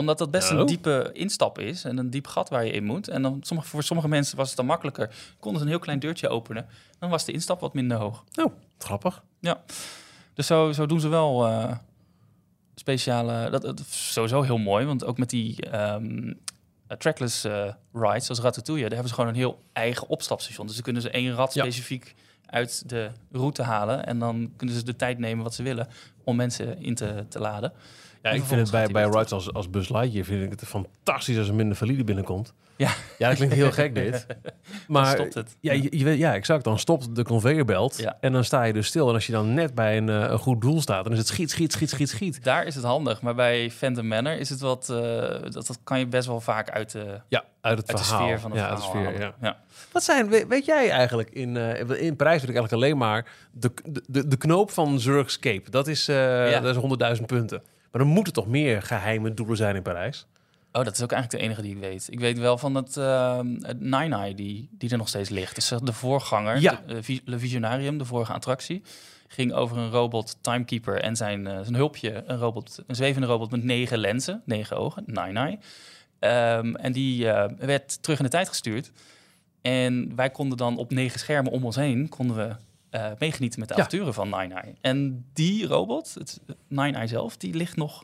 Omdat 0.00 0.18
dat 0.18 0.30
best 0.30 0.52
Oh. 0.52 0.58
een 0.58 0.66
diepe 0.66 1.10
instap 1.12 1.58
is 1.58 1.84
en 1.84 1.98
een 1.98 2.10
diep 2.10 2.26
gat 2.26 2.48
waar 2.48 2.64
je 2.64 2.72
in 2.72 2.84
moet. 2.84 3.08
En 3.08 3.22
dan, 3.22 3.38
sommige, 3.42 3.68
voor 3.68 3.82
sommige 3.82 4.08
mensen 4.08 4.36
was 4.36 4.48
het 4.48 4.56
dan 4.56 4.66
makkelijker. 4.66 5.10
Konden 5.38 5.60
ze 5.60 5.66
een 5.66 5.72
heel 5.72 5.80
klein 5.82 5.98
deurtje 5.98 6.28
openen. 6.28 6.66
Dan 6.98 7.10
was 7.10 7.24
de 7.24 7.32
instap 7.32 7.60
wat 7.60 7.74
minder 7.74 7.96
hoog. 7.96 8.24
Oh, 8.34 8.52
grappig. 8.78 9.22
Dus 10.34 10.46
zo, 10.46 10.72
zo 10.72 10.86
doen 10.86 11.00
ze 11.00 11.08
wel 11.08 11.46
eh, 11.46 11.76
speciale... 12.74 13.50
Dat, 13.50 13.62
dat 13.62 13.80
is 13.80 14.12
sowieso 14.12 14.42
heel 14.42 14.58
mooi, 14.58 14.86
want 14.86 15.04
ook 15.04 15.18
met 15.18 15.30
die 15.30 15.70
ehm, 15.70 16.32
eh, 16.86 16.96
trackless 16.96 17.44
eh, 17.44 17.72
rides, 17.92 18.24
zoals 18.26 18.40
Ratatouille... 18.40 18.82
daar 18.82 18.92
hebben 18.92 19.08
ze 19.08 19.14
gewoon 19.14 19.30
een 19.30 19.36
heel 19.36 19.62
eigen 19.72 20.08
opstapstation. 20.08 20.66
Dus 20.66 20.74
dan 20.74 20.84
kunnen 20.84 21.02
ze 21.02 21.10
één 21.10 21.34
rad 21.34 21.54
Ja. 21.54 21.62
specifiek 21.62 22.14
uit 22.46 22.88
de 22.88 23.10
route 23.32 23.62
halen... 23.62 24.06
en 24.06 24.18
dan 24.18 24.52
kunnen 24.56 24.76
ze 24.76 24.82
de 24.84 24.96
tijd 24.96 25.18
nemen 25.18 25.44
wat 25.44 25.54
ze 25.54 25.62
willen 25.62 25.88
om 26.24 26.36
mensen 26.36 26.82
in 26.82 26.94
te, 26.94 27.24
te 27.28 27.38
laden. 27.38 27.72
Ja, 28.22 28.30
ik 28.30 28.42
vind 28.42 28.60
het 28.60 28.70
bij, 28.70 28.86
bij 28.86 29.04
rides 29.04 29.32
als, 29.32 29.52
als 29.52 29.70
Buzz 29.70 29.88
Lightyear 29.90 30.24
vind 30.24 30.42
ik 30.52 30.60
het 30.60 30.68
fantastisch 30.68 31.38
als 31.38 31.48
er 31.48 31.54
minder 31.54 31.76
valide 31.76 32.04
binnenkomt. 32.04 32.54
Ja. 32.76 32.90
Ja, 33.18 33.28
dat 33.28 33.36
klinkt 33.36 33.54
heel 33.54 33.72
gek 33.72 33.94
dit. 33.94 34.12
Dan 34.26 34.36
Maar 34.86 35.06
stopt 35.06 35.34
het. 35.34 35.56
Ja, 35.60 35.72
je, 35.72 35.98
je 35.98 36.04
weet, 36.04 36.18
ja, 36.18 36.34
exact. 36.34 36.64
Dan 36.64 36.78
stopt 36.78 37.14
de 37.16 37.22
conveyorbelt 37.24 37.98
Ja. 37.98 38.16
en 38.20 38.32
dan 38.32 38.44
sta 38.44 38.62
je 38.62 38.72
dus 38.72 38.86
stil. 38.86 39.08
En 39.08 39.14
als 39.14 39.26
je 39.26 39.32
dan 39.32 39.54
net 39.54 39.74
bij 39.74 39.96
een, 39.96 40.08
eh, 40.08 40.14
een 40.30 40.38
goed 40.38 40.60
doel 40.60 40.80
staat, 40.80 41.04
dan 41.04 41.12
is 41.12 41.18
het 41.18 41.26
schiet, 41.26 41.50
schiet, 41.50 41.72
schiet, 41.72 41.90
schiet, 41.90 42.08
schiet. 42.08 42.44
Daar 42.44 42.64
is 42.66 42.74
het 42.74 42.84
handig, 42.84 43.22
maar 43.22 43.34
bij 43.34 43.70
Phantom 43.70 44.06
Manor 44.08 44.32
is 44.38 44.48
het 44.50 44.60
wat... 44.60 44.88
eh, 44.88 44.96
dat, 45.50 45.52
dat 45.66 45.78
kan 45.84 45.98
je 45.98 46.06
best 46.06 46.26
wel 46.26 46.40
vaak 46.40 46.70
uit 46.70 46.92
de, 46.92 47.20
Ja, 47.28 47.44
uit 47.60 47.78
het 47.78 47.88
uit 47.88 47.98
de 47.98 48.04
verhaal. 48.04 48.22
sfeer 48.26 48.40
van 48.40 48.50
het 48.50 48.60
ja, 48.60 48.68
uit 48.68 48.84
verhaal 48.84 49.02
de 49.02 49.08
sfeer, 49.08 49.20
ja. 49.20 49.34
ja. 49.40 49.58
Wat 49.92 50.02
zijn, 50.04 50.28
weet, 50.28 50.46
weet 50.48 50.64
jij 50.64 50.90
eigenlijk, 50.90 51.30
in, 51.30 51.56
eh, 51.56 52.02
in 52.06 52.16
Parijs 52.16 52.40
weet 52.40 52.50
ik 52.50 52.56
eigenlijk 52.56 52.72
alleen 52.72 52.96
maar 52.98 53.26
de, 53.52 53.72
de, 54.08 54.28
de 54.28 54.36
knoop 54.36 54.70
van 54.70 55.00
Zurich 55.00 55.38
Cape. 55.38 55.70
Dat 55.70 55.86
is, 55.88 56.06
Ja. 56.06 56.60
dat 56.60 56.76
is 56.76 57.16
100.000 57.18 57.24
punten. 57.26 57.62
Maar 57.90 58.00
er 58.00 58.06
moeten 58.06 58.32
toch 58.32 58.46
meer 58.46 58.82
geheime 58.82 59.34
doelen 59.34 59.56
zijn 59.56 59.76
in 59.76 59.82
Parijs? 59.82 60.26
Oh, 60.72 60.84
dat 60.84 60.94
is 60.96 61.02
ook 61.02 61.12
eigenlijk 61.12 61.42
de 61.42 61.48
enige 61.48 61.62
die 61.62 61.74
ik 61.74 61.80
weet. 61.80 62.06
Ik 62.10 62.20
weet 62.20 62.38
wel 62.38 62.58
van 62.58 62.74
het, 62.74 62.96
uh, 62.96 63.40
het 63.60 63.80
Nine 63.80 64.16
Eye 64.16 64.34
die, 64.34 64.68
die 64.72 64.90
er 64.90 64.96
nog 64.96 65.08
steeds 65.08 65.28
ligt. 65.28 65.54
Dus 65.54 65.68
de 65.82 65.92
voorganger, 65.92 66.60
Ja. 66.60 66.82
de, 66.86 66.94
eh, 66.94 67.18
Le 67.24 67.38
Visionarium, 67.38 67.98
de 67.98 68.04
vorige 68.04 68.32
attractie, 68.32 68.82
ging 69.28 69.52
over 69.52 69.76
een 69.78 69.90
robot 69.90 70.36
Timekeeper 70.40 71.00
en 71.00 71.16
zijn, 71.16 71.46
eh, 71.46 71.60
zijn 71.60 71.74
hulpje, 71.74 72.22
een, 72.26 72.38
robot, 72.38 72.82
een 72.86 72.94
zwevende 72.94 73.26
robot 73.26 73.50
met 73.50 73.64
negen 73.64 73.98
lenzen, 73.98 74.42
negen 74.44 74.76
ogen, 74.76 75.02
Nine 75.06 75.40
Eye. 75.40 75.58
Ehm, 76.18 76.74
en 76.74 76.92
die 76.92 77.30
eh, 77.30 77.52
werd 77.58 78.02
terug 78.02 78.18
in 78.18 78.24
de 78.24 78.30
tijd 78.30 78.48
gestuurd. 78.48 78.90
En 79.62 80.12
wij 80.16 80.30
konden 80.30 80.58
dan 80.58 80.76
op 80.76 80.90
negen 80.90 81.18
schermen 81.20 81.52
om 81.52 81.64
ons 81.64 81.76
heen 81.76 82.08
konden 82.08 82.36
we 82.36 82.54
eh, 82.90 83.06
meegenieten 83.18 83.60
met 83.60 83.68
de 83.68 83.74
Ja. 83.74 83.80
avonturen 83.80 84.14
van 84.14 84.28
Nine 84.30 84.54
Eye. 84.54 84.74
En 84.80 85.26
die 85.32 85.66
robot, 85.66 86.14
het 86.14 86.40
Nine 86.68 86.92
Eye 86.96 87.06
zelf, 87.06 87.36
die 87.36 87.54
ligt 87.54 87.76
nog 87.76 88.02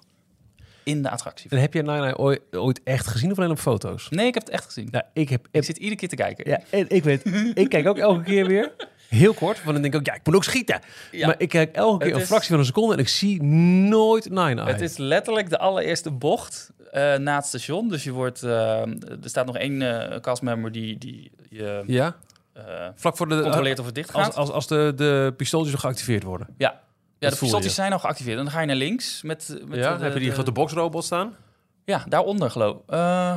in 0.83 1.03
de 1.03 1.11
attractie. 1.11 1.51
En 1.51 1.59
heb 1.61 1.73
jij 1.73 1.83
Nine 1.83 2.19
ooit, 2.19 2.41
ooit 2.51 2.81
echt 2.85 3.07
gezien 3.07 3.31
of 3.31 3.39
alleen 3.39 3.51
op 3.51 3.59
foto's? 3.59 4.09
Nee, 4.11 4.27
ik 4.27 4.35
heb 4.35 4.43
het 4.45 4.53
echt 4.53 4.65
gezien. 4.65 4.89
Nou, 4.91 5.05
ik 5.13 5.29
heb... 5.29 5.49
Ik 5.51 5.65
zit 5.65 5.77
iedere 5.77 5.97
keer 5.97 6.09
te 6.09 6.17
kijken. 6.17 6.51
ja, 6.51 6.61
en 6.71 6.85
ik 6.89 7.05
weet, 7.05 7.25
ik 7.55 7.69
kijk 7.69 7.87
ook 7.87 7.99
elke 7.99 8.23
keer 8.23 8.47
weer. 8.47 8.73
Heel 9.09 9.35
kort, 9.35 9.57
want 9.63 9.73
dan 9.73 9.83
denk 9.83 9.95
ik 9.95 10.01
ook, 10.01 10.07
ja, 10.07 10.15
ik 10.15 10.21
moet 10.27 10.35
ook 10.35 10.45
schieten. 10.45 10.81
Ja. 11.13 11.27
Maar 11.27 11.35
ik 11.39 11.49
kijk 11.49 11.75
elke 11.77 12.05
keer 12.05 12.15
een 12.15 12.27
fractie 12.27 12.51
van 12.51 12.59
een 12.59 12.65
seconde 12.65 12.95
en 12.95 13.01
ik 13.01 13.09
zie 13.09 13.43
nooit 13.43 14.29
Nine 14.29 14.61
Eye. 14.61 14.73
Het 14.73 14.81
is 14.81 14.97
letterlijk 14.97 15.51
de 15.51 15.59
allereerste 15.59 16.11
bocht 16.11 16.71
eh, 16.93 17.17
na 17.17 17.37
het 17.37 17.47
station. 17.47 17.89
Dus 17.89 18.05
je 18.05 18.13
wordt, 18.13 18.43
eh, 18.43 18.81
er 18.81 19.19
staat 19.23 19.47
nog 19.47 19.57
één 19.57 20.21
castmember 20.21 20.73
die, 20.73 20.99
die 20.99 21.31
je 21.49 21.83
Ja? 21.87 22.17
Eh, 22.57 22.89
Vlak 22.95 23.17
voor 23.17 23.29
de... 23.29 23.41
controleert 23.41 23.79
of 23.79 23.87
het 23.87 23.95
dicht 23.95 24.11
gaat. 24.11 24.27
Als, 24.27 24.35
als, 24.35 24.51
als 24.51 24.67
de, 24.67 24.93
de 24.97 25.35
pistooltjes 25.37 25.73
nog 25.73 25.81
geactiveerd 25.81 26.23
worden. 26.23 26.47
ja. 26.59 26.81
ja, 27.19 27.29
de 27.31 27.37
pistooltjes 27.37 27.65
je. 27.75 27.81
zijn 27.81 27.93
al 27.93 27.99
geactiveerd. 27.99 28.39
En 28.39 28.45
dan 28.45 28.53
ga 28.53 28.61
je 28.61 28.67
naar 28.67 28.77
links 28.77 29.23
met, 29.23 29.59
met 29.67 29.79
ja, 29.79 29.97
de- 29.97 30.03
heb 30.05 30.13
je 30.13 30.19
die 30.19 30.29
de- 30.29 30.35
grote 30.35 30.53
boxrobot 30.53 31.05
staan. 31.05 31.37
Ja, 31.85 32.05
daaronder 32.09 32.51
geloof 32.51 32.77
ik. 32.77 32.83
Eh, 32.87 33.37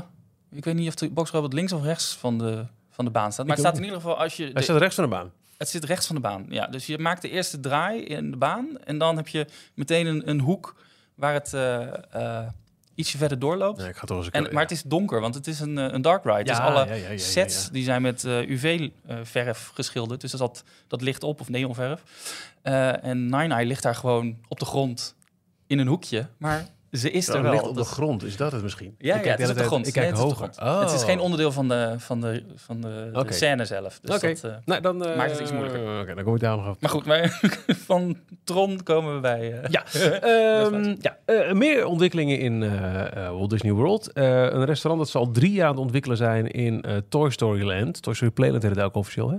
ik 0.51 0.63
weet 0.65 0.75
niet 0.75 0.87
of 0.87 0.95
de 0.95 1.09
boxrobot 1.09 1.53
links 1.53 1.71
of 1.71 1.83
rechts 1.83 2.15
van 2.15 2.37
de, 2.37 2.65
van 2.89 3.05
de 3.05 3.11
baan 3.11 3.31
staat. 3.31 3.47
Maar 3.47 3.57
Ik 3.57 3.63
het 3.63 3.71
staat 3.73 3.77
in 3.77 3.83
ieder 3.91 4.01
geval 4.01 4.19
als 4.19 4.37
je... 4.37 4.43
Hij 4.43 4.53
de- 4.53 4.61
staat 4.61 4.77
rechts 4.77 4.95
van 4.95 5.03
de 5.03 5.09
baan. 5.09 5.31
Het 5.57 5.69
zit 5.69 5.83
rechts 5.83 6.05
van 6.07 6.15
de 6.15 6.21
baan. 6.21 6.45
Ja, 6.49 6.67
dus 6.67 6.85
je 6.85 6.97
maakt 6.99 7.21
de 7.21 7.29
eerste 7.29 7.59
draai 7.59 8.01
in 8.03 8.31
de 8.31 8.37
baan. 8.37 8.67
En 8.83 8.97
dan 8.97 9.15
heb 9.15 9.27
je 9.27 9.45
meteen 9.75 10.05
een, 10.07 10.29
een 10.29 10.39
hoek 10.39 10.75
waar 11.15 11.33
het 11.33 11.53
eh, 11.53 12.47
ietsje 12.99 13.17
verder 13.17 13.39
doorloopt. 13.39 13.77
Nee, 13.77 13.89
ik 13.89 13.95
ga 13.95 14.05
toch 14.05 14.17
eens 14.17 14.25
een 14.25 14.45
En, 14.45 14.53
maar 14.53 14.61
het 14.61 14.71
is 14.71 14.81
donker, 14.81 15.21
want 15.21 15.35
het 15.35 15.47
is 15.47 15.59
een, 15.59 15.77
eh, 15.77 15.93
een 15.93 16.01
dark 16.01 16.23
ride. 16.23 16.43
dus 16.43 16.57
alle 16.57 17.13
sets 17.15 17.69
die 17.69 17.83
zijn 17.83 18.01
met 18.01 18.23
eh, 18.23 18.49
UV-verf 18.49 19.71
geschilderd. 19.73 20.21
Dus 20.21 20.31
dat, 20.31 20.63
dat 20.87 21.01
ligt 21.01 21.23
op, 21.23 21.41
of 21.41 21.49
neonverf. 21.49 22.03
Eh 22.61 23.03
en 23.03 23.25
Nine 23.25 23.53
Eye 23.53 23.65
ligt 23.65 23.83
daar 23.83 23.95
gewoon 23.95 24.37
op 24.47 24.59
de 24.59 24.65
grond 24.65 25.15
in 25.67 25.79
een 25.79 25.87
hoekje. 25.87 26.27
Maar 26.37 26.67
ze 26.91 27.11
is 27.11 27.27
er 27.27 27.33
het 27.33 27.43
wel. 27.43 27.51
ligt 27.51 27.67
op 27.67 27.75
de 27.75 27.83
grond, 27.83 28.23
is 28.23 28.37
dat 28.37 28.51
het 28.51 28.63
misschien? 28.63 28.95
ja, 28.97 29.15
Ik 29.15 29.19
ja, 29.19 29.21
kijk 29.21 29.25
het 29.31 29.39
is 29.39 29.45
de 29.45 29.51
op 29.51 29.57
de 29.57 29.63
grond. 29.65 29.87
Ik 29.87 29.93
kijk 29.93 30.05
Nee, 30.05 30.15
het 30.15 30.23
is 30.25 30.31
op 30.31 30.37
hoger. 30.37 30.53
de 30.55 30.61
grond. 30.61 30.79
Het 30.81 30.91
is 30.91 31.01
Oh. 31.01 31.07
geen 31.07 31.19
onderdeel 31.19 31.51
van 31.51 31.67
de, 31.67 31.93
van 31.97 32.21
de, 32.21 32.43
van 32.55 32.81
de, 32.81 33.23
scène 33.29 33.65
zelf. 33.65 33.99
Dus 34.01 34.15
Oké, 34.15 34.27
dat, 34.27 34.43
eh, 34.43 34.51
nou, 34.65 34.81
dan 34.81 35.05
eh, 35.05 35.15
maakt 35.17 35.31
het 35.31 35.39
iets 35.39 35.51
moeilijker. 35.51 36.01
Oké, 36.01 36.15
dan 36.15 36.23
kom 36.23 36.35
ik 36.35 36.41
daar 36.41 36.57
nog 36.57 36.67
op. 36.69 36.81
maar 36.81 36.89
goed, 36.89 37.05
maar 37.05 37.39
van 37.87 38.17
Tron 38.43 38.83
komen 38.83 39.13
we 39.15 39.19
bij... 39.19 39.61
eh, 39.61 39.69
Ja, 39.69 39.83
ehm, 40.65 40.95
ja 40.99 41.17
eh, 41.25 41.51
meer 41.53 41.85
ontwikkelingen 41.85 42.39
in 42.39 42.63
eh, 42.63 43.05
eh, 43.25 43.31
Walt 43.31 43.49
Disney 43.49 43.71
World. 43.71 44.11
Eh, 44.13 44.25
een 44.25 44.65
restaurant 44.65 45.03
dat 45.03 45.09
zal 45.11 45.21
al 45.25 45.31
drie 45.31 45.51
jaar 45.51 45.65
aan 45.67 45.71
het 45.73 45.81
ontwikkelen 45.81 46.17
zijn 46.17 46.47
in 46.51 46.81
eh, 46.81 46.97
Toy 47.09 47.29
Story 47.29 47.63
Land. 47.63 48.01
Toy 48.01 48.13
Story 48.13 48.31
Playland 48.31 48.63
heet 48.63 48.75
het 48.75 48.81
ook 48.83 48.95
officieel, 48.95 49.29
hè? 49.29 49.37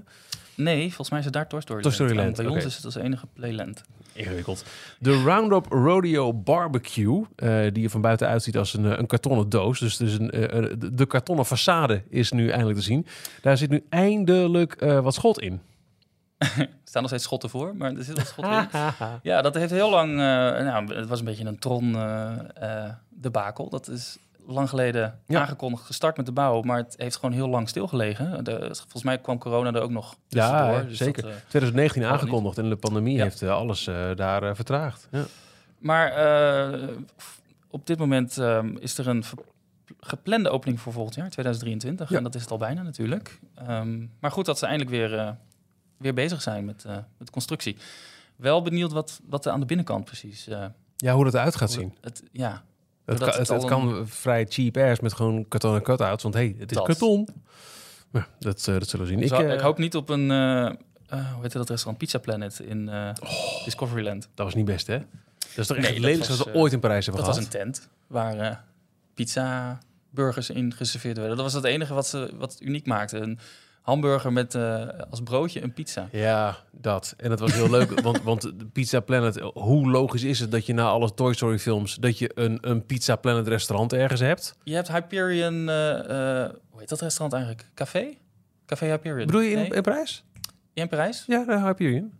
Nee, 0.54 0.86
volgens 0.86 1.10
mij 1.10 1.18
is 1.18 1.24
het 1.24 1.34
daar 1.34 1.46
Toy 1.48 1.60
Story 1.60 1.82
Toy 1.82 1.92
Story 1.92 2.16
Land. 2.16 2.36
Bij 2.36 2.46
ons 2.46 2.64
is 2.64 2.76
het 2.76 2.84
als 2.84 2.94
enige 2.94 3.26
Playland. 3.34 3.82
Ingewikkeld. 4.12 4.64
De 4.98 5.22
Roundup 5.22 5.66
Rodeo 5.72 6.32
Barbecue, 6.34 7.24
eh, 7.36 7.66
die 7.72 7.84
er 7.84 7.90
van 7.90 8.00
buiten 8.00 8.28
uitziet 8.28 8.56
als 8.58 8.74
een, 8.74 8.84
eh, 8.92 8.98
een 8.98 9.06
kartonnen 9.06 9.48
doos. 9.48 9.78
Dus, 9.78 9.96
dus 9.96 10.18
een, 10.18 10.30
eh, 10.30 10.72
de- 10.92 11.06
kartonnen 11.06 11.46
façade 11.46 12.08
is 12.08 12.32
nu 12.32 12.48
eindelijk 12.48 12.78
te 12.78 12.84
zien. 12.84 13.06
Daar 13.42 13.56
zit 13.56 13.70
nu 13.70 13.84
eindelijk 13.88 14.80
wat 14.80 15.14
schot 15.14 15.40
in. 15.40 15.60
Er 16.38 16.48
staan 16.84 17.02
nog 17.02 17.10
steeds 17.10 17.24
schotten 17.24 17.50
voor, 17.50 17.76
maar 17.76 17.92
er 17.94 18.04
zit 18.04 18.16
wat 18.16 18.26
schot 18.26 18.44
in. 18.44 18.68
Ja, 19.30 19.42
dat 19.42 19.54
heeft 19.54 19.70
heel 19.72 19.90
lang... 19.90 20.14
nou, 20.14 20.94
het 20.94 21.08
was 21.08 21.18
een 21.18 21.24
beetje 21.24 21.44
een 21.44 21.58
Tron 21.58 21.96
debakel. 23.08 23.68
Dat 23.70 23.88
is 23.88 24.18
lang 24.54 24.68
geleden 24.68 25.20
Ja. 25.26 25.40
aangekondigd, 25.40 25.84
gestart 25.84 26.16
met 26.16 26.26
de 26.26 26.32
bouw. 26.32 26.62
Maar 26.62 26.76
het 26.76 26.94
heeft 26.96 27.16
gewoon 27.16 27.34
heel 27.34 27.48
lang 27.48 27.68
stilgelegen. 27.68 28.44
De, 28.44 28.58
volgens 28.72 29.02
mij 29.02 29.18
kwam 29.18 29.38
corona 29.38 29.72
er 29.72 29.80
ook 29.82 29.90
nog 29.90 30.16
Ja, 30.28 30.82
Dus 30.82 30.98
zeker. 30.98 31.22
dat, 31.22 31.30
eh, 31.30 31.36
2019 31.48 32.02
Waarom 32.02 32.20
aangekondigd 32.20 32.58
en 32.58 32.68
de 32.68 32.76
pandemie 32.76 33.16
Ja. 33.16 33.22
heeft 33.22 33.42
eh, 33.42 33.50
alles 33.50 33.86
eh, 33.86 34.10
daar 34.16 34.42
eh, 34.42 34.54
vertraagd. 34.54 35.08
Ja. 35.10 35.24
Maar 35.78 36.12
eh, 36.12 36.88
op 37.70 37.86
dit 37.86 37.98
moment 37.98 38.38
is 38.78 38.98
er 38.98 39.08
een 39.08 39.24
geplande 40.00 40.48
opening 40.50 40.80
voor 40.80 40.92
volgend 40.92 41.14
jaar, 41.14 41.30
2023. 41.30 42.10
Ja. 42.10 42.16
En 42.16 42.22
dat 42.22 42.34
is 42.34 42.40
het 42.40 42.50
al 42.50 42.58
bijna 42.58 42.82
natuurlijk. 42.82 43.38
Ehm, 43.54 44.06
maar 44.20 44.30
goed 44.30 44.44
dat 44.46 44.58
ze 44.58 44.66
eindelijk 44.66 44.90
weer, 44.96 45.18
eh, 45.18 45.30
weer 45.96 46.14
bezig 46.14 46.42
zijn 46.42 46.64
met, 46.64 46.84
eh, 46.84 46.96
met 47.18 47.30
constructie. 47.30 47.76
Wel 48.36 48.62
benieuwd 48.62 48.92
wat, 48.92 49.20
wat 49.28 49.46
er 49.46 49.52
aan 49.52 49.60
de 49.60 49.66
binnenkant 49.66 50.04
precies... 50.04 50.46
eh, 50.48 50.64
ja, 50.96 51.14
hoe 51.14 51.24
dat 51.24 51.34
eruit 51.34 51.56
gaat 51.56 51.70
zien. 51.70 51.94
het, 52.00 52.22
ja, 52.32 52.62
Het, 53.18 53.48
het, 53.48 53.64
kan 53.64 54.08
vrij 54.08 54.46
cheap 54.48 54.76
ass 54.76 55.00
met 55.00 55.12
gewoon 55.12 55.48
kartonnen 55.48 55.82
cutouts. 55.82 56.22
Want 56.22 56.34
hey, 56.34 56.54
het 56.58 56.70
is 56.70 56.76
Dat. 56.76 56.86
karton. 56.86 57.28
Ja, 58.12 58.26
dat, 58.38 58.68
eh, 58.68 58.74
dat 58.74 58.88
zullen 58.88 59.06
we 59.06 59.12
zien. 59.12 59.22
ik, 59.22 59.32
Ik, 59.32 59.38
eh, 59.48 59.54
ik 59.54 59.60
hoop 59.60 59.78
niet 59.78 59.96
op 59.96 60.08
een... 60.08 60.30
eh, 60.30 61.32
hoe 61.32 61.42
heet 61.42 61.52
dat 61.52 61.68
restaurant? 61.68 61.98
Pizza 61.98 62.18
Planet 62.18 62.60
in 62.60 62.88
Oh. 62.88 63.64
Discoveryland. 63.64 64.28
Dat 64.34 64.44
was 64.46 64.54
niet 64.54 64.64
best, 64.64 64.86
hè? 64.86 64.98
Dat 64.98 65.08
is 65.58 65.66
toch 65.66 65.76
echt 65.76 65.86
Nee, 65.86 65.94
het 65.94 66.02
dat 66.02 66.10
lelijkste 66.10 66.28
was, 66.36 66.44
wat 66.44 66.54
we 66.54 66.60
ooit 66.60 66.72
in 66.72 66.80
Parijs 66.80 67.06
hebben 67.06 67.24
Dat 67.24 67.34
gehad. 67.34 67.50
was 67.50 67.60
een 67.60 67.60
tent 67.72 67.88
waar 68.06 68.64
pizza 69.14 69.78
burgers 70.10 70.50
in 70.50 70.74
geserveerd 70.74 71.16
werden. 71.16 71.36
Dat 71.36 71.44
was 71.44 71.54
het 71.54 71.64
enige 71.64 71.94
wat, 71.94 72.06
ze, 72.06 72.30
wat 72.38 72.58
uniek 72.60 72.86
maakte. 72.86 73.16
Een 73.18 73.38
hamburger 73.80 74.32
met 74.32 74.54
eh, 74.54 74.88
als 75.10 75.20
broodje 75.22 75.62
een 75.62 75.72
pizza. 75.72 76.08
Ja, 76.12 76.56
dat. 76.72 77.14
En 77.16 77.28
dat 77.30 77.40
was 77.40 77.52
heel 77.52 77.70
leuk, 77.70 78.00
want, 78.00 78.22
want 78.22 78.42
de 78.42 78.66
Pizza 78.72 79.00
Planet, 79.00 79.38
hoe 79.54 79.90
logisch 79.90 80.22
is 80.22 80.38
het 80.40 80.50
dat 80.50 80.66
je 80.66 80.72
na 80.72 80.88
alle 80.88 81.14
Toy 81.14 81.34
Story 81.34 81.58
films, 81.58 81.94
dat 81.94 82.18
je 82.18 82.30
een, 82.34 82.58
een 82.60 82.86
Pizza 82.86 83.16
Planet 83.16 83.48
restaurant 83.48 83.92
ergens 83.92 84.20
hebt? 84.20 84.56
Je 84.64 84.74
hebt 84.74 84.88
Hyperion... 84.88 85.68
eh, 85.68 85.74
hoe 86.70 86.78
heet 86.78 86.88
dat 86.88 87.00
restaurant 87.00 87.32
eigenlijk? 87.32 87.68
Café? 87.74 88.16
Café 88.66 88.86
Hyperion. 88.86 89.26
Bedoel 89.26 89.40
je 89.40 89.50
in, 89.50 89.56
Nee? 89.56 89.68
in 89.70 89.82
Parijs? 89.82 90.24
in 90.72 90.88
Parijs? 90.88 91.24
Ja, 91.26 91.44
de 91.44 91.58
Hyperion. 91.58 92.12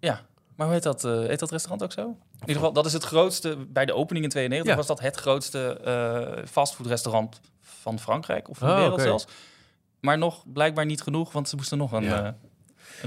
Ja. 0.00 0.20
Maar 0.56 0.66
hoe 0.66 0.74
heet 0.74 0.84
dat, 0.84 1.02
heet 1.02 1.38
dat 1.38 1.50
restaurant 1.50 1.82
ook 1.82 1.92
zo? 1.92 2.00
In 2.08 2.40
ieder 2.40 2.54
geval, 2.54 2.72
dat 2.72 2.86
is 2.86 2.92
het 2.92 3.04
grootste... 3.04 3.56
Bij 3.68 3.84
de 3.86 3.94
opening 3.94 4.24
in 4.24 4.30
92 4.30 4.70
Ja. 4.70 4.76
was 4.78 4.86
dat 4.86 5.00
het 5.00 5.16
grootste 5.16 5.78
eh 5.84 6.44
fastfoodrestaurant 6.46 7.40
van 7.60 7.98
Frankrijk. 7.98 8.48
Of 8.48 8.58
van 8.58 8.68
de 8.68 8.74
Oh, 8.74 8.80
wereld 8.80 9.00
zelfs. 9.00 9.26
Maar 10.04 10.18
nog 10.18 10.44
blijkbaar 10.52 10.86
niet 10.86 11.02
genoeg, 11.02 11.32
want 11.32 11.48
ze 11.48 11.56
moesten 11.56 11.78
nog 11.78 11.92
een... 11.92 12.02
Ja. 12.02 12.26
een 12.26 12.34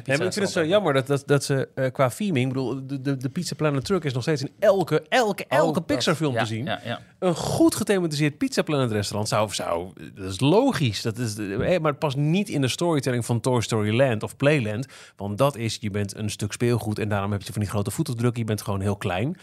maar 0.05 0.15
ik 0.15 0.33
vind 0.33 0.35
het 0.35 0.49
zo 0.49 0.65
jammer 0.65 0.93
dat, 0.93 1.07
dat, 1.07 1.23
dat 1.25 1.43
ze 1.43 1.69
eh, 1.75 1.91
qua 1.91 2.09
theming, 2.09 2.47
bedoel, 2.47 2.87
de, 2.87 3.01
de, 3.01 3.17
de 3.17 3.29
Pizza 3.29 3.55
Planet 3.55 3.85
truck 3.85 4.03
is 4.03 4.13
nog 4.13 4.21
steeds 4.21 4.41
in 4.41 4.51
elke, 4.59 5.03
elke, 5.09 5.45
elke 5.47 5.79
Oh, 5.79 5.85
Pixar 5.85 6.13
dat- 6.13 6.21
film 6.21 6.33
ja, 6.33 6.39
te 6.39 6.45
zien. 6.45 6.65
Ja. 6.65 6.99
Een 7.19 7.35
goed 7.35 7.75
gethematiseerd 7.75 8.37
Pizza 8.37 8.61
Planet 8.61 8.91
restaurant 8.91 9.27
zou, 9.29 9.53
zou 9.53 9.91
dat 10.13 10.31
is 10.31 10.39
logisch. 10.39 11.01
Dat 11.01 11.17
is, 11.17 11.35
maar 11.57 11.91
het 11.91 11.99
past 11.99 12.17
niet 12.17 12.49
in 12.49 12.61
de 12.61 12.67
storytelling 12.67 13.25
van 13.25 13.39
Toy 13.39 13.61
Story 13.61 13.95
Land 13.95 14.23
of 14.23 14.37
Playland. 14.37 14.85
Want 15.15 15.37
dat 15.37 15.55
is, 15.55 15.77
je 15.81 15.89
bent 15.91 16.15
een 16.15 16.29
stuk 16.29 16.51
speelgoed 16.51 16.99
en 16.99 17.09
daarom 17.09 17.31
heb 17.31 17.41
je 17.41 17.51
van 17.51 17.61
die 17.61 17.69
grote 17.71 17.91
voetafdrukken. 17.91 18.39
Je 18.41 18.47
bent 18.47 18.61
gewoon 18.61 18.81
heel 18.81 18.97
klein. 18.97 19.37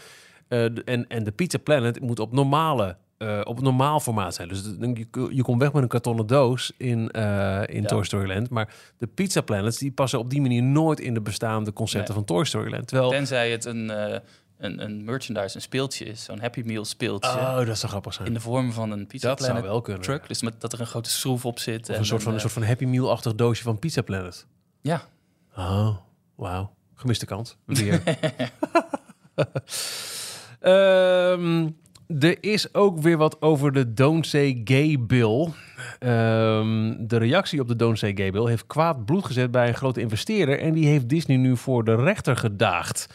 Eh, 0.47 0.63
en, 0.63 1.07
en 1.07 1.23
de 1.23 1.31
Pizza 1.31 1.57
Planet 1.57 2.01
moet 2.01 2.19
op 2.19 2.31
normale, 2.31 2.97
eh, 3.17 3.41
op 3.43 3.61
normaal 3.61 3.99
formaat 3.99 4.33
zijn. 4.35 4.47
Dus 4.47 4.61
je, 4.79 5.07
je 5.35 5.41
komt 5.43 5.61
weg 5.61 5.73
met 5.73 5.83
een 5.83 5.89
kartonnen 5.89 6.27
doos 6.27 6.71
in, 6.77 7.11
eh, 7.11 7.61
in 7.65 7.81
Ja. 7.81 7.87
Toy 7.87 8.03
Story 8.03 8.27
Land. 8.27 8.49
Maar 8.49 8.73
de 8.97 9.07
Pizza 9.07 9.41
Planets 9.41 9.77
die 9.77 9.91
passen 9.91 10.19
op 10.19 10.29
die 10.29 10.41
manier 10.41 10.63
nooit 10.63 10.99
in 10.99 11.13
de 11.13 11.21
bestaande 11.21 11.73
concepten 11.73 12.15
Nee. 12.15 12.23
van 12.25 12.35
Toy 12.35 12.45
Story 12.45 12.71
Land. 12.71 12.87
Terwijl, 12.87 13.09
Tenzij 13.09 13.51
het 13.51 13.65
een, 13.65 13.89
eh, 13.89 14.19
een, 14.57 14.83
een 14.83 15.03
merchandise, 15.03 15.55
een 15.55 15.61
speeltje 15.61 16.05
is. 16.05 16.23
Zo'n 16.23 16.39
Happy 16.39 16.61
Meal 16.65 16.85
speeltje. 16.85 17.29
oh, 17.31 17.65
dat 17.65 17.77
zou 17.77 17.91
grappig 17.91 18.13
zijn. 18.13 18.27
in 18.27 18.33
de 18.33 18.39
vorm 18.39 18.71
van 18.71 18.91
een 18.91 19.07
Pizza 19.07 19.27
dat 19.27 19.39
zou 19.39 19.51
Planet 19.51 19.69
wel 19.71 19.81
kunnen. 19.81 20.01
truck. 20.03 20.27
Dus 20.27 20.41
met, 20.41 20.61
dat 20.61 20.73
er 20.73 20.79
een 20.79 20.87
grote 20.87 21.09
schroef 21.09 21.45
op 21.45 21.59
zit. 21.59 21.81
Of 21.81 21.93
en 21.93 21.99
een 21.99 22.05
soort 22.05 22.23
van, 22.23 22.33
een 22.33 22.39
soort 22.39 22.53
van 22.53 22.63
Happy 22.63 22.85
Meal-achtig 22.85 23.35
doosje 23.35 23.63
van 23.63 23.79
Pizza 23.79 24.01
Planet. 24.01 24.45
Ja, 24.81 25.03
Oh, 25.57 25.95
wauw. 26.35 26.73
Gemiste 26.93 27.25
kans. 27.25 27.57
Weer. 27.65 28.01
Ehm, 30.59 31.69
er 32.07 32.43
is 32.43 32.73
ook 32.73 32.99
weer 32.99 33.17
wat 33.17 33.41
over 33.41 33.71
de 33.71 33.93
Don't 33.93 34.27
Say 34.27 34.61
Gay 34.63 34.99
Bill. 34.99 35.49
Ehm, 35.99 36.93
de 37.07 37.17
reactie 37.17 37.59
op 37.59 37.67
de 37.67 37.75
Don't 37.75 37.97
Say 37.97 38.11
Gay 38.15 38.31
Bill 38.31 38.45
heeft 38.45 38.67
kwaad 38.67 39.05
bloed 39.05 39.25
gezet 39.25 39.51
bij 39.51 39.67
een 39.67 39.73
grote 39.73 40.01
investeerder. 40.01 40.59
En 40.59 40.73
die 40.73 40.87
heeft 40.87 41.09
Disney 41.09 41.37
nu 41.37 41.57
voor 41.57 41.83
de 41.83 41.95
rechter 41.95 42.37
gedaagd. 42.37 43.07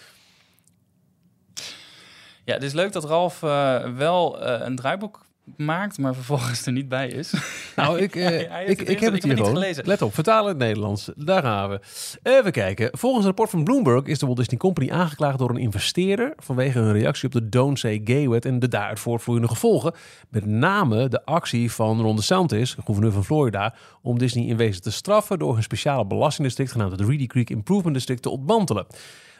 ja, 2.44 2.55
het 2.55 2.62
is 2.62 2.72
leuk 2.72 2.92
dat 2.92 3.05
Ralf 3.05 3.42
eh, 3.42 3.94
wel 3.94 4.42
eh, 4.42 4.66
een 4.66 4.76
draaiboek 4.76 5.20
maakt, 5.56 5.98
maar 5.98 6.14
vervolgens 6.14 6.66
er 6.66 6.72
niet 6.72 6.88
bij 6.88 7.08
is. 7.08 7.32
Nou, 7.76 7.98
ik, 7.98 8.16
eh, 8.16 8.24
Hij- 8.24 8.46
hij 8.50 8.64
heeft 8.64 8.80
ik, 8.80 8.88
ik 8.88 9.00
heb 9.00 9.12
het 9.12 9.22
hier 9.24 9.36
gewoon. 9.36 9.52
gelezen. 9.52 9.86
Let 9.86 10.02
op, 10.02 10.14
vertalen 10.14 10.42
in 10.44 10.48
het 10.58 10.58
Nederlands. 10.58 11.10
Daar 11.16 11.42
gaan 11.42 11.68
we. 11.70 11.80
Even 12.22 12.52
kijken. 12.52 12.88
Volgens 12.92 13.20
een 13.20 13.26
rapport 13.26 13.50
van 13.50 13.64
Bloomberg 13.64 14.04
is 14.04 14.18
de 14.18 14.26
Walt 14.26 14.38
Disney 14.38 14.58
Company 14.58 14.90
aangeklaagd 14.90 15.38
door 15.38 15.50
een 15.50 15.56
investeerder 15.56 16.32
vanwege 16.36 16.78
hun 16.78 16.92
reactie 16.92 17.26
op 17.26 17.32
de 17.32 17.48
Don't 17.48 17.78
Say 17.78 18.00
Gay 18.04 18.28
Wet 18.28 18.44
en 18.44 18.58
de 18.58 18.68
daaruit 18.68 19.00
voortvloeiende 19.00 19.48
gevolgen. 19.48 19.92
Met 20.28 20.46
name 20.46 21.08
de 21.08 21.24
actie 21.24 21.72
van 21.72 22.00
Ron 22.00 22.16
DeSantis, 22.16 22.74
de 22.74 22.82
gouverneur 22.82 23.12
van 23.12 23.24
Florida, 23.24 23.74
om 24.02 24.18
Disney 24.18 24.44
in 24.46 24.56
wezen 24.56 24.82
te 24.82 24.90
straffen 24.90 25.38
door 25.38 25.54
hun 25.54 25.62
speciale 25.62 26.06
belastingdistrict 26.06 26.70
genaamd 26.72 26.90
het 26.92 27.00
Reedy 27.08 27.26
Creek 27.26 27.50
Improvement 27.50 27.94
District 27.94 28.22
te 28.22 28.30
ontmantelen. 28.30 28.86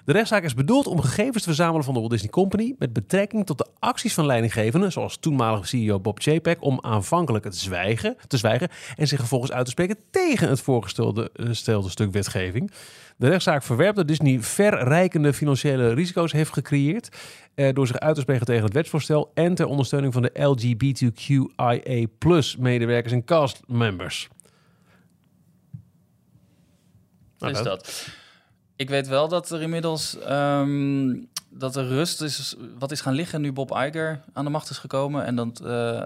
De 0.05 0.13
rechtszaak 0.13 0.45
is 0.45 0.55
bedoeld 0.55 0.87
om 0.87 1.01
gegevens 1.01 1.43
te 1.43 1.49
verzamelen 1.49 1.85
van 1.85 1.95
de 1.95 1.99
Walt 2.01 2.13
Disney 2.13 2.31
Company 2.31 2.75
met 2.79 2.93
betrekking 2.93 3.47
tot 3.47 3.59
de 3.59 3.67
acties 3.79 4.15
van 4.15 4.27
leidinggevenden, 4.27 4.93
zoals 4.93 5.17
toenmalige 5.17 5.67
CEO 5.67 6.01
Bob 6.01 6.21
Chapek, 6.21 6.63
om 6.63 6.79
aanvankelijk 6.81 7.45
het 7.45 7.57
zwijgen, 7.57 8.17
te 8.27 8.37
zwijgen 8.37 8.69
en 8.97 9.09
zich 9.09 9.19
vervolgens 9.19 9.53
uit 9.53 9.65
te 9.65 9.71
spreken 9.71 9.97
tegen 10.11 10.49
het 10.49 10.61
voorgestelde 10.61 11.31
eh, 11.33 11.89
stuk 11.89 12.13
wetgeving. 12.13 12.71
De 13.17 13.29
rechtszaak 13.29 13.63
verwerpt 13.63 13.97
dat 13.97 14.09
Disney 14.09 14.41
verrijkende 14.41 15.33
financiële 15.33 15.93
risico's 15.93 16.33
heeft 16.33 16.53
gecreëerd 16.53 17.09
eh, 17.55 17.75
door 17.75 17.87
zich 17.87 17.99
uit 17.99 18.15
te 18.15 18.21
spreken 18.21 18.47
tegen 18.47 18.65
het 18.65 18.73
wetsvoorstel 18.73 19.31
en 19.35 19.55
ter 19.55 19.67
ondersteuning 19.67 20.13
van 20.13 20.23
de 20.23 20.31
LGBTQIA 20.35 22.07
medewerkers 22.59 23.13
en 23.13 23.25
castmembers. 23.25 24.29
Nou, 27.39 27.53
is 27.53 27.63
dat. 27.63 28.09
Ik 28.81 28.89
weet 28.89 29.09
wel 29.09 29.29
dat 29.29 29.51
er 29.51 29.63
inmiddels 29.63 30.19
ehm, 30.19 31.17
dat 31.51 31.77
er 31.77 31.89
rust 31.89 32.21
is, 32.21 32.57
wat 32.79 32.91
is 32.91 33.01
gaan 33.01 33.15
liggen 33.15 33.41
nu 33.41 33.53
Bob 33.53 33.71
Iger 33.71 34.21
aan 34.33 34.45
de 34.45 34.51
macht 34.51 34.71
is 34.71 34.79
gekomen 34.79 35.25
en 35.25 35.37
dat 35.37 35.61
eh, 35.61 36.03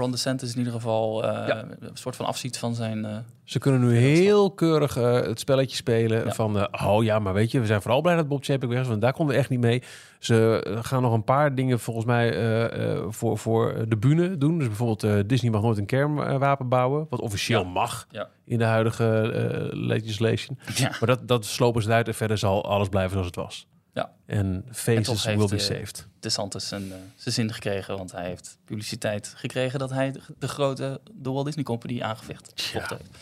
Ron 0.00 0.10
DeSantis 0.10 0.52
in 0.52 0.58
ieder 0.58 0.72
geval 0.72 1.24
eh, 1.24 1.46
Ja. 1.48 1.64
een 1.80 1.90
soort 1.96 2.16
van 2.16 2.26
afziet 2.26 2.58
van 2.58 2.74
zijn. 2.74 3.04
eh, 3.04 3.16
Ze 3.44 3.58
kunnen 3.58 3.80
nu 3.80 3.96
heel 3.96 4.50
keurig 4.50 4.96
eh, 4.96 5.12
het 5.12 5.40
spelletje 5.40 5.76
spelen 5.76 6.24
Ja. 6.24 6.32
van... 6.32 6.58
eh, 6.58 6.88
oh 6.88 7.04
ja, 7.04 7.18
maar 7.18 7.32
weet 7.34 7.50
je, 7.50 7.60
we 7.60 7.66
zijn 7.66 7.82
vooral 7.82 8.00
blij 8.00 8.16
dat 8.16 8.28
Bob 8.28 8.44
Chapek 8.44 8.68
weg 8.68 8.80
is... 8.80 8.88
want 8.88 9.00
daar 9.00 9.12
konden 9.12 9.34
we 9.34 9.40
echt 9.40 9.50
niet 9.50 9.60
mee. 9.60 9.82
Ze 10.18 10.66
gaan 10.82 11.02
nog 11.02 11.12
een 11.12 11.24
paar 11.24 11.54
dingen 11.54 11.80
volgens 11.80 12.06
mij 12.06 12.32
eh, 12.32 12.92
eh, 12.92 13.02
voor, 13.08 13.38
voor 13.38 13.84
de 13.88 13.96
bühne 13.96 14.38
doen. 14.38 14.58
Dus 14.58 14.66
bijvoorbeeld 14.66 15.02
eh, 15.02 15.14
Disney 15.26 15.50
mag 15.50 15.62
nooit 15.62 15.78
een 15.78 15.86
kernwapen 15.86 16.68
bouwen... 16.68 17.06
wat 17.10 17.20
officieel 17.20 17.62
Ja. 17.62 17.68
mag 17.68 18.06
Ja. 18.10 18.28
in 18.44 18.58
de 18.58 18.64
huidige 18.64 19.30
legislation. 19.72 20.58
ja. 20.74 20.88
Maar 20.88 21.08
dat, 21.08 21.28
dat 21.28 21.44
slopen 21.44 21.82
ze 21.82 21.92
uit 21.92 22.08
en 22.08 22.14
verder 22.14 22.38
zal 22.38 22.64
alles 22.64 22.88
blijven 22.88 23.10
zoals 23.12 23.26
het 23.26 23.36
was. 23.36 23.66
Ja. 23.94 24.10
En 24.30 24.64
faces 24.72 25.24
heeft, 25.24 25.38
will 25.38 25.48
be 25.48 25.54
eh, 25.54 25.60
saved. 25.62 26.06
DeSantis 26.20 26.68
zijn, 26.68 26.82
eh, 26.92 26.98
zijn 27.16 27.34
zin 27.34 27.52
gekregen, 27.52 27.96
want 27.96 28.12
hij 28.12 28.26
heeft 28.26 28.58
publiciteit 28.64 29.32
gekregen 29.36 29.78
dat 29.78 29.90
hij 29.90 30.12
de, 30.12 30.20
de 30.38 30.48
grote 30.48 31.00
de 31.12 31.30
Walt 31.30 31.44
Disney 31.46 31.64
Company 31.64 32.00
aangevecht 32.02 32.52
gevochten 32.54 32.96
heeft. 32.96 33.18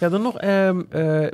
Ja, 0.00 0.08
dan 0.08 0.22
nog... 0.22 0.38
ehm, 0.38 0.82
eh, 0.90 1.24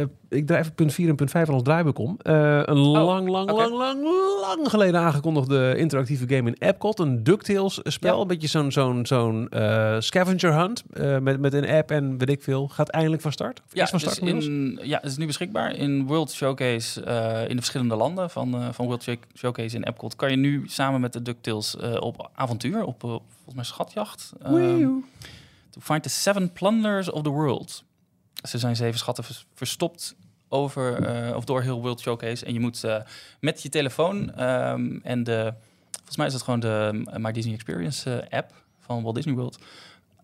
eh, 0.00 0.06
ik 0.28 0.46
draai 0.46 0.60
even 0.62 0.74
punt 0.74 0.92
4 0.92 1.08
en 1.08 1.16
punt 1.16 1.30
5 1.30 1.44
van 1.46 1.54
ons 1.54 1.62
draaiboek 1.64 1.98
om. 1.98 2.16
Eh, 2.22 2.60
een 2.64 2.76
lang, 2.78 3.28
lang, 3.28 3.50
Oh, 3.50 3.56
lang, 3.58 3.72
lang, 3.76 4.02
lang 4.40 4.70
geleden 4.70 5.00
aangekondigde 5.00 5.74
interactieve 5.76 6.24
game 6.28 6.48
in 6.50 6.56
Epcot. 6.68 6.98
Een 6.98 7.24
DuckTales 7.24 7.80
spel. 7.82 8.14
Ja. 8.14 8.20
Een 8.20 8.26
beetje 8.26 8.48
zo'n 8.48 8.72
zo'n 8.72 9.06
zo'n 9.06 9.48
eh, 9.48 9.96
scavenger 9.98 10.54
hunt. 10.54 10.82
eh, 10.92 11.18
met, 11.18 11.40
met 11.40 11.52
een 11.52 11.68
app 11.68 11.90
en 11.90 12.18
weet 12.18 12.28
ik 12.30 12.42
veel. 12.42 12.68
Gaat 12.68 12.88
eindelijk 12.88 13.22
van 13.22 13.32
start? 13.32 13.60
Of 13.66 13.74
Ja, 13.74 13.82
is 13.82 13.90
van 13.90 13.98
dus 13.98 14.12
start 14.12 14.30
in, 14.30 14.78
ja, 14.82 14.98
het 15.00 15.10
is 15.10 15.16
nu 15.16 15.26
beschikbaar 15.26 15.76
in 15.76 16.06
World 16.06 16.32
Showcase 16.32 17.02
eh, 17.04 17.40
in 17.42 17.48
de 17.48 17.56
verschillende 17.62 17.94
landen 17.96 18.30
van, 18.30 18.39
eh, 18.48 18.68
van 18.72 18.86
World 18.86 19.02
Show- 19.02 19.16
Showcase 19.36 19.76
in 19.76 19.82
Epcot. 19.82 20.16
Kan 20.16 20.30
je 20.30 20.36
nu 20.36 20.62
samen 20.68 21.00
met 21.00 21.12
de 21.12 21.22
DuckTales 21.22 21.76
eh, 21.76 21.94
op 22.00 22.30
avontuur, 22.34 22.84
op 22.84 23.04
eh, 23.04 23.10
volgens 23.10 23.54
mij 23.54 23.64
schatjacht. 23.64 24.32
ehm, 24.42 24.78
to 25.70 25.80
find 25.80 26.02
the 26.02 26.08
seven 26.08 26.52
plunderers 26.52 27.10
of 27.10 27.22
the 27.22 27.28
world. 27.30 27.84
Ze 28.48 28.58
zijn 28.58 28.76
zeven 28.76 28.98
schatten 28.98 29.24
vers- 29.24 29.46
verstopt 29.54 30.14
over 30.48 31.36
of 31.36 31.44
door 31.44 31.62
heel 31.62 31.80
World 31.80 32.00
Showcase. 32.00 32.44
En 32.44 32.52
je 32.52 32.60
moet 32.60 32.84
met 33.40 33.62
je 33.62 33.68
telefoon 33.68 34.34
ehm, 34.34 34.98
en 35.02 35.24
de, 35.24 35.54
volgens 35.92 36.16
mij 36.16 36.26
is 36.26 36.32
het 36.32 36.42
gewoon 36.42 36.60
de 36.60 37.02
My 37.18 37.32
Disney 37.32 37.54
Experience 37.54 38.26
app 38.30 38.52
van 38.80 39.02
Walt 39.02 39.14
Disney 39.14 39.34
World. 39.34 39.58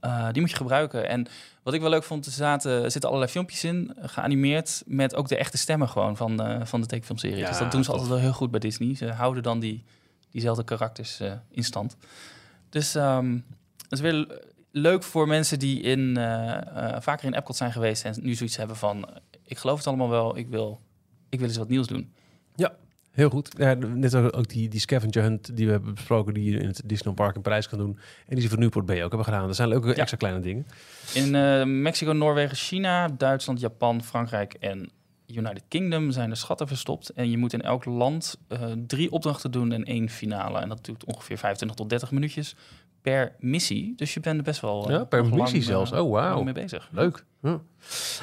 Eh, 0.00 0.28
die 0.32 0.40
moet 0.40 0.50
je 0.50 0.56
gebruiken. 0.56 1.08
En 1.08 1.26
wat 1.62 1.74
ik 1.74 1.80
wel 1.80 1.90
leuk 1.90 2.02
vond, 2.04 2.26
er, 2.26 2.32
zaten, 2.32 2.70
er 2.82 2.90
zitten 2.90 3.10
allerlei 3.10 3.32
filmpjes 3.32 3.64
in, 3.64 3.92
eh, 3.96 4.08
geanimeerd 4.08 4.82
met 4.86 5.14
ook 5.14 5.28
de 5.28 5.36
echte 5.36 5.58
stemmen 5.58 5.88
gewoon 5.88 6.16
van, 6.16 6.40
eh, 6.42 6.64
van 6.66 6.80
de 6.80 6.86
tekenfilmserie. 6.86 7.36
Ja, 7.36 7.48
dus 7.48 7.58
dat 7.58 7.70
doen 7.70 7.84
ze 7.84 7.90
tof. 7.90 7.98
altijd 7.98 8.14
wel 8.18 8.24
heel 8.28 8.36
goed 8.36 8.50
bij 8.50 8.60
Disney. 8.60 8.94
Ze 8.94 9.12
houden 9.12 9.42
dan 9.42 9.60
die, 9.60 9.84
diezelfde 10.30 10.64
karakters 10.64 11.20
eh, 11.20 11.32
in 11.50 11.64
stand. 11.64 11.96
Dus 12.68 12.94
ehm, 12.94 13.32
het 13.82 13.92
is 13.92 14.00
weer 14.00 14.12
le- 14.12 14.40
leuk 14.70 15.02
voor 15.02 15.26
mensen 15.28 15.58
die 15.58 15.80
in, 15.80 16.14
vaker 16.98 17.24
in 17.24 17.34
Epcot 17.34 17.56
zijn 17.56 17.72
geweest 17.72 18.04
en 18.04 18.14
nu 18.22 18.34
zoiets 18.34 18.56
hebben 18.56 18.76
van... 18.76 19.08
ik 19.44 19.58
geloof 19.58 19.78
het 19.78 19.86
allemaal 19.86 20.08
wel, 20.08 20.36
ik 20.36 20.48
wil, 20.48 20.80
ik 21.28 21.38
wil 21.38 21.48
eens 21.48 21.56
wat 21.56 21.68
nieuws 21.68 21.86
doen. 21.86 22.12
Heel 23.16 23.30
goed. 23.30 23.54
Ja, 23.58 23.74
net 23.74 24.14
ook 24.14 24.36
ook 24.36 24.48
die, 24.48 24.68
die 24.68 24.80
scavenger 24.80 25.22
hunt 25.22 25.56
die 25.56 25.66
we 25.66 25.72
hebben 25.72 25.94
besproken... 25.94 26.34
die 26.34 26.50
je 26.50 26.58
in 26.58 26.66
het 26.66 26.82
Disneyland 26.84 27.16
Park 27.16 27.36
in 27.36 27.42
Parijs 27.42 27.68
kan 27.68 27.78
doen. 27.78 27.98
En 28.26 28.34
die 28.34 28.40
ze 28.40 28.48
voor 28.48 28.58
Newport 28.58 28.86
Bay 28.86 28.96
ook 28.96 29.08
hebben 29.08 29.24
gedaan. 29.24 29.46
Dat 29.46 29.56
zijn 29.56 29.68
leuke 29.68 29.94
extra 29.94 30.16
kleine 30.16 30.40
dingen. 30.40 30.66
In 31.14 31.34
eh, 31.34 31.64
Mexico, 31.64 32.12
Noorwegen, 32.12 32.56
China, 32.56 33.08
Duitsland, 33.08 33.60
Japan, 33.60 34.02
Frankrijk 34.02 34.54
en 34.54 34.90
United 35.26 35.62
Kingdom 35.68 36.10
zijn 36.10 36.30
er 36.30 36.36
schatten 36.36 36.68
verstopt. 36.68 37.08
En 37.08 37.30
je 37.30 37.38
moet 37.38 37.52
in 37.52 37.62
elk 37.62 37.84
land 37.84 38.38
eh, 38.48 38.60
drie 38.86 39.10
opdrachten 39.10 39.50
doen 39.50 39.72
en 39.72 39.84
één 39.84 40.08
finale. 40.08 40.58
En 40.58 40.68
dat 40.68 40.84
duurt 40.84 41.04
ongeveer 41.04 41.38
25 41.38 41.76
tot 41.78 41.88
30 41.88 42.10
minuutjes 42.10 42.56
per 43.12 43.32
missie. 43.38 43.92
Dus 43.96 44.14
je 44.14 44.20
bent 44.20 44.36
er 44.38 44.42
best 44.44 44.60
wel... 44.60 44.84
eh, 44.88 44.90
Ja, 44.96 45.04
per 45.04 45.22
lang, 45.22 45.34
missie 45.34 45.60
eh, 45.60 45.66
zelfs. 45.66 45.92
Oh, 45.92 46.10
wauw. 46.10 46.42
mee 46.42 46.54
bezig. 46.54 46.88
Leuk. 46.92 47.24
Ja. 47.42 47.60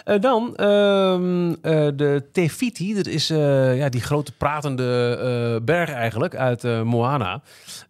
Eh, 0.04 0.20
dan 0.20 0.56
ehm, 0.56 1.50
eh, 1.52 1.88
de 1.96 2.24
Tefiti. 2.32 2.94
Dat 2.94 3.06
is 3.08 3.30
eh, 3.30 3.78
ja, 3.78 3.90
die 3.90 4.02
grote 4.02 4.32
pratende 4.32 5.18
eh, 5.60 5.66
berg 5.66 5.90
eigenlijk 5.90 6.36
uit 6.36 6.64
eh, 6.64 6.82
Moana. 6.82 7.42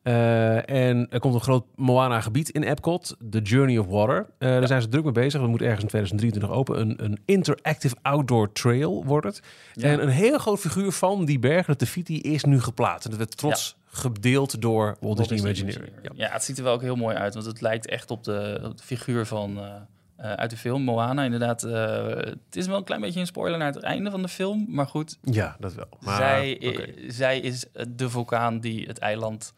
Eh, 0.04 0.70
en 0.70 1.08
er 1.10 1.20
komt 1.20 1.34
een 1.34 1.42
groot 1.42 1.66
Moana-gebied 1.76 2.50
in 2.50 2.64
Epcot. 2.64 3.16
The 3.30 3.40
Journey 3.42 3.78
of 3.78 3.86
Water. 3.88 4.26
Eh, 4.38 4.50
Daar 4.50 4.68
zijn 4.68 4.82
ze 4.82 4.88
druk 4.88 5.04
mee 5.04 5.12
bezig. 5.14 5.40
Dat 5.42 5.50
moet 5.50 5.62
ergens 5.62 5.82
in 5.82 5.88
2023 5.88 6.58
open. 6.58 6.80
Een, 6.82 7.04
een 7.04 7.20
interactive 7.26 7.96
outdoor 8.02 8.52
trail 8.52 9.06
wordt 9.06 9.26
het. 9.26 9.42
Ja. 9.74 9.88
En 9.90 10.02
een 10.02 10.10
heel 10.10 10.38
groot 10.38 10.60
figuur 10.60 10.92
van 10.92 11.26
die 11.26 11.40
berg, 11.40 11.66
de 11.66 11.76
Tefiti, 11.76 12.20
is 12.22 12.44
nu 12.44 12.62
geplaatst. 12.62 13.04
En 13.06 13.10
dat 13.10 13.20
werd 13.20 13.38
trots 13.38 13.76
gedeeld 13.96 14.62
door 14.62 14.86
Walt, 14.86 14.98
Walt 15.00 15.18
Disney 15.18 15.54
Disney 15.54 15.72
Imagineering. 15.72 16.18
Ja. 16.18 16.26
Ja. 16.26 16.34
het 16.34 16.44
ziet 16.44 16.58
er 16.58 16.64
wel 16.64 16.74
ook 16.74 16.82
heel 16.82 16.96
mooi 16.96 17.16
uit, 17.16 17.34
want 17.34 17.46
het 17.46 17.62
lijkt 17.62 17.88
echt 17.88 18.12
op 18.12 18.24
de, 18.24 18.60
op 18.64 18.78
de 18.78 18.84
figuur 18.84 19.26
van 19.26 19.58
eh, 19.58 19.76
eh, 20.16 20.34
uit 20.34 20.50
de 20.50 20.58
film 20.58 20.82
Moana. 20.82 21.24
Inderdaad, 21.24 21.64
eh, 21.64 22.06
het 22.16 22.56
is 22.56 22.68
wel 22.68 22.78
een 22.78 22.84
klein 22.84 23.02
beetje 23.02 23.20
een 23.20 23.26
spoiler 23.26 23.58
naar 23.58 23.74
het 23.74 23.84
einde 23.84 24.12
van 24.12 24.22
de 24.22 24.28
film, 24.28 24.66
maar 24.70 24.88
goed. 24.88 25.18
ja, 25.22 25.56
dat 25.60 25.74
wel. 25.74 25.88
Maar, 26.00 26.16
zij, 26.16 26.76
zij 27.08 27.40
is 27.40 27.66
de 27.88 28.10
vulkaan 28.10 28.60
die 28.60 28.88
het 28.88 29.00
eiland 29.00 29.54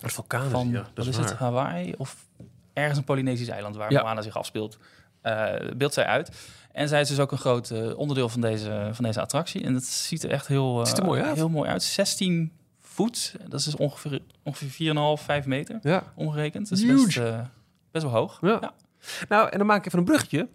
Het 0.00 0.12
vulkaan 0.12 0.44
is, 0.44 0.50
van, 0.50 0.70
ja, 0.70 0.86
dat 0.94 1.06
is, 1.06 1.16
waar. 1.16 1.26
het, 1.26 1.34
Hawaii 1.34 1.94
of 1.96 2.26
ergens 2.72 2.98
een 2.98 3.04
Polynesisch 3.04 3.48
eiland 3.48 3.76
waar 3.76 3.92
Ja. 3.92 4.02
Moana 4.02 4.22
zich 4.22 4.36
afspeelt, 4.36 4.78
eh 5.20 5.54
beeldt 5.76 5.94
zij 5.94 6.04
uit. 6.04 6.30
En 6.72 6.88
zij 6.88 7.00
is 7.00 7.08
dus 7.08 7.18
ook 7.20 7.32
een 7.32 7.38
groot 7.38 7.94
onderdeel 7.94 8.28
van 8.28 8.40
deze, 8.40 8.88
van 8.92 9.04
deze 9.04 9.20
attractie. 9.20 9.64
En 9.64 9.74
het 9.74 9.84
ziet 9.84 10.22
er 10.22 10.30
echt 10.30 10.46
heel, 10.46 10.86
ziet 10.86 10.98
er 10.98 11.04
mooi 11.04 11.22
uit. 11.22 11.36
heel 11.36 11.48
mooi 11.48 11.70
uit. 11.70 11.82
16 11.82 12.52
voet, 12.94 13.34
dat 13.48 13.60
is 13.60 13.76
ongeveer, 13.76 14.20
ongeveer 14.42 14.68
4,5, 15.18 15.22
5 15.24 15.46
meter 15.46 15.78
Ja. 15.82 16.02
omgerekend. 16.14 16.68
Dat 16.68 16.78
is 16.78 16.84
Huge. 16.84 17.04
best, 17.04 17.16
eh, 17.16 17.38
best 17.92 18.04
wel 18.04 18.12
hoog. 18.14 18.38
Ja. 18.40 18.72
Nou, 19.28 19.48
en 19.50 19.58
dan 19.58 19.66
maak 19.66 19.78
ik 19.78 19.86
even 19.86 19.98
een 19.98 20.04
bruggetje. 20.04 20.48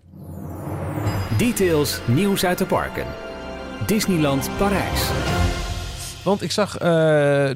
Details 1.38 2.00
nieuws 2.08 2.46
uit 2.46 2.58
de 2.58 2.66
parken. 2.66 3.06
Disneyland 3.86 4.50
Parijs. 4.58 5.10
Want 6.24 6.42
ik 6.42 6.52
zag 6.52 6.78
eh, 6.78 6.90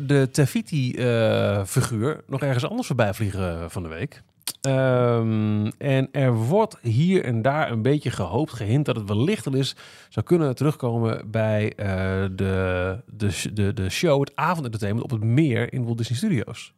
de 0.02 0.30
Tafiti-figuur 0.32 2.24
nog 2.28 2.42
ergens 2.42 2.68
anders 2.68 2.88
voorbij 2.88 3.14
vliegen 3.14 3.72
van 3.72 3.84
de 3.84 3.90
week. 3.90 4.22
Ehm, 4.64 5.72
en 5.78 6.10
er 6.12 6.34
wordt 6.34 6.78
hier 6.82 7.24
en 7.24 7.42
daar 7.42 7.72
een 7.72 7.82
beetje 7.82 8.12
gehoopt, 8.12 8.54
gehint 8.54 8.86
dat 8.86 8.96
het 8.96 9.08
wellicht 9.08 9.48
al 9.48 9.56
eens 9.56 9.76
zou 10.10 10.26
kunnen 10.26 10.56
terugkomen 10.56 11.32
bij 11.32 11.74
eh, 11.76 11.86
de, 12.36 12.98
de, 13.06 13.54
de, 13.54 13.74
de 13.74 13.90
show, 13.90 14.20
het 14.20 14.36
avondentertainment 14.36 15.12
op 15.12 15.20
het 15.20 15.30
meer 15.30 15.74
in 15.74 15.84
Walt 15.84 15.98
Disney 15.98 16.18
Studios. 16.18 16.74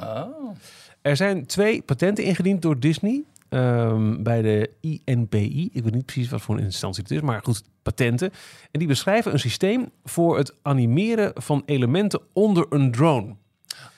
Oh. 0.00 0.56
Er 1.02 1.16
zijn 1.16 1.46
twee 1.46 1.82
patenten 1.82 2.24
ingediend 2.24 2.62
door 2.62 2.80
Disney 2.80 3.22
ehm, 3.48 4.22
bij 4.22 4.42
de 4.42 4.70
INPI. 5.04 5.68
Ik 5.72 5.82
weet 5.82 5.94
niet 5.94 6.06
precies 6.06 6.28
wat 6.28 6.40
voor 6.40 6.56
een 6.56 6.64
instantie 6.64 7.02
het 7.02 7.12
is, 7.12 7.20
maar 7.20 7.40
goed, 7.42 7.62
patenten. 7.82 8.30
En 8.70 8.78
die 8.78 8.88
beschrijven 8.88 9.32
een 9.32 9.40
systeem 9.40 9.90
voor 10.04 10.36
het 10.36 10.54
animeren 10.62 11.32
van 11.34 11.62
elementen 11.66 12.20
onder 12.32 12.66
een 12.68 12.90
drone. 12.90 13.34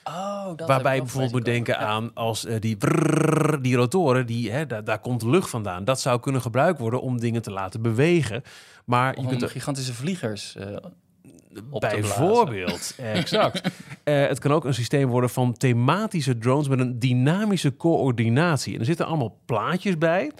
Oh, 0.03 0.45
dat 0.55 0.67
Waarbij 0.67 0.95
je 0.95 1.01
bijvoorbeeld 1.01 1.31
moet 1.31 1.45
denken 1.45 1.77
aan 1.79 2.11
als 2.13 2.45
eh, 2.45 2.59
die, 2.59 2.77
die 3.61 3.75
rotoren, 3.75 4.25
die, 4.25 4.51
hè, 4.51 4.65
daar, 4.65 4.83
daar 4.83 4.99
komt 4.99 5.23
lucht 5.23 5.49
vandaan. 5.49 5.85
Dat 5.85 5.99
zou 5.99 6.19
kunnen 6.19 6.41
gebruikt 6.41 6.79
worden 6.79 7.01
om 7.01 7.19
dingen 7.19 7.41
te 7.41 7.51
laten 7.51 7.81
bewegen. 7.81 8.43
Maar 8.85 9.21
je 9.21 9.27
kunt 9.27 9.41
er, 9.41 9.49
gigantische 9.49 9.93
vliegers. 9.93 10.55
blazen. 11.69 11.99
Bijvoorbeeld, 12.01 12.95
exact. 13.13 13.61
Eh, 14.03 14.27
het 14.27 14.39
kan 14.39 14.51
ook 14.51 14.65
een 14.65 14.73
systeem 14.73 15.07
worden 15.09 15.29
van 15.29 15.53
thematische 15.53 16.37
drones 16.37 16.67
met 16.67 16.79
een 16.79 16.99
dynamische 16.99 17.77
coördinatie. 17.77 18.73
En 18.73 18.79
er 18.79 18.85
zitten 18.85 19.05
allemaal 19.05 19.37
plaatjes 19.45 19.97
bij, 19.97 20.31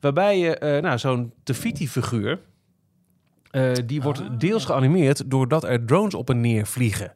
waarbij 0.00 0.38
je 0.38 0.78
nou, 0.82 0.98
zo'n 0.98 1.32
Tefiti-figuur, 1.42 2.38
die 3.86 4.02
wordt 4.02 4.20
Ah. 4.20 4.38
deels 4.38 4.64
geanimeerd 4.64 5.30
doordat 5.30 5.64
er 5.64 5.84
drones 5.84 6.14
op 6.14 6.30
en 6.30 6.40
neer 6.40 6.66
vliegen. 6.66 7.14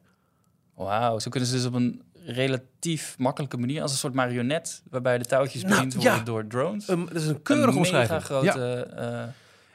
Wauw, 0.75 1.19
zo 1.19 1.29
kunnen 1.29 1.49
ze 1.49 1.55
dus 1.55 1.65
op 1.65 1.73
een 1.73 2.01
relatief 2.25 3.15
makkelijke 3.17 3.57
manier, 3.57 3.81
als 3.81 3.91
een 3.91 3.97
soort 3.97 4.13
marionet, 4.13 4.83
waarbij 4.89 5.17
de 5.17 5.25
touwtjes 5.25 5.61
Nou, 5.63 5.73
bediend 5.75 5.93
worden 5.93 6.13
ja. 6.13 6.23
door 6.23 6.47
drones. 6.47 6.87
Um, 6.89 7.05
dat 7.05 7.15
is 7.21 7.27
een 7.27 7.41
keurige 7.41 7.69
een 7.71 7.77
omschrijving. 7.77 8.11
mega 8.19 8.25
grote... 8.25 8.87
Ja. 8.95 9.23
eh, 9.23 9.27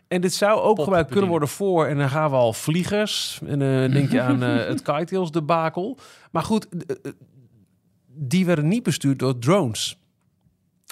En 0.09 0.21
dit 0.21 0.35
zou 0.35 0.61
ook 0.61 0.83
gebruikt 0.83 1.11
kunnen 1.11 1.31
worden 1.31 1.49
voor, 1.49 1.87
en 1.87 1.99
dan 1.99 2.09
gaan 2.11 2.31
we 2.31 2.37
al 2.37 2.53
vliegers. 2.53 3.41
En 3.47 3.59
dan 3.59 3.91
denk 3.91 4.11
je 4.11 4.21
aan 4.21 4.43
eh, 4.59 4.67
het 4.67 4.83
kitetails 4.83 5.31
debakel. 5.31 5.99
Maar 6.31 6.43
goed, 6.43 6.67
die 8.07 8.47
werden 8.47 8.69
niet 8.69 8.83
bestuurd 8.83 9.19
door 9.19 9.39
drones. 9.39 9.99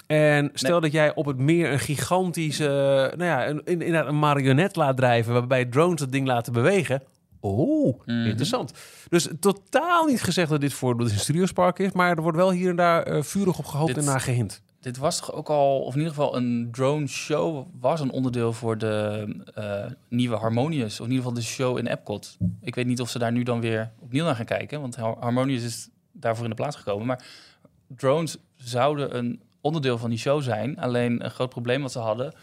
En 0.07 0.49
stel 0.53 0.71
Nee. 0.71 0.81
dat 0.81 0.91
jij 0.91 1.15
op 1.15 1.25
het 1.25 1.37
meer 1.37 1.71
een 1.71 1.79
gigantische, 1.79 2.63
nou 3.17 3.23
ja, 3.29 3.47
een, 3.47 3.61
in- 3.63 3.81
inderdaad 3.81 4.07
een 4.07 4.19
marionet 4.19 4.75
laat 4.75 4.97
drijven, 4.97 5.33
waarbij 5.33 5.65
drones 5.65 5.99
dat 5.99 6.11
ding 6.11 6.27
laten 6.27 6.53
bewegen. 6.53 7.01
Oh, 7.49 7.99
Mhm. 8.05 8.25
interessant. 8.25 8.71
Dus 9.09 9.27
totaal 9.39 10.05
niet 10.05 10.21
gezegd 10.21 10.49
dat 10.49 10.61
dit 10.61 10.73
voor 10.73 10.99
het 10.99 11.11
Studios 11.19 11.51
Park 11.51 11.79
is, 11.79 11.91
maar 11.91 12.09
er 12.15 12.21
wordt 12.21 12.37
wel 12.37 12.51
hier 12.51 12.69
en 12.69 12.75
daar 12.75 13.03
eh, 13.03 13.21
vurig 13.23 13.57
op 13.59 13.65
gehoopt 13.65 13.87
Dit- 13.95 14.03
en 14.03 14.09
naar 14.11 14.19
gehind. 14.21 14.61
Dit 14.79 14.97
was 14.97 15.17
toch 15.17 15.31
ook 15.33 15.49
al, 15.49 15.79
of 15.81 15.93
in 15.93 15.99
ieder 15.99 16.13
geval 16.13 16.35
een 16.35 16.69
drone 16.71 17.07
show, 17.07 17.65
was 17.79 17.99
een 17.99 18.11
onderdeel 18.11 18.53
voor 18.53 18.77
de 18.77 19.27
eh, 19.53 19.85
nieuwe 20.09 20.35
Harmonious. 20.35 20.99
Of 20.99 21.05
in 21.05 21.11
ieder 21.11 21.25
geval 21.25 21.33
de 21.41 21.45
show 21.47 21.77
in 21.77 21.87
Epcot. 21.87 22.37
Ik 22.61 22.75
weet 22.75 22.85
niet 22.85 23.01
of 23.01 23.09
ze 23.09 23.19
daar 23.19 23.31
nu 23.31 23.43
dan 23.43 23.59
weer 23.61 23.91
opnieuw 23.99 24.23
naar 24.23 24.35
gaan 24.35 24.45
kijken, 24.45 24.81
want 24.81 24.95
Har- 24.95 25.17
Harmonious 25.19 25.63
is 25.63 25.89
daarvoor 26.11 26.43
in 26.43 26.49
de 26.49 26.55
plaats 26.55 26.75
gekomen. 26.75 27.05
Maar 27.07 27.23
drones 27.87 28.37
zouden 28.55 29.17
een 29.17 29.41
onderdeel 29.61 29.97
van 29.97 30.09
die 30.09 30.19
show 30.19 30.41
zijn. 30.41 30.77
Alleen 30.79 31.23
een 31.25 31.31
groot 31.31 31.49
probleem 31.49 31.81
wat 31.81 31.91
ze 31.91 31.99
hadden, 31.99 32.33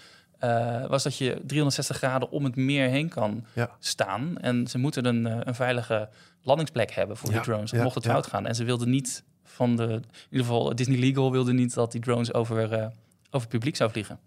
eh, 0.42 0.86
was 0.86 1.02
dat 1.02 1.16
je 1.16 1.40
360 1.46 1.96
graden 1.96 2.30
om 2.30 2.44
het 2.44 2.56
meer 2.56 2.88
heen 2.88 3.08
kan 3.08 3.44
Ja. 3.52 3.70
staan. 3.78 4.36
En 4.38 4.66
ze 4.66 4.78
moeten 4.78 5.04
een, 5.04 5.26
eh, 5.26 5.36
een 5.40 5.54
veilige 5.54 6.08
landingsplek 6.42 6.90
hebben 6.90 7.16
voor 7.16 7.28
Ja, 7.30 7.34
die 7.34 7.44
drones. 7.44 7.70
ja, 7.70 7.82
mocht 7.82 7.94
het 7.94 8.04
fout 8.06 8.26
gaan. 8.26 8.46
En 8.46 8.54
ze 8.54 8.64
wilden 8.64 8.90
niet 8.90 9.24
van 9.44 9.76
de... 9.76 9.82
In 9.82 10.02
ieder 10.30 10.46
geval, 10.46 10.74
Disney 10.74 10.98
Legal 10.98 11.32
wilde 11.32 11.52
niet 11.52 11.74
dat 11.74 11.92
die 11.92 12.00
drones 12.00 12.34
over, 12.34 12.72
eh, 12.72 12.78
over 13.26 13.40
het 13.40 13.48
publiek 13.48 13.76
zou 13.76 13.90
vliegen. 13.90 14.18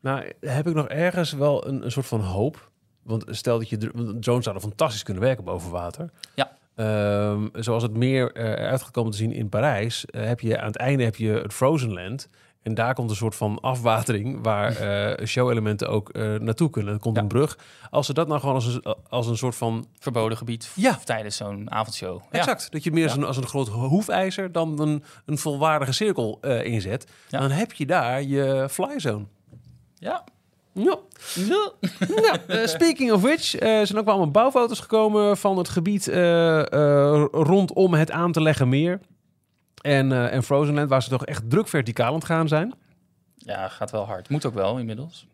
Nou, 0.00 0.32
heb 0.40 0.66
ik 0.68 0.74
nog 0.74 0.88
ergens 0.88 1.32
wel 1.32 1.66
een, 1.66 1.84
een 1.84 1.90
soort 1.92 2.06
van 2.06 2.20
hoop. 2.20 2.70
Want 3.02 3.24
stel 3.28 3.58
dat 3.58 3.68
je... 3.68 3.76
drones 4.20 4.44
zouden 4.44 4.60
fantastisch 4.60 5.02
kunnen 5.02 5.22
werken 5.22 5.44
boven 5.44 5.70
water. 5.70 6.10
Ja. 6.34 6.58
Ehm, 6.74 7.46
zoals 7.52 7.82
het 7.82 7.96
meer 7.96 8.32
eh 8.32 8.44
eruit 8.44 8.82
gaat 8.82 8.90
komen 8.90 9.10
te 9.10 9.16
zien 9.16 9.32
in 9.32 9.48
Parijs... 9.48 10.04
heb 10.10 10.40
je 10.40 10.58
aan 10.60 10.66
het 10.66 10.76
einde 10.76 11.04
heb 11.04 11.16
je 11.16 11.30
het 11.32 11.52
Frozen 11.52 11.92
Land... 11.92 12.28
En 12.62 12.74
daar 12.74 12.94
komt 12.94 13.10
een 13.10 13.16
soort 13.16 13.34
van 13.34 13.60
afwatering 13.60 14.38
waar 14.42 14.76
eh 15.16 15.26
show-elementen 15.26 15.88
ook 15.88 16.08
eh, 16.10 16.34
naartoe 16.34 16.70
kunnen. 16.70 16.94
Er 16.94 17.00
komt 17.00 17.16
Ja. 17.16 17.22
een 17.22 17.28
brug. 17.28 17.58
Als 17.90 18.06
ze 18.06 18.12
dat 18.14 18.28
nou 18.28 18.40
gewoon 18.40 18.54
als 18.54 18.66
een, 18.66 18.96
als 19.08 19.26
een 19.26 19.36
soort 19.36 19.56
van... 19.56 19.86
Verboden 19.98 20.38
gebied 20.38 20.72
Ja. 20.74 20.98
tijdens 21.04 21.36
zo'n 21.36 21.70
avondshow. 21.70 22.20
Ja. 22.30 22.38
Exact. 22.38 22.72
Dat 22.72 22.84
je 22.84 22.90
meer 22.92 23.04
als, 23.04 23.16
een, 23.16 23.24
als 23.24 23.36
een 23.36 23.46
groot 23.46 23.68
hoefijzer 23.68 24.52
dan 24.52 24.80
een, 24.80 25.02
een 25.26 25.38
volwaardige 25.38 25.92
cirkel 25.92 26.38
eh, 26.40 26.64
inzet. 26.64 27.06
Dan 27.28 27.50
heb 27.50 27.72
je 27.72 27.86
daar 27.86 28.22
je 28.22 28.66
flyzone. 28.70 29.24
Ja. 29.94 30.24
Ja. 30.72 30.98
Ja. 31.34 31.72
Nou, 32.48 32.68
speaking 32.68 33.12
of 33.12 33.22
which, 33.22 33.60
er 33.60 33.86
zijn 33.86 33.98
ook 33.98 34.04
wel 34.04 34.14
allemaal 34.14 34.30
bouwfoto's 34.30 34.80
gekomen 34.80 35.36
van 35.36 35.58
het 35.58 35.68
gebied 35.68 36.06
rondom 37.32 37.94
het 37.94 38.10
aan 38.10 38.32
te 38.32 38.42
leggen 38.42 38.68
meer. 38.68 39.00
En, 39.80 40.12
eh 40.12 40.32
en 40.32 40.42
Frozenland, 40.42 40.88
waar 40.88 41.02
ze 41.02 41.08
toch 41.08 41.24
echt 41.26 41.50
druk 41.50 41.68
verticaal 41.68 42.08
aan 42.08 42.14
het 42.14 42.24
gaan 42.24 42.48
zijn. 42.48 42.74
Ja, 43.36 43.68
gaat 43.68 43.90
wel 43.90 44.06
hard. 44.06 44.28
Moet 44.28 44.46
ook 44.46 44.54
wel 44.54 44.78
inmiddels. 44.78 45.26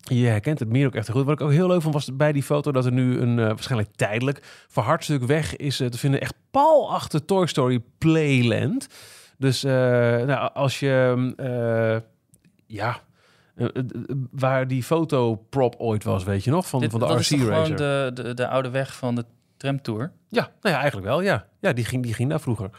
Je 0.00 0.26
herkent 0.26 0.58
het 0.58 0.68
meer 0.68 0.86
ook 0.86 0.94
echt 0.94 1.10
goed. 1.10 1.24
Wat 1.24 1.40
ik 1.40 1.46
ook 1.46 1.50
heel 1.50 1.66
leuk 1.66 1.82
vond 1.82 1.94
was 1.94 2.16
bij 2.16 2.32
die 2.32 2.42
foto 2.42 2.72
dat 2.72 2.84
er 2.84 2.92
nu 2.92 3.20
een 3.20 3.38
eh, 3.38 3.46
waarschijnlijk 3.46 3.90
tijdelijk 3.96 4.40
verhard 4.68 5.04
stuk 5.04 5.22
weg 5.22 5.56
is 5.56 5.80
eh, 5.80 5.88
te 5.88 5.98
vinden. 5.98 6.20
Echt 6.20 6.34
pal 6.50 6.92
achter 6.92 7.24
Toy 7.24 7.46
Story 7.46 7.82
Playland. 7.98 8.86
Dus 9.38 9.62
nou, 9.62 10.52
als 10.52 10.80
je, 10.80 11.12
mm, 11.16 11.34
ja, 12.66 13.00
waar 14.30 14.66
die 14.66 14.82
fotoprop 14.82 15.74
ooit 15.78 16.04
was, 16.04 16.24
weet 16.24 16.44
je 16.44 16.50
nog, 16.50 16.68
van, 16.68 16.80
Dit, 16.80 16.90
van 16.90 17.00
de 17.00 17.06
RC 17.06 17.12
Racer. 17.12 17.38
gewoon 17.38 17.76
de, 17.76 18.10
de, 18.14 18.34
de 18.34 18.48
oude 18.48 18.70
weg 18.70 18.96
van 18.96 19.14
de 19.14 19.24
tramtour. 19.56 20.12
Ja, 20.28 20.50
nou 20.60 20.74
ja, 20.74 20.80
eigenlijk 20.80 21.06
wel, 21.06 21.20
ja. 21.20 21.46
Ja, 21.60 21.72
die 21.72 21.84
ging, 21.84 22.02
die 22.02 22.14
ging 22.14 22.30
daar 22.30 22.40
vroeger. 22.40 22.70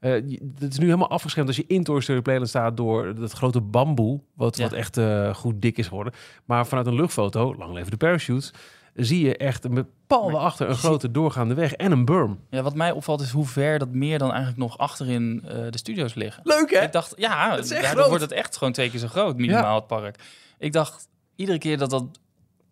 Eh, 0.00 0.12
het 0.58 0.72
is 0.72 0.78
nu 0.78 0.84
helemaal 0.84 1.10
afgeschermd 1.10 1.48
als 1.48 1.56
je 1.56 1.64
in 1.66 1.84
Toy 1.84 2.00
Story 2.00 2.20
Playland 2.22 2.48
staat 2.48 2.76
door 2.76 3.14
dat 3.14 3.32
grote 3.32 3.60
bamboe, 3.60 4.20
wat, 4.34 4.56
Ja. 4.56 4.62
wat 4.62 4.72
echt 4.72 4.96
eh, 4.96 5.34
goed 5.34 5.62
dik 5.62 5.78
is 5.78 5.86
geworden. 5.88 6.12
Maar 6.44 6.66
vanuit 6.66 6.86
een 6.86 6.94
luchtfoto, 6.94 7.54
lang 7.56 7.72
leven 7.74 7.90
de 7.90 7.96
parachutes, 7.96 8.52
zie 8.94 9.26
je 9.26 9.36
echt 9.36 9.68
met 9.68 9.86
pal 10.06 10.30
Maar 10.30 10.40
achter 10.40 10.68
een 10.68 10.74
grote 10.74 11.10
doorgaande 11.10 11.54
weg 11.54 11.72
en 11.72 11.92
een 11.92 12.04
berm. 12.04 12.38
Ja, 12.50 12.62
wat 12.62 12.74
mij 12.74 12.90
opvalt 12.92 13.20
is 13.20 13.30
hoe 13.30 13.46
ver 13.46 13.78
dat 13.78 13.88
meer 13.92 14.18
dan 14.18 14.28
eigenlijk 14.28 14.58
nog 14.58 14.78
achterin 14.78 15.42
eh, 15.44 15.56
de 15.70 15.78
studio's 15.78 16.14
liggen. 16.14 16.42
Leuk 16.44 16.70
hè? 16.70 16.80
Ik 16.82 16.92
dacht, 16.92 17.12
ja, 17.16 17.48
daardoor 17.56 17.82
groot. 17.82 18.06
wordt 18.08 18.22
het 18.22 18.32
echt 18.32 18.56
gewoon 18.56 18.72
twee 18.72 18.90
keer 18.90 19.00
zo 19.00 19.06
groot, 19.08 19.36
minimaal 19.36 19.74
het 19.74 19.86
park. 19.86 20.18
Ik 20.58 20.72
dacht 20.72 21.08
iedere 21.36 21.58
keer 21.58 21.78
dat 21.78 21.90
dat 21.90 22.04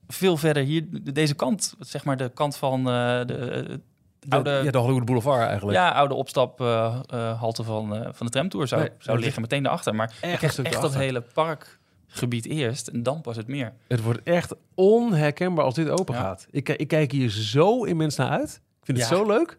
veel 0.08 0.36
verder 0.36 0.62
hier, 0.62 0.86
de- 0.90 1.12
deze 1.12 1.34
kant, 1.34 1.74
zeg 1.78 2.04
maar 2.04 2.16
de 2.16 2.30
kant 2.34 2.56
van 2.56 2.84
de, 2.84 3.80
De, 4.24 4.34
oude, 4.36 4.60
ja, 4.64 4.70
de 4.70 4.78
Hollywood 4.78 5.04
Boulevard 5.04 5.46
eigenlijk. 5.48 5.76
ja, 5.78 5.90
oude 5.90 6.14
opstaphalte 6.14 7.62
van, 7.64 7.96
eh, 7.96 8.08
van 8.12 8.26
de 8.26 8.32
tramtour 8.32 8.68
zou, 8.68 8.80
Nee, 8.80 8.90
zou 8.98 9.18
liggen, 9.18 9.42
meteen 9.42 9.62
daarachter. 9.62 9.94
Maar 9.94 10.12
Echt 10.20 10.80
dat 10.80 10.94
hele 10.94 11.20
parkgebied 11.20 12.46
eerst 12.46 12.88
en 12.88 13.02
dan 13.02 13.20
pas 13.20 13.36
het 13.36 13.46
meer. 13.46 13.72
Het 13.88 14.02
wordt 14.02 14.20
echt 14.22 14.54
onherkenbaar 14.74 15.64
als 15.64 15.74
dit 15.74 15.88
open 15.88 16.14
Ja. 16.14 16.20
gaat. 16.20 16.46
Ik, 16.50 16.68
ik 16.68 16.88
kijk 16.88 17.12
hier 17.12 17.30
zo 17.30 17.84
immens 17.84 18.16
naar 18.16 18.30
uit. 18.30 18.60
Ik 18.80 18.84
vind 18.84 18.98
het 18.98 19.06
zo 19.06 19.26
leuk. 19.26 19.58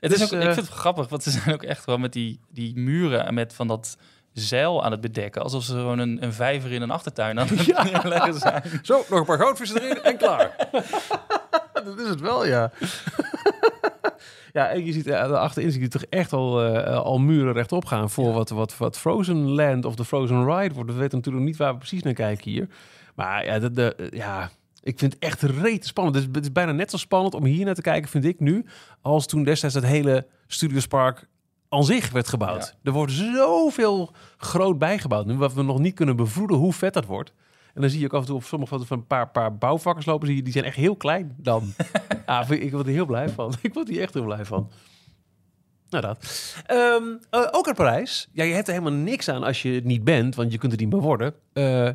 Het 0.00 0.10
Dus, 0.12 0.20
is 0.22 0.26
ook, 0.32 0.40
ik 0.40 0.46
eh, 0.48 0.52
vind 0.54 0.66
het 0.66 0.76
grappig, 0.76 1.08
want 1.08 1.22
ze 1.22 1.30
zijn 1.30 1.54
ook 1.54 1.62
echt 1.62 1.84
wel 1.84 1.98
met 1.98 2.12
die, 2.12 2.40
die 2.50 2.76
muren 2.78 3.26
en 3.26 3.34
met 3.34 3.54
van 3.54 3.66
dat 3.68 3.96
zeil 4.32 4.84
aan 4.84 4.90
het 4.90 5.00
bedekken. 5.00 5.42
Alsof 5.42 5.64
ze 5.64 5.72
gewoon 5.72 5.98
een, 5.98 6.22
een 6.22 6.32
vijver 6.32 6.72
in 6.72 6.82
een 6.82 6.90
achtertuin 6.90 7.40
aan 7.40 7.46
het 7.46 7.64
Ja. 7.74 7.82
neerleggen 7.82 8.34
zijn. 8.34 8.62
Zo, 8.82 9.04
nog 9.08 9.18
een 9.18 9.24
paar 9.24 9.38
goudvissen 9.38 9.82
erin 9.82 10.02
en 10.02 10.16
klaar. 10.16 10.56
dat 11.84 11.98
is 11.98 12.08
het 12.08 12.20
wel, 12.20 12.46
ja. 12.46 12.70
Ja, 14.54 14.68
en 14.68 14.84
je 14.84 14.92
ziet 14.92 15.06
eh, 15.06 15.30
achterin 15.30 15.70
zie 15.70 15.80
je 15.80 15.88
toch 15.88 16.04
echt 16.04 16.32
al, 16.32 16.62
eh, 16.64 16.96
al 16.96 17.18
muren 17.18 17.52
rechtop 17.52 17.84
gaan 17.84 18.10
voor 18.10 18.32
wat, 18.32 18.48
wat, 18.48 18.76
wat 18.76 18.98
Frozen 18.98 19.50
Land 19.50 19.84
of 19.84 19.94
de 19.94 20.04
Frozen 20.04 20.44
Ride 20.44 20.74
wordt. 20.74 20.90
We 20.90 20.98
weten 20.98 21.18
natuurlijk 21.18 21.44
niet 21.44 21.56
waar 21.56 21.72
we 21.72 21.78
precies 21.78 22.02
naar 22.02 22.12
kijken 22.12 22.50
hier. 22.50 22.68
Maar 23.14 23.44
ja, 23.44 23.58
de, 23.58 23.70
de, 23.70 24.08
ja 24.10 24.50
ik 24.82 24.98
vind 24.98 25.12
het 25.12 25.22
echt 25.22 25.42
reet 25.42 25.86
spannend. 25.86 26.16
Het 26.16 26.24
is, 26.24 26.30
het 26.34 26.44
is 26.44 26.52
bijna 26.52 26.72
net 26.72 26.90
zo 26.90 26.96
spannend 26.96 27.34
om 27.34 27.44
hier 27.44 27.64
naar 27.64 27.74
te 27.74 27.82
kijken, 27.82 28.10
vind 28.10 28.24
ik 28.24 28.40
nu, 28.40 28.64
als 29.02 29.26
toen 29.26 29.44
destijds 29.44 29.74
dat 29.74 29.84
hele 29.84 30.26
Studiospark 30.46 31.28
aan 31.68 31.84
zich 31.84 32.10
werd 32.10 32.28
gebouwd. 32.28 32.76
Er 32.82 32.92
wordt 32.92 33.12
zoveel 33.12 34.12
groot 34.36 34.78
bijgebouwd 34.78 35.26
nu, 35.26 35.36
wat 35.36 35.52
we 35.52 35.62
nog 35.62 35.78
niet 35.78 35.94
kunnen 35.94 36.16
bevroeden 36.16 36.56
hoe 36.56 36.72
vet 36.72 36.94
dat 36.94 37.06
wordt. 37.06 37.32
En 37.74 37.80
dan 37.80 37.90
zie 37.90 38.00
je 38.00 38.06
ook 38.06 38.12
af 38.12 38.20
en 38.20 38.26
toe 38.26 38.36
op 38.36 38.44
sommige 38.44 38.72
foto's 38.72 38.86
van 38.86 38.98
een 38.98 39.06
paar, 39.06 39.28
paar 39.30 39.56
bouwvakkers 39.56 40.06
lopen. 40.06 40.26
Zie 40.26 40.36
je, 40.36 40.42
die 40.42 40.52
zijn 40.52 40.64
echt 40.64 40.76
heel 40.76 40.96
klein 40.96 41.34
dan. 41.38 41.72
vind 42.46 42.62
ik 42.62 42.72
word 42.72 42.86
er 42.86 42.92
heel 42.92 43.06
blij 43.06 43.28
van. 43.28 43.54
Ik 43.62 43.74
word 43.74 43.88
hier 43.88 44.00
echt 44.00 44.14
heel 44.14 44.24
blij 44.24 44.44
van. 44.44 44.70
Nou, 45.88 46.06
dat. 46.06 46.18
Ehm, 46.66 47.02
eh, 47.30 47.48
ook 47.50 47.66
uit 47.66 47.76
Parijs. 47.76 48.28
Ja, 48.32 48.44
je 48.44 48.54
hebt 48.54 48.68
er 48.68 48.74
helemaal 48.74 48.98
niks 48.98 49.28
aan 49.28 49.42
als 49.42 49.62
je 49.62 49.70
het 49.70 49.84
niet 49.84 50.04
bent, 50.04 50.34
want 50.34 50.52
je 50.52 50.58
kunt 50.58 50.72
het 50.72 50.80
niet 50.80 50.92
meer 50.92 51.00
worden. 51.00 51.34
Eh, 51.52 51.88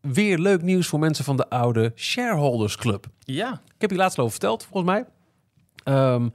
weer 0.00 0.38
leuk 0.38 0.62
nieuws 0.62 0.86
voor 0.86 0.98
mensen 0.98 1.24
van 1.24 1.36
de 1.36 1.48
oude 1.48 1.92
Shareholders 1.94 2.76
Club. 2.76 3.06
Ja, 3.18 3.52
Ik 3.52 3.80
heb 3.80 3.90
je 3.90 3.96
laatst 3.96 4.18
al 4.18 4.24
over 4.24 4.38
verteld, 4.38 4.62
volgens 4.62 4.92
mij. 4.92 5.06
Ehm, 5.84 6.22
eh, 6.24 6.30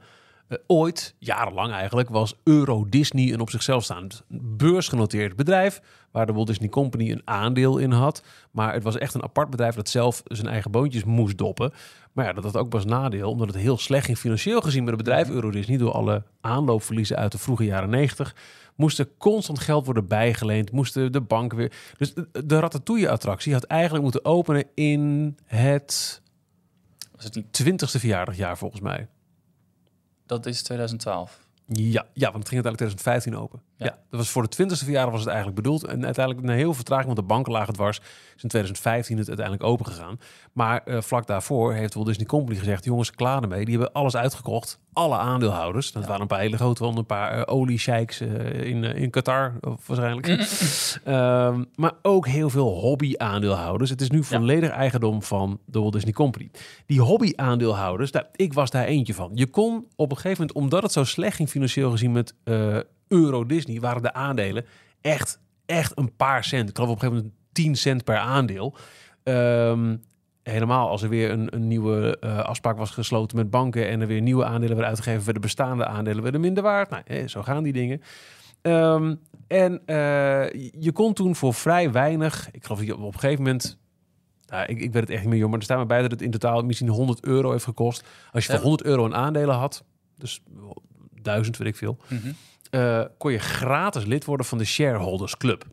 ooit, 0.66 1.14
jarenlang 1.18 1.72
eigenlijk, 1.72 2.08
was 2.08 2.34
Euro 2.42 2.86
Disney 2.88 3.32
een 3.32 3.40
op 3.40 3.50
zichzelf 3.50 3.84
staand 3.84 4.22
beursgenoteerd 4.56 5.36
bedrijf. 5.36 5.80
Waar 6.10 6.26
de 6.26 6.32
Walt 6.32 6.46
Disney 6.46 6.68
Company 6.68 7.10
een 7.10 7.22
aandeel 7.24 7.78
in 7.78 7.92
had. 7.92 8.22
Maar 8.50 8.72
het 8.72 8.82
was 8.82 8.98
echt 8.98 9.14
een 9.14 9.22
apart 9.22 9.50
bedrijf 9.50 9.74
dat 9.74 9.88
zelf 9.88 10.22
zijn 10.24 10.48
eigen 10.48 10.70
boontjes 10.70 11.04
moest 11.04 11.38
doppen. 11.38 11.72
Maar 12.12 12.24
ja, 12.24 12.32
dat 12.32 12.44
had 12.44 12.56
ook 12.56 12.72
was 12.72 12.84
nadeel, 12.84 13.30
omdat 13.30 13.46
het 13.46 13.56
heel 13.56 13.78
slecht 13.78 14.04
ging 14.04 14.18
financieel 14.18 14.60
gezien 14.60 14.84
met 14.84 14.94
het 14.94 15.04
bedrijf 15.04 15.30
Euro 15.30 15.50
Disney. 15.50 15.78
Door 15.78 15.92
alle 15.92 16.22
aanloopverliezen 16.40 17.16
uit 17.16 17.32
de 17.32 17.38
vroege 17.38 17.64
jaren 17.64 17.90
90. 17.90 18.34
Moest 18.74 18.98
er 18.98 19.08
constant 19.18 19.58
geld 19.58 19.84
worden 19.84 20.06
bijgeleend. 20.06 20.72
Moesten 20.72 21.12
de 21.12 21.20
banken 21.20 21.58
weer. 21.58 21.72
Dus 21.98 22.14
de, 22.44 22.58
Ratatouille-attractie 22.58 23.52
had 23.52 23.64
eigenlijk 23.64 24.02
moeten 24.02 24.24
openen 24.24 24.64
in 24.74 25.36
het 25.44 26.22
was 27.22 27.34
het 27.34 27.34
niet? 27.34 27.82
20ste 27.82 28.00
verjaardagjaar 28.00 28.58
volgens 28.58 28.80
mij. 28.80 29.08
Dat 30.32 30.46
is 30.46 30.62
2012. 30.62 31.38
Ja, 31.66 32.06
ja, 32.12 32.30
want 32.30 32.38
het 32.38 32.48
ging 32.48 32.64
uiteindelijk 32.64 32.76
2015 32.76 33.36
open. 33.36 33.62
Ja. 33.82 33.88
Ja. 33.88 33.98
dat 34.10 34.20
was 34.20 34.30
voor 34.30 34.48
de 34.48 34.64
20ste 34.64 34.84
verjaardag 34.84 35.10
was 35.12 35.20
het 35.20 35.28
eigenlijk 35.28 35.62
bedoeld. 35.62 35.84
En 35.84 36.04
uiteindelijk 36.04 36.46
een 36.46 36.54
heel 36.54 36.74
vertraging, 36.74 37.06
want 37.06 37.18
de 37.18 37.24
banken 37.24 37.52
lagen 37.52 37.74
dwars. 37.74 37.98
Is 38.36 38.42
in 38.42 38.48
2015 38.48 39.18
het 39.18 39.28
uiteindelijk 39.28 39.66
open 39.66 39.86
gegaan. 39.86 40.18
Maar 40.52 40.82
eh, 40.84 41.00
vlak 41.00 41.26
daarvoor 41.26 41.72
heeft 41.72 41.94
Walt 41.94 42.06
Disney 42.06 42.26
Company 42.26 42.58
gezegd: 42.58 42.84
jongens, 42.84 43.10
klaar 43.10 43.42
ermee. 43.42 43.64
Die 43.64 43.76
hebben 43.76 43.92
alles 43.92 44.16
uitgekocht. 44.16 44.80
Alle 44.92 45.16
aandeelhouders. 45.16 45.92
Dat 45.92 46.06
waren 46.06 46.20
een 46.20 46.26
paar 46.26 46.40
hele 46.40 46.56
grote, 46.56 46.82
wel 46.82 46.96
een 46.96 47.06
paar 47.06 47.38
uh, 47.38 47.42
olie-sheiks 47.46 48.20
eh, 48.20 48.60
in, 48.60 48.84
in 48.84 49.10
Qatar 49.10 49.54
waarschijnlijk. 49.86 50.26
Ehm, 51.04 51.64
maar 51.74 51.92
ook 52.02 52.26
heel 52.26 52.50
veel 52.50 52.68
hobby-aandeelhouders. 52.68 53.90
Het 53.90 54.00
is 54.00 54.10
nu 54.10 54.24
volledig 54.24 54.70
eigendom 54.70 55.22
van 55.22 55.60
de 55.66 55.80
Walt 55.80 55.92
Disney 55.92 56.12
Company. 56.12 56.50
Die 56.86 57.00
hobby-aandeelhouders, 57.00 58.10
nou, 58.10 58.26
ik 58.32 58.52
was 58.52 58.70
daar 58.70 58.84
eentje 58.84 59.14
van. 59.14 59.30
Je 59.34 59.46
kon 59.46 59.86
op 59.96 60.10
een 60.10 60.16
gegeven 60.16 60.38
moment, 60.38 60.56
omdat 60.56 60.82
het 60.82 60.92
zo 60.92 61.04
slecht 61.04 61.36
ging 61.36 61.48
financieel 61.48 61.90
gezien 61.90 62.12
met 62.12 62.34
Euro 63.12 63.46
Disney, 63.46 63.80
waren 63.80 64.02
de 64.02 64.12
aandelen 64.12 64.64
echt, 65.00 65.40
echt 65.66 65.98
een 65.98 66.16
paar 66.16 66.44
cent. 66.44 66.68
Ik 66.68 66.74
geloof 66.76 66.90
op 66.90 66.94
een 66.96 67.00
gegeven 67.02 67.22
moment 67.24 67.40
10 67.52 67.76
cent 67.76 68.04
per 68.04 68.16
aandeel. 68.16 68.76
Ehm, 69.22 69.96
helemaal 70.42 70.88
als 70.88 71.02
er 71.02 71.08
weer 71.08 71.30
een, 71.30 71.54
een 71.54 71.68
nieuwe 71.68 72.16
eh, 72.20 72.38
afspraak 72.38 72.76
was 72.76 72.90
gesloten 72.90 73.36
met 73.36 73.50
banken 73.50 73.88
en 73.88 74.00
er 74.00 74.06
weer 74.06 74.20
nieuwe 74.20 74.44
aandelen 74.44 74.68
werden 74.68 74.86
uitgegeven, 74.86 75.24
werden 75.24 75.34
de 75.42 75.48
bestaande 75.48 75.86
aandelen 75.86 76.22
werden 76.22 76.40
minder 76.40 76.62
waard. 76.62 76.90
Nou, 76.90 77.28
zo 77.28 77.42
gaan 77.42 77.62
die 77.62 77.72
dingen. 77.72 78.02
Ehm, 78.62 79.14
en 79.46 79.82
eh, 79.86 79.96
je 80.80 80.90
kon 80.92 81.12
toen 81.12 81.36
voor 81.36 81.54
vrij 81.54 81.90
weinig, 81.92 82.48
ik 82.52 82.62
geloof 82.64 82.78
dat 82.78 82.86
je 82.88 82.96
op 82.96 83.14
een 83.14 83.20
gegeven 83.20 83.42
moment, 83.42 83.78
nou, 84.46 84.62
ik, 84.66 84.80
ik 84.80 84.92
weet 84.92 85.02
het 85.02 85.10
echt 85.10 85.20
niet 85.20 85.30
meer, 85.30 85.38
joh, 85.38 85.48
maar 85.50 85.58
er 85.58 85.64
staat 85.64 85.76
maar 85.76 85.86
bij 85.86 86.02
dat 86.02 86.10
het 86.10 86.22
in 86.22 86.30
totaal 86.30 86.62
misschien 86.62 86.88
100 86.88 87.24
euro 87.24 87.50
heeft 87.50 87.64
gekost. 87.64 88.04
Als 88.32 88.44
je 88.44 88.50
voor 88.50 88.58
Ja. 88.60 88.66
100 88.66 88.84
euro 88.88 89.04
een 89.04 89.14
aandelen 89.14 89.54
had, 89.54 89.84
dus 90.18 90.40
1000 91.22 91.56
weet 91.56 91.68
ik 91.68 91.76
veel, 91.76 91.98
Mhm. 92.08 92.32
Eh, 92.72 93.04
kon 93.18 93.32
je 93.32 93.38
gratis 93.38 94.04
lid 94.04 94.24
worden 94.24 94.46
van 94.46 94.58
de 94.58 94.64
Shareholders 94.64 95.36
Club. 95.36 95.64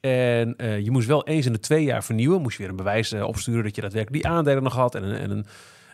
En 0.00 0.56
eh, 0.56 0.80
je 0.80 0.90
moest 0.90 1.06
wel 1.06 1.26
eens 1.26 1.46
in 1.46 1.52
de 1.52 1.58
twee 1.58 1.84
jaar 1.84 2.04
vernieuwen. 2.04 2.42
Moest 2.42 2.56
je 2.56 2.62
weer 2.62 2.70
een 2.70 2.76
bewijs 2.76 3.12
eh, 3.12 3.22
opsturen 3.22 3.62
dat 3.62 3.74
je 3.74 3.80
daadwerkelijk 3.80 4.22
die 4.22 4.32
aandelen 4.32 4.62
nog 4.62 4.74
had. 4.74 4.94
En 4.94 5.18
en 5.18 5.30
een 5.30 5.46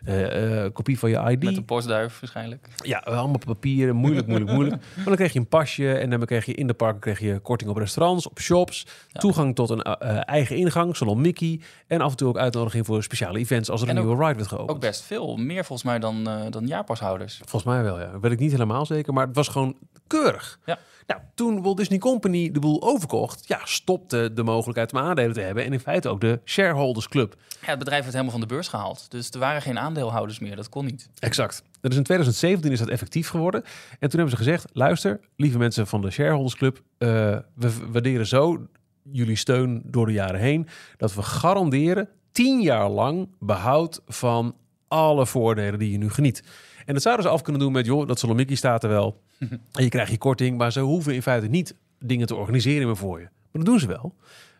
eh, 0.04 0.64
eh, 0.64 0.72
kopie 0.72 0.98
van 0.98 1.10
je 1.10 1.16
ID. 1.30 1.42
Met 1.42 1.56
een 1.56 1.64
postduif 1.64 2.20
waarschijnlijk. 2.20 2.68
Ja, 2.76 2.98
allemaal 2.98 3.38
papieren. 3.38 3.96
Moeilijk, 3.96 4.26
moeilijk, 4.26 4.50
moeilijk. 4.50 4.82
Maar 4.96 5.04
dan 5.04 5.14
kreeg 5.16 5.32
je 5.32 5.38
een 5.38 5.48
pasje. 5.48 5.92
En 5.92 6.10
dan 6.10 6.24
kreeg 6.24 6.44
je 6.46 6.54
in 6.54 6.66
de 6.66 6.74
parken 6.74 7.00
kreeg 7.00 7.18
je 7.20 7.38
korting 7.38 7.70
op 7.70 7.76
restaurants, 7.76 8.28
op 8.28 8.40
shops. 8.40 8.86
Ja. 9.08 9.20
Toegang 9.20 9.54
tot 9.54 9.70
een 9.70 9.82
eh, 9.82 10.28
eigen 10.28 10.56
ingang, 10.56 10.96
salon 10.96 11.20
Mickey. 11.20 11.60
En 11.86 12.00
af 12.00 12.10
en 12.10 12.16
toe 12.16 12.28
ook 12.28 12.38
uitnodiging 12.38 12.86
voor 12.86 13.02
speciale 13.02 13.38
events 13.38 13.70
als 13.70 13.82
er 13.82 13.88
een 13.88 13.98
ook- 13.98 14.04
nieuwe 14.04 14.22
ride 14.24 14.36
werd 14.36 14.48
geopend. 14.48 14.70
Ook 14.70 14.80
best 14.80 15.02
veel. 15.02 15.36
Meer 15.36 15.64
volgens 15.64 15.88
mij 15.88 15.98
dan, 15.98 16.28
eh, 16.28 16.40
dan 16.50 16.66
jaarpashouders. 16.66 17.36
Volgens 17.36 17.64
mij 17.64 17.82
wel, 17.82 18.00
ja. 18.00 18.10
Dat 18.10 18.20
weet 18.20 18.32
ik 18.32 18.38
niet 18.38 18.52
helemaal 18.52 18.86
zeker, 18.86 19.12
maar 19.12 19.26
het 19.26 19.36
was 19.36 19.48
gewoon 19.48 19.76
keurig. 20.06 20.58
Ja. 20.64 20.78
Nou, 21.06 21.20
toen 21.34 21.62
Walt 21.62 21.76
Disney 21.76 21.98
Company 21.98 22.50
de 22.50 22.58
boel 22.60 22.82
overkocht, 22.82 23.48
ja, 23.48 23.60
stopte 23.64 24.30
de 24.34 24.42
mogelijkheid 24.42 24.92
om 24.92 24.98
aandelen 24.98 25.32
te 25.32 25.40
hebben. 25.40 25.64
En 25.64 25.72
in 25.72 25.80
feite 25.80 26.08
ook 26.08 26.20
de 26.20 26.40
Shareholders 26.44 27.08
Club. 27.08 27.34
Ja, 27.60 27.66
het 27.68 27.78
bedrijf 27.78 28.00
werd 28.00 28.12
helemaal 28.12 28.32
van 28.32 28.40
de 28.40 28.46
beurs 28.54 28.68
gehaald. 28.68 29.10
Dus 29.10 29.30
er 29.30 29.38
waren 29.38 29.62
geen 29.62 29.78
aandeelhouders 29.90 30.38
meer. 30.38 30.56
Dat 30.56 30.68
kon 30.68 30.84
niet. 30.84 31.08
Exact. 31.18 31.62
Dat 31.80 31.90
is 31.90 31.96
in 31.96 32.02
2017 32.02 32.72
is 32.72 32.78
dat 32.78 32.88
effectief 32.88 33.28
geworden. 33.28 33.62
En 33.98 34.08
toen 34.10 34.20
hebben 34.20 34.30
ze 34.30 34.36
gezegd, 34.36 34.66
luister, 34.72 35.20
lieve 35.36 35.58
mensen 35.58 35.86
van 35.86 36.00
de 36.00 36.10
Shareholders 36.10 36.56
Club, 36.56 36.82
eh, 36.98 37.08
we 37.54 37.72
waarderen 37.90 38.26
zo 38.26 38.66
jullie 39.02 39.36
steun 39.36 39.82
door 39.84 40.06
de 40.06 40.12
jaren 40.12 40.40
heen, 40.40 40.66
dat 40.96 41.14
we 41.14 41.22
garanderen 41.22 42.08
10 42.32 42.60
jaar 42.60 42.88
lang 42.88 43.28
behoud 43.38 44.02
van 44.06 44.56
alle 44.88 45.26
voordelen 45.26 45.78
die 45.78 45.90
je 45.90 45.98
nu 45.98 46.10
geniet. 46.10 46.42
En 46.86 46.94
dat 46.94 47.02
zouden 47.02 47.24
ze 47.24 47.30
af 47.30 47.42
kunnen 47.42 47.62
doen 47.62 47.72
met, 47.72 47.86
joh, 47.86 48.06
dat 48.06 48.18
Solomiki 48.18 48.56
staat 48.56 48.82
er 48.82 48.88
wel. 48.88 49.22
En 49.72 49.84
je 49.84 49.88
krijgt 49.88 50.10
je 50.10 50.18
korting, 50.18 50.58
maar 50.58 50.72
ze 50.72 50.80
hoeven 50.80 51.14
in 51.14 51.22
feite 51.22 51.46
niet 51.46 51.74
dingen 51.98 52.26
te 52.26 52.34
organiseren 52.34 52.86
meer 52.86 52.96
voor 52.96 53.18
je. 53.18 53.24
Maar 53.24 53.62
dat 53.62 53.64
doen 53.64 53.78
ze 53.78 53.86
wel. 53.86 54.14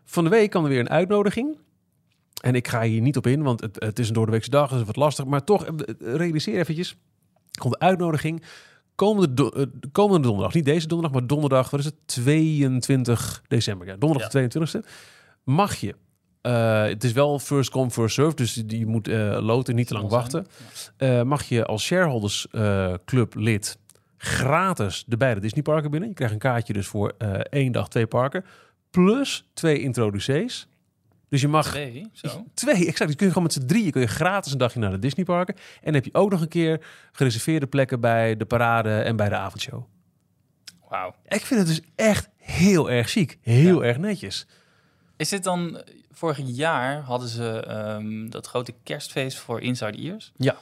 Van 0.05 0.25
de 0.25 0.31
week 0.31 0.51
kwam 0.51 0.65
er 0.65 0.71
weer 0.71 0.81
een 0.81 0.91
uitnodiging. 0.91 1.57
En 2.41 2.55
ik 2.55 2.69
ga 2.69 2.83
hier 2.83 3.01
niet 3.01 3.17
op 3.17 3.27
in, 3.27 3.43
want 3.43 3.61
het, 3.61 3.77
het 3.83 3.99
is 3.99 4.09
een 4.09 4.15
doordeweekse 4.15 4.51
dag, 4.51 4.71
dus 4.71 4.83
wat 4.83 4.97
lastig. 4.97 5.25
Maar 5.25 5.45
toch, 5.45 5.65
eh, 5.65 5.73
realiseer 5.99 6.59
eventjes. 6.59 6.97
Komt 7.59 7.73
de 7.73 7.79
uitnodiging. 7.79 8.43
Komende, 8.95 9.35
do- 9.35 9.49
eh, 9.49 9.67
komende 9.93 10.27
donderdag, 10.27 10.55
niet 10.55 10.65
deze 10.65 10.87
donderdag, 10.87 11.19
maar 11.19 11.27
donderdag, 11.29 11.71
wat 11.71 11.81
is 11.81 11.87
het? 11.87 11.95
22 12.07 13.43
december. 13.49 13.87
Ja, 13.87 13.97
donderdag 13.97 14.31
de 14.31 14.39
22e. 14.39 14.81
Mag 15.45 15.75
je. 15.75 15.95
eh, 16.41 16.83
het 16.85 17.05
is 17.05 17.13
wel 17.13 17.39
first 17.39 17.71
come, 17.71 17.91
first 17.91 18.15
serve, 18.15 18.35
dus 18.37 18.63
je 18.67 18.87
moet 18.87 19.09
eh 19.09 19.39
loten, 19.41 19.75
niet 19.75 19.87
te 19.87 19.95
lang 19.95 20.09
wachten. 20.09 20.47
Mag 21.27 21.43
je 21.45 21.65
als 21.67 21.83
shareholders 21.85 22.47
eh, 22.51 22.95
club 23.05 23.35
lid 23.35 23.79
gratis 24.17 25.05
de 25.07 25.17
beide 25.17 25.41
Disneyparken 25.41 25.91
binnen. 25.91 26.09
Je 26.09 26.15
krijgt 26.15 26.35
een 26.35 26.41
kaartje 26.41 26.73
dus 26.73 26.87
voor 26.87 27.15
één 27.51 27.73
dag 27.73 27.89
twee 27.89 28.07
parken. 28.07 28.45
Plus 28.91 29.45
twee 29.53 29.79
introducees. 29.81 30.69
Dus 31.31 31.41
je 31.41 31.49
mag 31.49 31.67
Twee, 31.71 32.07
zo. 32.13 32.45
Twee, 32.55 32.87
exact. 32.87 33.07
Dus 33.07 33.15
kun 33.17 33.27
je 33.27 33.33
gewoon 33.33 33.43
met 33.43 33.53
z'n 33.53 33.67
drieën 33.67 33.91
kun 33.91 34.01
je 34.01 34.07
gratis 34.07 34.53
een 34.53 34.59
dagje 34.59 34.79
naar 34.81 34.91
de 34.91 34.99
Disneyparken. 34.99 35.55
En 35.55 35.63
dan 35.85 35.95
heb 35.95 36.05
je 36.05 36.15
ook 36.15 36.31
nog 36.31 36.41
een 36.41 36.49
keer 36.49 36.87
gereserveerde 37.13 37.67
plekken 37.67 38.01
bij 38.01 38.37
de 38.37 38.45
parade 38.45 39.01
en 39.01 39.17
bij 39.17 39.29
de 39.29 39.35
avondshow. 39.37 39.85
Wauw. 40.89 41.15
Ik 41.29 41.41
vind 41.47 41.61
het 41.61 41.69
dus 41.69 41.81
echt 41.97 42.29
heel 42.37 42.91
erg 42.91 43.11
chic. 43.11 43.39
Heel 43.41 43.83
Ja. 43.83 43.89
erg 43.89 43.99
netjes. 43.99 44.47
Is 45.17 45.29
dit 45.29 45.45
dan... 45.45 45.83
Vorig 46.13 46.39
jaar 46.45 47.01
hadden 47.03 47.29
ze 47.29 47.61
ehm, 47.67 48.29
dat 48.29 48.47
grote 48.47 48.75
kerstfeest 48.83 49.39
voor 49.39 49.61
Inside 49.61 49.99
Ears. 49.99 50.33
Ja. 50.37 50.57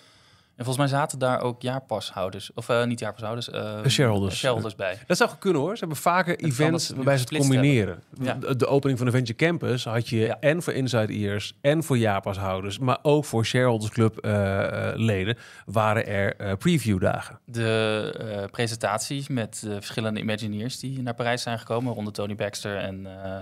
En 0.58 0.64
volgens 0.64 0.76
mij 0.90 0.98
zaten 0.98 1.18
daar 1.18 1.40
ook 1.40 1.62
jaarpashouders. 1.62 2.50
Of 2.54 2.68
eh, 2.68 2.84
niet 2.84 2.98
jaarpashouders. 2.98 3.50
eh 3.50 3.84
shareholders. 3.86 4.36
shareholders 4.38 4.74
bij. 4.74 4.98
Dat 5.06 5.16
zou 5.16 5.30
kunnen 5.38 5.60
hoor. 5.62 5.72
Ze 5.72 5.78
hebben 5.78 5.96
vaker 5.98 6.38
events 6.38 6.90
waarbij 6.90 7.16
ze 7.16 7.24
het 7.28 7.36
combineren. 7.38 8.02
Ja. 8.20 8.34
De, 8.34 8.56
de 8.56 8.66
opening 8.66 8.98
van 8.98 9.06
Adventure 9.08 9.38
Campus 9.38 9.84
had 9.84 10.08
je 10.08 10.16
Ja. 10.16 10.36
en 10.40 10.62
voor 10.62 10.72
Inside 10.72 11.12
Ears 11.12 11.54
en 11.60 11.82
voor 11.84 11.98
jaarpashouders, 11.98 12.78
maar 12.78 12.98
ook 13.02 13.24
voor 13.24 13.44
Shareholders 13.44 13.90
Club 13.92 14.16
eh, 14.18 14.88
eh, 14.90 14.96
leden 14.98 15.36
waren 15.66 16.06
er 16.06 16.36
eh, 16.36 16.52
previewdagen. 16.56 17.38
De 17.44 18.14
eh, 18.18 18.50
presentatie 18.50 19.24
met 19.32 19.60
de 19.60 19.74
verschillende 19.74 20.20
Imagineers 20.20 20.78
die 20.78 21.02
naar 21.02 21.14
Parijs 21.14 21.42
zijn 21.42 21.58
gekomen. 21.58 21.94
Rond 21.94 22.14
Tony 22.14 22.34
Baxter 22.34 22.76
en 22.76 23.06
eh, 23.24 23.40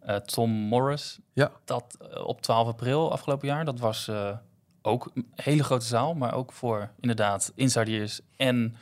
eh, 0.00 0.16
Tom 0.16 0.50
Morris. 0.50 1.18
Ja. 1.32 1.50
Dat 1.64 1.96
eh, 2.12 2.26
op 2.26 2.42
12 2.42 2.68
april 2.68 3.12
afgelopen 3.12 3.48
jaar. 3.48 3.64
Dat 3.64 3.78
was 3.80 4.08
eh, 4.08 4.28
ook 4.88 5.10
een 5.14 5.26
hele 5.34 5.64
grote 5.64 5.86
zaal. 5.86 6.14
Maar 6.14 6.34
ook 6.34 6.52
voor 6.52 6.90
inderdaad 7.00 7.52
insiders 7.54 8.20
en 8.36 8.76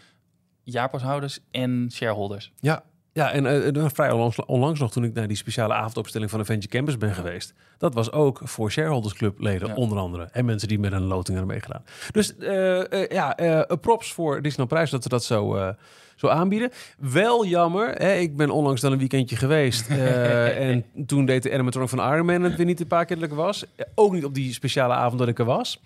jaarpashouders 0.63 1.39
en 1.51 1.89
shareholders. 1.93 2.53
Ja, 2.61 2.83
ja 3.13 3.33
en 3.33 3.75
eh, 3.75 3.85
vrij 3.89 4.11
onlangs, 4.11 4.45
onlangs 4.45 4.81
nog 4.81 4.93
toen 4.93 5.05
ik 5.05 5.15
naar 5.15 5.29
die 5.29 5.37
speciale 5.37 5.75
avondopstelling 5.75 6.31
van 6.31 6.41
Adventure 6.41 6.73
Campus 6.73 6.97
ben 6.99 7.15
geweest. 7.15 7.55
Dat 7.79 7.95
was 7.95 8.13
ook 8.13 8.41
voor 8.45 8.71
Shareholders 8.71 9.15
Club 9.15 9.39
leden 9.41 9.69
Ja. 9.69 9.75
onder 9.75 9.99
andere. 9.99 10.25
En 10.25 10.45
mensen 10.45 10.69
die 10.69 10.79
met 10.79 10.93
een 10.93 11.03
loting 11.05 11.39
hebben 11.39 11.55
meegedaan. 11.57 11.85
Dus 12.11 12.37
eh, 12.37 13.09
ja, 13.09 13.37
props 13.81 14.13
voor 14.13 14.35
Disneyland 14.43 14.69
Prijs 14.69 14.91
dat 14.91 15.03
ze 15.03 15.09
dat 15.09 15.25
zo, 15.25 15.75
zo 16.17 16.29
aanbieden. 16.29 16.71
Wel 16.99 17.47
jammer, 17.47 17.89
hè, 17.89 18.15
ik 18.15 18.37
ben 18.37 18.51
onlangs 18.51 18.81
dan 18.81 18.93
een 18.93 18.99
weekendje 18.99 19.37
geweest. 19.37 19.89
eh, 19.91 20.71
en 20.71 20.85
toen 21.07 21.25
deed 21.27 21.43
de 21.43 21.53
animatronic 21.53 21.89
van 21.89 22.13
Iron 22.13 22.27
Man 22.27 22.43
het 22.43 22.57
weer 22.57 22.67
niet 22.67 22.81
een 22.81 22.87
paar 22.87 23.05
keer 23.05 23.17
dat 23.17 23.25
ik 23.25 23.31
er 23.31 23.37
was. 23.37 23.65
Eh, 23.77 23.87
Ook 23.95 24.13
niet 24.13 24.25
op 24.25 24.35
die 24.35 24.53
speciale 24.53 24.95
avond 24.95 25.19
dat 25.19 25.29
ik 25.29 25.39
er 25.39 25.45
was. 25.45 25.81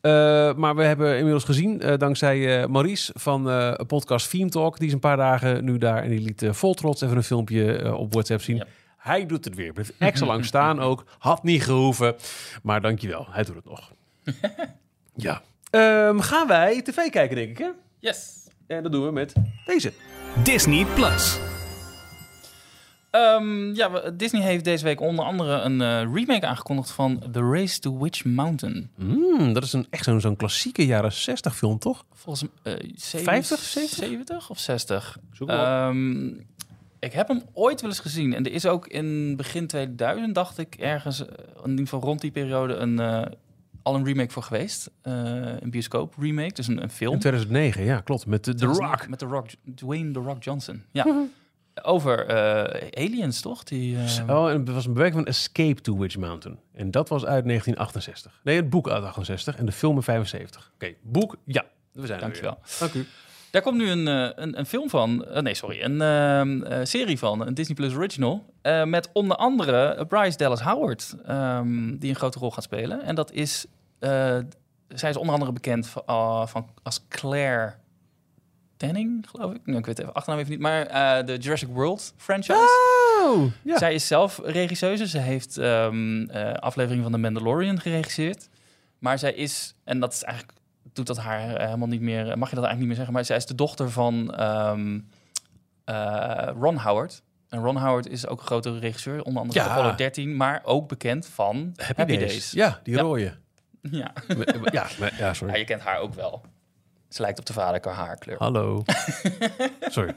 Eh, 0.00 0.12
maar 0.54 0.76
we 0.76 0.82
hebben 0.82 1.16
inmiddels 1.16 1.44
gezien, 1.44 1.82
dankzij 1.98 2.62
eh, 2.62 2.68
Maurice 2.68 3.12
van 3.16 3.42
podcast 3.86 4.30
Theme 4.30 4.50
Talk, 4.50 4.78
die 4.78 4.86
is 4.86 4.92
een 4.92 4.98
paar 5.00 5.16
dagen 5.16 5.64
nu 5.64 5.78
daar 5.78 6.02
en 6.02 6.10
die 6.10 6.20
liet 6.20 6.46
vol 6.50 6.74
trots 6.74 7.00
even 7.00 7.16
een 7.16 7.22
filmpje 7.22 7.94
op 7.96 8.12
WhatsApp 8.12 8.42
zien. 8.42 8.56
Ja. 8.56 8.66
Hij 8.96 9.26
doet 9.26 9.44
het 9.44 9.54
weer. 9.54 9.72
Blijft 9.72 9.92
extra 9.98 10.26
lang 10.26 10.44
staan 10.44 10.80
ook. 10.80 11.04
Had 11.18 11.42
niet 11.42 11.62
gehoeven. 11.62 12.16
Maar 12.62 12.80
dankjewel, 12.80 13.26
hij 13.30 13.44
doet 13.44 13.54
het 13.54 13.64
nog. 13.64 13.92
ja. 15.14 15.42
Ehm, 15.70 16.18
gaan 16.18 16.46
wij 16.46 16.82
tv 16.82 17.10
kijken, 17.10 17.36
denk 17.36 17.50
ik, 17.50 17.58
hè? 17.58 17.68
Yes! 17.98 18.45
En 18.66 18.82
dat 18.82 18.92
doen 18.92 19.04
we 19.04 19.12
met 19.12 19.32
deze. 19.64 19.92
Disney 20.42 20.84
Plus. 20.94 21.38
Ehm, 23.10 23.74
ja, 23.74 24.10
Disney 24.10 24.42
heeft 24.42 24.64
deze 24.64 24.84
week 24.84 25.00
onder 25.00 25.24
andere 25.24 25.60
een 25.60 25.80
eh, 25.80 26.14
remake 26.14 26.46
aangekondigd 26.46 26.90
van 26.90 27.22
The 27.32 27.40
Race 27.40 27.78
to 27.78 27.98
Witch 27.98 28.24
Mountain. 28.24 28.90
Hmm, 28.96 29.52
dat 29.52 29.62
is 29.62 29.72
een, 29.72 29.86
echt 29.90 30.04
zo'n 30.04 30.20
zo'n 30.20 30.36
klassieke 30.36 30.86
jaren 30.86 31.12
60 31.12 31.56
film, 31.56 31.78
toch? 31.78 32.04
Volgens 32.12 32.48
mij 32.62 32.92
50, 32.94 33.58
70? 33.58 33.98
70 33.98 34.50
of 34.50 34.58
60. 34.58 35.18
Zoek. 35.32 35.48
Ehm, 35.48 36.26
ik 36.98 37.12
heb 37.12 37.28
hem 37.28 37.42
ooit 37.52 37.80
wel 37.80 37.90
eens 37.90 38.00
gezien. 38.00 38.34
En 38.34 38.44
er 38.44 38.52
is 38.52 38.66
ook 38.66 38.86
in 38.86 39.36
begin 39.36 39.66
2000, 39.66 40.34
dacht 40.34 40.58
ik, 40.58 40.74
ergens, 40.74 41.20
eh, 41.20 41.34
in 41.64 41.70
ieder 41.70 41.84
geval 41.84 42.00
rond 42.00 42.20
die 42.20 42.30
periode, 42.30 42.74
een, 42.74 42.98
eh, 42.98 43.22
al 43.86 43.94
een 43.94 44.04
remake 44.04 44.32
voor 44.32 44.42
geweest. 44.42 44.90
Eh, 45.02 45.12
een 45.60 45.70
bioscoop 45.70 46.14
remake, 46.18 46.52
dus 46.52 46.68
een, 46.68 46.82
een 46.82 46.90
film. 46.90 47.12
In 47.12 47.18
2009, 47.18 47.84
ja, 47.84 48.00
klopt. 48.00 48.26
Met 48.26 48.44
de, 48.44 48.54
The 48.54 48.66
Rock. 48.66 49.08
Met 49.08 49.18
The 49.18 49.26
Rock, 49.26 49.48
Dwayne 49.74 50.10
The 50.10 50.20
Rock 50.20 50.42
Johnson. 50.42 50.82
Ja. 50.90 51.06
Over 51.82 52.26
eh, 52.26 53.04
aliens, 53.04 53.40
toch? 53.40 53.64
Die, 53.64 53.96
eh, 53.96 54.36
Oh, 54.36 54.50
en 54.50 54.58
het 54.58 54.68
was 54.68 54.86
een 54.86 54.92
bewerking 54.92 55.22
van 55.22 55.32
Escape 55.32 55.80
to 55.80 55.98
Witch 55.98 56.16
Mountain. 56.16 56.58
En 56.72 56.90
dat 56.90 57.08
was 57.08 57.24
uit 57.24 57.44
1968. 57.44 58.40
Nee, 58.44 58.56
het 58.56 58.70
boek 58.70 58.88
uit 58.88 59.04
68 59.04 59.56
en 59.56 59.66
de 59.66 59.72
film 59.72 59.96
in 59.96 60.02
75. 60.02 60.70
Oké, 60.74 60.94
boek, 61.02 61.36
ja. 61.44 61.64
We 61.92 62.06
zijn 62.06 62.18
er 62.18 62.24
Dankjewel. 62.24 62.58
Dank 62.78 62.92
u. 62.94 63.06
Daar 63.56 63.64
komt 63.64 63.76
nu 63.76 63.90
een, 63.90 64.08
eh, 64.08 64.44
een, 64.44 64.58
een 64.58 64.66
film 64.66 64.90
van. 64.90 65.24
eh, 65.24 65.42
nee, 65.42 65.54
sorry. 65.54 65.82
Een 65.82 66.00
ehm, 66.00 66.62
eh, 66.62 66.78
serie 66.82 67.18
van. 67.18 67.46
Een 67.46 67.54
Disney 67.54 67.76
Plus 67.76 67.94
Original. 67.94 68.54
met 68.84 69.08
onder 69.12 69.36
andere 69.36 70.06
Bryce 70.08 70.36
Dallas 70.36 70.60
Howard. 70.60 71.14
ehm, 71.26 71.96
die 71.96 72.10
een 72.10 72.16
grote 72.16 72.38
rol 72.38 72.50
gaat 72.50 72.64
spelen. 72.64 73.02
En 73.02 73.14
dat 73.14 73.32
is. 73.32 73.66
zij 74.88 75.10
is 75.10 75.16
onder 75.16 75.32
andere 75.32 75.52
bekend 75.52 75.86
van, 75.86 76.02
ah, 76.06 76.46
van 76.46 76.68
als 76.82 77.00
Claire 77.08 77.74
Denning, 78.76 79.26
geloof 79.30 79.52
ik. 79.54 79.66
Nou, 79.66 79.78
ik 79.78 79.86
weet 79.86 79.98
even 79.98 80.12
achternaam 80.12 80.40
even 80.40 80.52
niet. 80.52 80.60
Maar 80.60 81.24
de 81.26 81.36
Jurassic 81.36 81.68
World 81.68 82.14
franchise. 82.16 83.22
Oh, 83.24 83.52
ja. 83.62 83.78
Zij 83.78 83.94
is 83.94 84.06
zelf 84.06 84.40
regisseuse. 84.44 85.08
Ze 85.08 85.18
heeft 85.18 85.58
ehm 85.58 86.22
eh 86.22 86.52
aflevering 86.52 87.02
van 87.02 87.12
The 87.12 87.18
Mandalorian 87.18 87.80
geregisseerd. 87.80 88.48
Maar 88.98 89.18
zij 89.18 89.32
is, 89.32 89.74
en 89.84 90.00
dat 90.00 90.12
is 90.12 90.22
eigenlijk, 90.22 90.58
doet 90.92 91.06
dat 91.06 91.16
haar 91.18 91.54
eh, 91.54 91.64
helemaal 91.64 91.88
niet 91.88 92.00
meer, 92.00 92.24
mag 92.38 92.48
je 92.50 92.54
dat 92.54 92.64
eigenlijk 92.64 92.78
niet 92.78 92.86
meer 92.86 92.96
zeggen, 92.96 93.14
maar 93.14 93.24
zij 93.24 93.36
is 93.36 93.46
de 93.46 93.54
dochter 93.54 93.90
van 93.90 94.34
ehm, 94.34 95.00
eh, 95.84 96.48
Ron 96.60 96.76
Howard. 96.78 97.22
En 97.48 97.60
Ron 97.62 97.76
Howard 97.76 98.08
is 98.08 98.26
ook 98.26 98.40
een 98.40 98.46
grote 98.46 98.78
regisseur, 98.78 99.22
onder 99.22 99.42
andere 99.42 99.58
Ja. 99.60 99.66
Apollo 99.68 99.94
13, 99.94 100.36
maar 100.36 100.60
ook 100.64 100.88
bekend 100.88 101.26
van 101.26 101.74
Happy, 101.96 102.18
Days. 102.18 102.50
Ja, 102.50 102.80
die 102.82 102.94
Ja. 102.94 103.00
rode. 103.02 103.32
Ja. 103.90 104.12
ja, 104.72 104.86
maar- 104.98 105.14
ja, 105.18 105.34
sorry. 105.34 105.52
ja, 105.52 105.58
je 105.58 105.64
kent 105.64 105.82
haar 105.82 105.98
ook 105.98 106.14
wel. 106.14 106.42
Ze 107.08 107.22
lijkt 107.22 107.38
op 107.38 107.46
de 107.46 107.52
vader 107.52 107.80
qua 107.80 107.92
haarkleur. 107.92 108.36
Hallo. 108.38 108.82
sorry. 109.80 110.14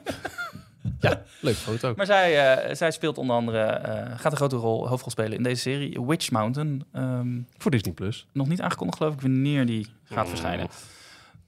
ja, 1.00 1.22
leuk 1.40 1.56
foto. 1.56 1.94
Maar 1.96 2.06
zij, 2.06 2.54
eh, 2.54 2.76
zij 2.76 2.92
speelt 2.92 3.18
onder 3.18 3.36
andere, 3.36 3.64
eh, 3.64 4.20
gaat 4.20 4.32
een 4.32 4.38
grote 4.38 4.56
rol, 4.56 4.88
hoofdrol 4.88 5.12
spelen 5.12 5.38
in 5.38 5.44
deze 5.44 5.62
serie, 5.62 6.06
Witch 6.06 6.32
Mountain. 6.32 6.84
Ehm, 6.92 7.40
Voor 7.58 7.72
Disney 7.72 7.94
Plus. 7.94 8.28
nog 8.32 8.48
niet 8.48 8.62
aangekondigd, 8.62 8.98
geloof 8.98 9.14
ik, 9.14 9.22
wanneer 9.22 9.66
die 9.66 9.88
gaat 10.04 10.30
verschijnen. 10.30 10.68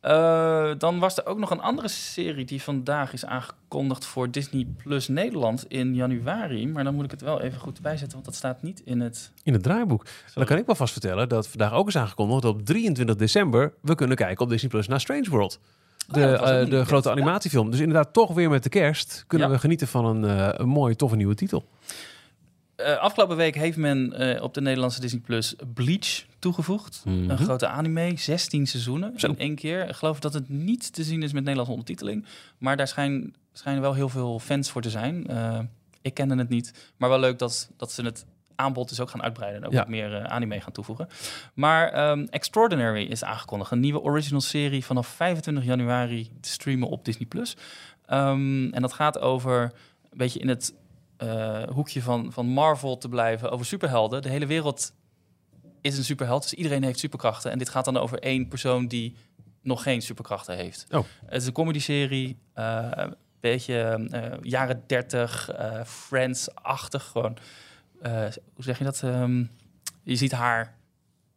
Eh, 0.01 0.71
dan 0.77 0.99
was 0.99 1.17
er 1.17 1.25
ook 1.25 1.37
nog 1.37 1.49
een 1.51 1.61
andere 1.61 1.87
serie 1.87 2.45
die 2.45 2.61
vandaag 2.61 3.13
is 3.13 3.25
aangekondigd 3.25 4.05
voor 4.05 4.31
Disney 4.31 4.67
Plus 4.77 5.07
Nederland 5.07 5.65
in 5.67 5.95
januari. 5.95 6.67
Maar 6.67 6.83
dan 6.83 6.95
moet 6.95 7.05
ik 7.05 7.11
het 7.11 7.21
wel 7.21 7.41
even 7.41 7.59
goed 7.59 7.81
bijzetten, 7.81 8.11
want 8.11 8.25
dat 8.25 8.35
staat 8.35 8.61
niet 8.61 8.81
in 8.85 8.99
het. 8.99 9.31
In 9.43 9.53
het 9.53 9.63
draaiboek. 9.63 10.05
Dan 10.33 10.45
kan 10.45 10.57
ik 10.57 10.65
wel 10.65 10.75
vast 10.75 10.91
vertellen 10.91 11.29
dat 11.29 11.47
vandaag 11.47 11.73
ook 11.73 11.87
is 11.87 11.97
aangekondigd 11.97 12.41
dat 12.41 12.53
op 12.53 12.65
23 12.65 13.15
december 13.15 13.73
we 13.81 13.95
kunnen 13.95 14.17
kijken 14.17 14.43
op 14.43 14.49
Disney 14.49 14.69
Plus 14.69 14.87
naar 14.87 14.99
Strange 14.99 15.29
World. 15.29 15.59
De, 16.07 16.19
Oh 16.19 16.25
ja, 16.25 16.35
ook 16.57 16.63
eh, 16.65 16.69
de 16.69 16.85
grote 16.85 17.11
animatiefilm. 17.11 17.71
Dus 17.71 17.79
inderdaad, 17.79 18.13
toch 18.13 18.33
weer 18.33 18.49
met 18.49 18.63
de 18.63 18.69
kerst 18.69 19.23
kunnen 19.27 19.47
Ja. 19.47 19.53
we 19.53 19.59
genieten 19.59 19.87
van 19.87 20.05
een, 20.05 20.25
eh, 20.25 20.49
een 20.59 20.67
mooie, 20.67 20.95
toffe 20.95 21.15
nieuwe 21.15 21.35
titel. 21.35 21.65
Eh, 22.75 22.97
afgelopen 22.97 23.35
week 23.37 23.55
heeft 23.55 23.77
men 23.77 24.13
op 24.41 24.53
de 24.53 24.61
Nederlandse 24.61 25.01
Disney 25.01 25.21
Plus 25.21 25.55
Bleach 25.73 26.25
toegevoegd. 26.39 27.01
Mhm. 27.05 27.29
Een 27.29 27.37
grote 27.37 27.67
anime, 27.67 28.13
16 28.17 28.67
seizoenen 28.67 29.13
Zo. 29.15 29.27
in 29.27 29.37
één 29.39 29.55
keer. 29.55 29.87
Ik 29.89 29.95
geloof 29.95 30.19
dat 30.19 30.33
het 30.33 30.49
niet 30.49 30.93
te 30.93 31.03
zien 31.03 31.23
is 31.23 31.31
met 31.33 31.41
Nederlandse 31.43 31.71
ondertiteling. 31.71 32.25
Maar 32.57 32.77
daar 32.77 32.87
schijn, 32.87 33.33
schijnen 33.53 33.81
wel 33.81 33.93
heel 33.93 34.09
veel 34.09 34.39
fans 34.39 34.69
voor 34.71 34.81
te 34.81 34.89
zijn. 34.89 35.25
Ik 36.01 36.13
kende 36.13 36.35
het 36.35 36.49
niet, 36.49 36.73
maar 36.97 37.09
wel 37.09 37.19
leuk 37.19 37.39
dat, 37.39 37.69
dat 37.77 37.91
ze 37.91 38.01
het 38.03 38.25
aanbod 38.61 38.89
dus 38.89 38.99
ook 38.99 39.09
gaan 39.09 39.23
uitbreiden 39.23 39.61
en 39.61 39.65
ook 39.67 39.73
Ja. 39.73 39.79
wat 39.79 39.87
meer 39.87 40.15
eh, 40.15 40.23
anime 40.23 40.61
gaan 40.61 40.71
toevoegen. 40.73 41.07
Maar 41.53 41.89
ehm, 41.91 42.25
Extraordinary 42.29 43.03
is 43.03 43.23
aangekondigd. 43.23 43.71
Een 43.71 43.79
nieuwe 43.79 44.01
original 44.01 44.41
serie 44.41 44.85
vanaf 44.85 45.07
25 45.07 45.63
januari 45.63 46.31
te 46.41 46.49
streamen 46.49 46.87
op 46.89 47.05
Disney+. 47.05 47.27
Plus. 47.27 47.57
Ehm, 48.05 48.67
en 48.73 48.81
dat 48.81 48.93
gaat 48.93 49.19
over 49.19 49.61
een 50.09 50.17
beetje 50.17 50.39
in 50.39 50.47
het 50.47 50.73
eh, 51.17 51.63
hoekje 51.63 52.01
van, 52.01 52.31
van 52.31 52.45
Marvel 52.45 52.97
te 52.97 53.09
blijven 53.09 53.51
over 53.51 53.65
superhelden. 53.65 54.21
De 54.21 54.29
hele 54.29 54.45
wereld 54.45 54.91
is 55.81 55.97
een 55.97 56.03
superheld, 56.03 56.41
dus 56.41 56.53
iedereen 56.53 56.83
heeft 56.83 56.99
superkrachten. 56.99 57.51
En 57.51 57.57
dit 57.57 57.69
gaat 57.69 57.85
dan 57.85 57.97
over 57.97 58.19
één 58.19 58.47
persoon 58.47 58.87
die 58.87 59.15
nog 59.61 59.83
geen 59.83 60.01
superkrachten 60.01 60.55
heeft. 60.55 60.85
Oh. 60.91 61.03
Het 61.25 61.41
is 61.41 61.47
een 61.47 61.53
comedy-serie, 61.53 62.37
eh, 62.53 63.03
beetje 63.39 64.07
jaren 64.41 64.83
30, 64.87 65.49
eh, 65.49 65.83
Friends-achtig. 65.83 67.03
Gewoon, 67.03 67.37
hoe 68.53 68.63
zeg 68.63 68.77
je 68.77 68.83
dat? 68.83 69.01
Ehm, 69.03 69.43
je 70.03 70.15
ziet 70.15 70.31
haar, 70.31 70.75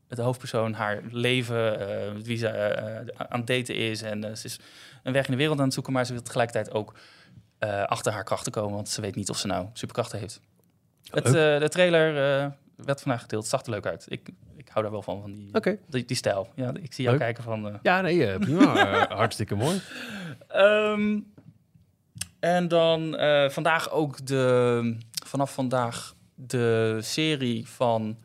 de 0.08 0.22
hoofdpersoon, 0.22 0.72
haar 0.72 1.02
leven, 1.10 1.80
eh, 1.88 2.12
wie 2.22 2.36
ze 2.36 2.48
eh, 2.48 3.24
aan 3.28 3.38
het 3.38 3.46
daten 3.46 3.74
is. 3.76 4.02
En 4.02 4.24
eh, 4.24 4.34
ze 4.34 4.46
is 4.46 4.58
een 5.02 5.12
weg 5.12 5.24
in 5.24 5.30
de 5.30 5.36
wereld 5.38 5.58
aan 5.58 5.64
het 5.64 5.74
zoeken, 5.74 5.92
maar 5.92 6.06
ze 6.06 6.12
wil 6.12 6.22
tegelijkertijd 6.22 6.74
ook 6.74 6.94
eh, 7.58 7.82
achter 7.82 8.12
haar 8.12 8.24
krachten 8.24 8.52
komen, 8.52 8.74
want 8.74 8.88
ze 8.88 9.00
weet 9.00 9.14
niet 9.14 9.30
of 9.30 9.38
ze 9.38 9.46
nou 9.46 9.66
superkrachten 9.72 10.18
heeft. 10.18 10.40
Het, 11.10 11.26
eh, 11.26 11.32
de 11.58 11.68
trailer 11.68 12.40
eh, 12.42 12.50
werd 12.76 13.00
vandaag 13.02 13.20
gedeeld. 13.20 13.42
Het 13.42 13.50
zag 13.50 13.62
er 13.64 13.70
leuk 13.70 13.86
uit. 13.86 14.06
Ik, 14.08 14.28
ik 14.56 14.68
hou 14.68 14.82
daar 14.82 14.92
wel 14.92 15.02
van, 15.02 15.20
van 15.20 15.32
die, 15.34 15.78
die, 15.88 16.04
die 16.04 16.16
stijl. 16.16 16.48
Ja, 16.54 16.72
ik 16.82 16.92
zie 16.92 17.04
jou 17.04 17.16
Leuk. 17.16 17.24
kijken 17.24 17.42
van... 17.44 17.68
eh, 17.68 17.74
Ja, 17.82 18.00
nee, 18.00 18.26
eh, 18.32 18.38
prima. 18.38 18.74
Eh, 19.08 19.16
hartstikke 19.16 19.54
mooi. 19.54 19.80
Ehm, 20.48 21.18
en 22.40 22.68
dan 22.68 23.16
eh, 23.16 23.48
vandaag 23.50 23.90
ook 23.90 24.26
de... 24.26 24.96
Vanaf 25.26 25.54
vandaag 25.54 26.14
de 26.34 26.98
serie 27.02 27.68
van 27.68 28.18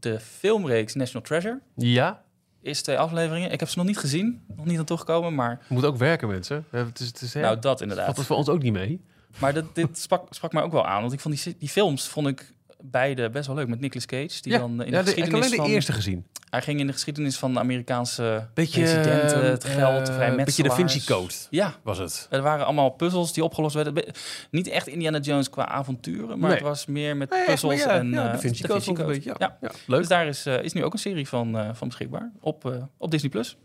de 0.00 0.20
filmreeks 0.20 0.94
National 0.94 1.26
Treasure. 1.26 1.60
Ja, 1.74 2.22
Eerste 2.62 2.84
twee 2.84 2.98
afleveringen. 2.98 3.50
Ik 3.50 3.60
heb 3.60 3.68
ze 3.68 3.78
nog 3.78 3.86
niet 3.86 3.98
gezien. 3.98 4.44
Nog 4.56 4.66
niet 4.66 4.78
aan 4.78 4.84
toegekomen, 4.84 5.34
maar... 5.34 5.60
moet 5.68 5.84
ook 5.84 5.96
werken, 5.96 6.28
mensen. 6.28 6.64
Het 6.70 7.00
is, 7.00 7.06
het 7.06 7.20
is, 7.20 7.32
Nou, 7.34 7.58
dat 7.58 7.80
inderdaad. 7.80 8.16
het 8.16 8.26
voor 8.26 8.36
ons 8.36 8.48
ook 8.48 8.62
niet 8.62 8.72
mee. 8.72 9.00
Maar 9.38 9.54
dit, 9.54 9.64
dit 9.74 9.98
sprak, 9.98 10.26
sprak 10.34 10.52
mij 10.52 10.62
ook 10.62 10.72
wel 10.72 10.86
aan. 10.86 11.00
Want 11.00 11.12
ik 11.12 11.20
vond 11.20 11.42
die, 11.44 11.56
die 11.58 11.68
films 11.68 12.08
vond 12.08 12.26
ik 12.26 12.52
beide 12.90 13.30
best 13.30 13.46
wel 13.46 13.56
leuk. 13.56 13.68
Met 13.68 13.80
Nicolas 13.80 14.06
Cage. 14.06 14.42
Die 14.42 14.52
ja, 14.52 14.58
dan 14.58 14.70
in 14.70 14.76
de 14.76 14.84
ja, 14.84 14.90
de- 14.90 14.90
ik 14.90 14.96
heb 14.96 15.06
geschiedenis 15.06 15.34
alleen 15.44 15.50
de 15.50 15.56
van... 15.56 15.70
eerste 15.70 15.92
gezien. 15.92 16.26
Hij 16.50 16.62
ging 16.62 16.80
in 16.80 16.86
de 16.86 16.92
geschiedenis 16.92 17.36
van 17.38 17.52
de 17.52 17.58
Amerikaanse 17.58 18.48
Beetje, 18.54 18.80
presidenten, 18.80 19.50
het 19.50 19.64
eh, 19.64 19.70
geld, 19.74 19.92
de 19.92 19.98
Beetje 19.98 20.12
vrijmetselaars. 20.12 20.76
de 20.76 20.80
Vinci 20.88 21.04
Code 21.12 21.34
Ja, 21.50 21.74
was 21.82 21.98
het. 21.98 22.26
er 22.30 22.42
waren 22.42 22.64
allemaal 22.64 22.90
puzzels 22.90 23.32
die 23.32 23.44
opgelost 23.44 23.74
werden. 23.74 23.94
Be- 23.94 24.08
Niet 24.50 24.66
echt 24.68 24.86
Indiana 24.86 25.18
Jones 25.18 25.50
qua 25.50 25.66
avonturen, 25.68 26.28
maar 26.38 26.48
Nee. 26.48 26.58
het 26.58 26.66
was 26.68 26.86
meer 26.86 27.16
met 27.16 27.30
Nee, 27.30 27.44
puzzels 27.44 27.74
ja, 27.82 27.88
en 27.90 28.10
ja, 28.10 28.26
eh, 28.26 28.32
de 28.32 28.38
Vinci 28.38 28.66
Code 28.66 28.90
ik 28.90 28.98
een 28.98 29.06
beetje, 29.06 29.34
ja. 29.38 29.58
Leuk. 29.86 29.98
Dus 29.98 30.08
daar 30.08 30.26
is, 30.26 30.46
eh, 30.46 30.62
is 30.62 30.72
nu 30.72 30.84
ook 30.84 30.92
een 30.92 30.98
serie 30.98 31.28
van, 31.28 31.58
eh, 31.58 31.68
van 31.72 31.88
beschikbaar 31.88 32.32
op, 32.40 32.64
eh, 32.70 32.82
op 32.98 33.10
Disney+. 33.10 33.30
Plus. 33.30 33.56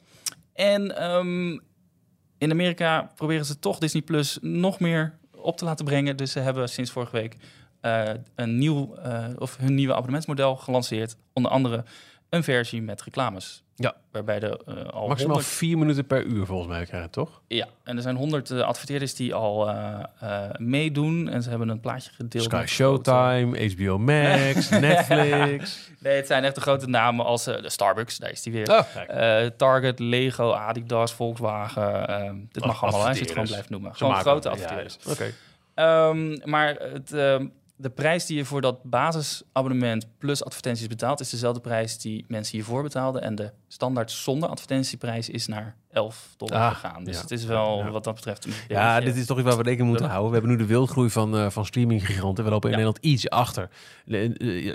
En 0.53 0.97
ehm, 0.97 1.49
in 2.37 2.51
Amerika 2.51 3.11
proberen 3.15 3.45
ze 3.45 3.59
toch 3.59 3.77
Disney 3.77 4.01
Plus 4.01 4.37
nog 4.41 4.79
meer 4.79 5.17
op 5.31 5.57
te 5.57 5.65
laten 5.65 5.85
brengen. 5.85 6.17
Dus 6.17 6.31
ze 6.31 6.39
hebben 6.39 6.69
sinds 6.69 6.91
vorige 6.91 7.11
week 7.15 7.35
eh, 7.81 8.03
een 8.35 8.57
nieuw, 8.57 8.95
eh, 8.95 9.25
of 9.37 9.57
hun 9.57 9.75
nieuwe 9.75 9.93
abonnementsmodel 9.93 10.55
gelanceerd. 10.55 11.15
Onder 11.33 11.51
andere 11.51 11.83
een 12.29 12.43
versie 12.43 12.81
met 12.81 13.01
reclames. 13.01 13.63
Ja. 13.75 13.95
Waarbij 14.11 14.39
de 14.39 14.59
eh, 14.65 14.75
al 14.75 15.07
Maximaal 15.07 15.33
100 15.35 15.45
vier 15.45 15.77
minuten 15.77 16.05
per 16.05 16.23
uur 16.23 16.45
volgens 16.45 16.69
mij 16.69 16.85
krijgen, 16.85 17.09
toch? 17.09 17.41
ja, 17.47 17.67
en 17.83 17.95
er 17.95 18.01
zijn 18.01 18.15
honderd 18.15 18.49
eh, 18.51 18.61
adverteerders 18.61 19.15
die 19.15 19.33
al 19.33 19.73
meedoen. 20.57 21.29
En 21.29 21.43
ze 21.43 21.49
hebben 21.49 21.69
een 21.69 21.79
plaatje 21.79 22.11
gedeeld. 22.11 22.43
Sky 22.43 22.65
Showtime, 22.67 23.71
HBO 23.73 23.97
Max, 23.97 24.69
Netflix. 24.87 25.89
Nee, 25.99 26.15
het 26.15 26.27
zijn 26.27 26.43
echt 26.43 26.55
de 26.55 26.61
grote 26.61 26.87
namen 26.87 27.25
als 27.25 27.43
de 27.43 27.69
Starbucks, 27.69 28.17
daar 28.17 28.31
is 28.31 28.41
die 28.41 28.53
weer. 28.53 28.69
Oh, 28.71 29.45
Target, 29.57 29.99
Lego, 29.99 30.51
Adidas, 30.51 31.13
Volkswagen. 31.13 32.07
ehm, 32.07 32.35
dit 32.51 32.65
mag 32.65 32.83
allemaal, 32.83 33.07
als 33.07 33.17
je 33.17 33.23
het 33.23 33.31
gewoon 33.31 33.47
blijft 33.47 33.69
noemen. 33.69 33.91
Ze 33.91 33.97
Gewoon 33.97 34.15
grote 34.15 34.47
ja, 34.47 34.53
adverteerders. 34.53 34.97
Oké. 35.07 35.33
Ehm, 35.73 36.37
maar 36.49 36.75
het, 36.75 37.13
ehm, 37.13 37.47
de 37.81 37.89
prijs 37.89 38.25
die 38.25 38.37
je 38.37 38.45
voor 38.45 38.61
dat 38.61 38.83
basisabonnement 38.83 40.07
plus 40.17 40.43
advertenties 40.43 40.87
betaalt... 40.87 41.19
is 41.19 41.29
dezelfde 41.29 41.61
prijs 41.61 41.97
die 41.97 42.25
mensen 42.27 42.55
hiervoor 42.55 42.83
betaalden. 42.83 43.21
En 43.21 43.35
de 43.35 43.51
standaard 43.67 44.11
zonder 44.11 44.49
advertentieprijs 44.49 45.29
is 45.29 45.47
naar 45.47 45.75
11 45.91 46.33
dollar 46.37 46.57
Ah, 46.59 46.67
gegaan. 46.73 47.03
Dus 47.03 47.15
ja. 47.15 47.21
het 47.21 47.31
is 47.31 47.45
wel 47.45 47.77
Ja. 47.77 47.89
wat 47.91 48.03
dat 48.03 48.15
betreft 48.15 48.45
een 48.45 48.51
Ja, 48.67 48.99
dit 48.99 49.15
is 49.15 49.25
toch 49.25 49.37
iets 49.37 49.47
waar 49.47 49.57
we 49.57 49.63
rekening 49.63 49.89
moeten 49.89 50.07
houden. 50.09 50.27
We 50.31 50.37
hebben 50.37 50.51
nu 50.57 50.61
de 50.63 50.65
wildgroei 50.73 51.09
van, 51.09 51.37
eh 51.37 51.49
van 51.49 51.65
streaminggiganten. 51.65 52.43
We 52.43 52.49
lopen 52.49 52.71
in 52.71 52.77
Ja. 52.77 52.83
Nederland 52.83 53.13
iets 53.13 53.29
achter. 53.29 53.69
Eh, 54.07 54.29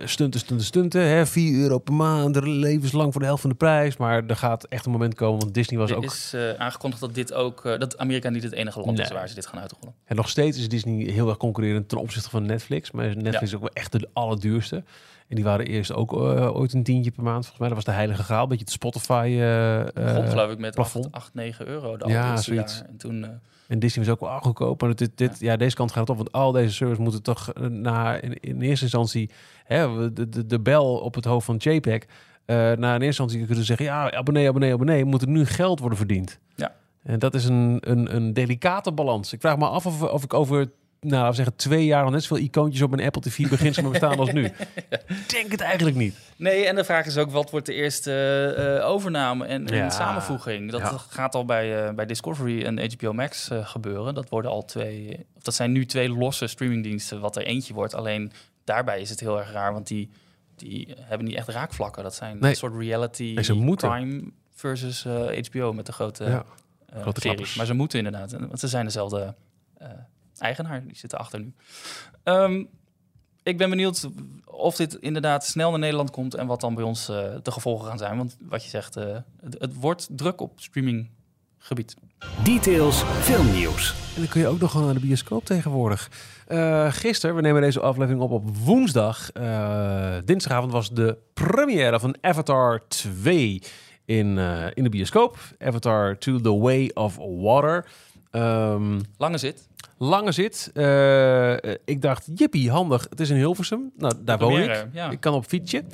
Stunten, 0.07 0.41
stunten, 0.41 0.67
stunten. 0.67 1.01
Hè? 1.09 1.27
4 1.27 1.61
euro 1.61 1.79
per 1.79 1.95
maand, 1.95 2.45
levenslang 2.47 3.11
voor 3.13 3.21
de 3.21 3.27
helft 3.27 3.41
van 3.41 3.51
de 3.51 3.57
prijs. 3.57 3.97
Maar 3.97 4.27
er 4.27 4.37
gaat 4.37 4.65
echt 4.65 4.87
een 4.87 4.93
moment 4.93 5.15
komen, 5.15 5.41
want 5.41 5.55
Disney 5.55 5.79
was 5.81 5.91
Er 5.91 5.97
ook... 5.97 6.05
is 6.05 6.33
eh, 6.35 6.51
aangekondigd 6.51 7.01
dat 7.01 7.15
dit 7.15 7.33
ook 7.33 7.63
dat 7.63 7.99
Amerika 7.99 8.29
niet 8.29 8.43
het 8.43 8.53
enige 8.53 8.81
land 8.81 8.99
is 8.99 9.11
waar 9.11 9.29
ze 9.29 9.35
dit 9.35 9.47
gaan 9.47 9.61
uitrollen. 9.61 9.95
En 10.05 10.17
nog 10.17 10.29
steeds 10.29 10.59
is 10.59 10.69
Disney 10.69 11.11
heel 11.11 11.29
erg 11.29 11.37
concurrerend 11.37 11.89
ten 11.89 11.99
opzichte 11.99 12.31
van 12.31 12.47
Netflix. 12.47 12.91
Maar 12.91 13.07
Netflix 13.17 13.43
is 13.43 13.55
ook 13.55 13.61
wel 13.61 13.71
echt 13.73 13.93
de 13.93 14.09
allerduurste. 14.13 14.85
En 15.29 15.35
die 15.37 15.45
waren 15.45 15.67
eerst 15.67 15.93
ook 15.93 16.13
eh, 16.13 16.57
ooit 16.57 16.73
een 16.73 16.83
tientje 16.83 17.11
per 17.11 17.23
maand. 17.23 17.41
Volgens 17.41 17.59
mij 17.59 17.69
dat 17.69 17.77
was 17.77 17.87
de 17.87 17.93
heilige 17.93 18.23
graal. 18.23 18.43
Een 18.43 18.49
beetje 18.49 18.65
het 18.65 18.73
Spotify... 18.73 19.27
eh, 19.31 19.81
eh, 19.81 19.95
Begon 19.95 20.29
geloof 20.29 20.51
ik 20.51 20.59
met 20.59 20.75
plafond. 20.75 21.05
8, 21.05 21.15
8, 21.15 21.35
9 21.35 21.67
euro 21.67 21.97
de 21.97 22.09
Ja, 22.09 22.37
zoiets. 22.37 22.83
En 22.87 22.97
toen, 22.97 23.25
eh, 23.25 23.31
En 23.69 23.79
Disney 23.79 24.05
was 24.05 24.15
ook 24.15 24.21
wel 24.21 24.39
goedkoop. 24.41 24.81
Maar 24.81 24.95
dit, 24.95 25.11
dit, 25.15 25.41
ja. 25.41 25.57
deze 25.57 25.77
kant 25.77 25.91
gaat 25.93 26.01
het 26.01 26.11
op. 26.11 26.17
Want 26.17 26.33
al 26.33 26.53
deze 26.53 26.75
servers 26.75 26.99
moeten 26.99 27.23
toch 27.23 27.53
eh, 27.53 27.67
naar 27.67 28.23
in, 28.23 28.41
in 28.41 28.61
eerste 28.61 28.85
instantie... 28.85 29.31
Hè, 29.65 30.13
de, 30.13 30.29
de, 30.29 30.47
de 30.47 30.61
bel 30.61 30.97
op 30.99 31.15
het 31.15 31.25
hoofd 31.25 31.47
van 31.47 31.57
JPEG... 31.57 32.03
eh 32.45 32.57
na 32.57 32.71
in 32.71 33.03
eerste 33.03 33.05
instantie 33.05 33.47
kunnen 33.47 33.65
zeggen... 33.65 33.87
ja, 33.87 34.11
abonnee, 34.11 34.49
abonnee, 34.49 34.73
abonnee... 34.73 35.05
moet 35.05 35.23
er 35.23 35.29
nu 35.29 35.47
geld 35.47 35.79
worden 35.81 35.99
verdiend. 35.99 36.39
Ja. 36.55 36.75
En 37.03 37.19
dat 37.19 37.35
is 37.35 37.45
een, 37.45 37.79
een, 37.81 38.15
een 38.15 38.33
delicate 38.33 38.93
balans. 38.93 39.33
Ik 39.33 39.41
vraag 39.41 39.57
me 39.57 39.67
af 39.69 39.87
of, 39.87 40.03
of 40.03 40.25
ik 40.25 40.35
over 40.35 40.71
nou, 41.05 41.15
laten 41.17 41.29
we 41.31 41.35
zeggen, 41.37 41.57
twee 41.57 41.85
jaar 41.85 42.05
al 42.05 42.11
net 42.11 42.23
zoveel 42.23 42.45
icoontjes 42.45 42.83
op 42.83 42.91
mijn 42.91 43.07
Apple 43.07 43.21
TV 43.23 43.49
begint 43.49 43.75
te 43.75 43.83
bestaan 43.89 44.19
als 44.19 44.33
nu. 44.33 44.45
Ik 45.07 45.25
Denk 45.29 45.51
het 45.51 45.61
eigenlijk 45.61 45.97
niet. 45.97 46.17
Nee, 46.37 46.67
en 46.67 46.75
de 46.77 46.85
vraag 46.85 47.07
is 47.07 47.17
ook, 47.17 47.31
wat 47.31 47.51
wordt 47.51 47.67
de 47.67 47.75
eerste 47.75 48.13
eh, 48.81 48.89
overname 48.89 49.45
en, 49.47 49.67
en 49.67 49.91
samenvoeging? 49.91 50.71
Dat 50.71 50.81
Ja. 50.81 50.89
gaat 51.09 51.35
al 51.35 51.45
bij, 51.45 51.87
eh, 51.87 51.95
bij 51.95 52.07
Discovery 52.07 52.65
en 52.65 52.91
HBO 52.93 53.13
Max 53.13 53.49
eh, 53.51 53.67
gebeuren. 53.67 54.15
Dat 54.15 54.29
worden 54.29 54.51
al 54.51 54.65
twee, 54.65 55.27
of 55.37 55.43
dat 55.43 55.55
zijn 55.55 55.73
nu 55.73 55.87
twee 55.87 56.09
losse 56.09 56.47
streamingdiensten, 56.47 57.21
wat 57.21 57.37
er 57.37 57.43
eentje 57.47 57.75
wordt. 57.75 57.95
Alleen 57.95 58.33
daarbij 58.65 59.01
is 59.01 59.11
het 59.11 59.21
heel 59.21 59.39
erg 59.39 59.53
raar, 59.53 59.73
want 59.73 59.87
die, 59.87 60.11
die 60.57 60.95
hebben 61.01 61.27
niet 61.27 61.37
echt 61.37 61.49
raakvlakken. 61.49 62.03
Dat 62.03 62.15
zijn 62.15 62.39
Nee. 62.41 62.51
een 62.51 62.57
soort 62.57 62.77
reality 62.79 63.35
crime 63.77 64.23
versus 64.55 65.05
eh, 65.05 65.43
HBO 65.51 65.73
met 65.73 65.87
de 65.87 65.93
grote, 65.93 66.25
Ja. 66.25 66.45
Grote 67.01 67.21
series. 67.21 67.23
klappers. 67.23 67.55
Maar 67.57 67.67
ze 67.67 67.75
moeten 67.75 67.99
inderdaad, 67.99 68.33
want 68.33 68.61
ze 68.61 68.69
zijn 68.69 68.85
dezelfde 68.85 69.35
eh, 69.79 69.89
eigenaar, 70.41 70.85
die 70.87 70.97
zitten 70.97 71.19
achter 71.19 71.41
nu. 71.41 71.53
Ehm, 72.23 72.65
ik 73.43 73.59
ben 73.59 73.71
benieuwd 73.71 74.09
of 74.45 74.77
dit 74.77 74.95
inderdaad 74.95 75.47
snel 75.47 75.71
naar 75.71 75.79
Nederland 75.79 76.11
komt 76.11 76.35
en 76.35 76.47
wat 76.47 76.61
dan 76.61 76.75
bij 76.75 76.85
ons 76.85 77.09
eh, 77.09 77.17
de 77.43 77.51
gevolgen 77.51 77.89
gaan 77.89 77.99
zijn. 77.99 78.17
Want 78.17 78.37
wat 78.41 78.63
je 78.65 78.69
zegt, 78.71 78.97
eh, 78.97 79.17
het, 79.41 79.57
het 79.59 79.75
wordt 79.75 80.09
druk 80.11 80.41
op 80.41 80.53
streaminggebied. 80.61 81.95
Details 82.45 83.03
filmnieuws. 83.03 83.95
En 84.15 84.21
dan 84.21 84.29
kun 84.31 84.41
je 84.41 84.47
ook 84.47 84.61
nog 84.61 84.71
gewoon 84.71 84.87
naar 84.87 84.95
de 84.95 85.01
bioscoop 85.01 85.45
tegenwoordig. 85.45 86.11
Eh 86.47 86.93
gisteren, 86.93 87.37
we 87.37 87.41
nemen 87.41 87.63
deze 87.63 87.81
aflevering 87.81 88.23
op 88.23 88.31
op 88.31 88.57
woensdag. 88.57 89.31
eh, 89.33 90.17
dinsdagavond 90.25 90.73
was 90.73 90.91
de 90.91 91.17
première 91.35 92.01
van 92.01 92.17
Avatar 92.21 92.83
2 92.89 93.63
in, 94.05 94.39
eh, 94.39 94.67
in 94.75 94.83
de 94.83 94.89
bioscoop. 94.89 95.39
Avatar 95.59 96.19
2 96.19 96.41
The 96.41 96.59
Way 96.59 96.91
of 96.95 97.17
Water. 97.17 97.87
Ehm, 98.31 99.01
Lange 99.19 99.39
zit. 99.39 99.69
Lange 99.99 100.33
zit. 100.33 100.71
Eh, 100.75 101.53
ik 101.85 102.03
dacht, 102.03 102.29
jippie, 102.35 102.71
handig. 102.71 103.07
Het 103.11 103.21
is 103.21 103.31
in 103.31 103.37
Hilversum. 103.37 103.93
Nou, 103.97 104.15
daar 104.21 104.39
woon 104.39 104.61
ik. 104.61 104.87
Ja. 104.93 105.11
Ik 105.11 105.21
kan 105.21 105.35
op 105.35 105.45
fietsje. 105.45 105.85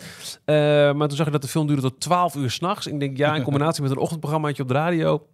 Eh, 0.44 0.54
maar 0.92 1.08
toen 1.08 1.16
zag 1.16 1.26
ik 1.26 1.32
dat 1.32 1.42
de 1.42 1.48
film 1.48 1.66
duurde 1.66 1.82
tot 1.82 2.00
12 2.00 2.34
uur 2.34 2.50
s'nachts. 2.50 2.86
Ik 2.86 3.00
denk, 3.00 3.16
ja, 3.16 3.34
in 3.34 3.42
combinatie 3.50 3.82
met 3.82 3.90
een 3.90 3.98
ochtendprogrammaatje 3.98 4.62
op 4.62 4.68
de 4.68 4.74
radio. 4.74 5.26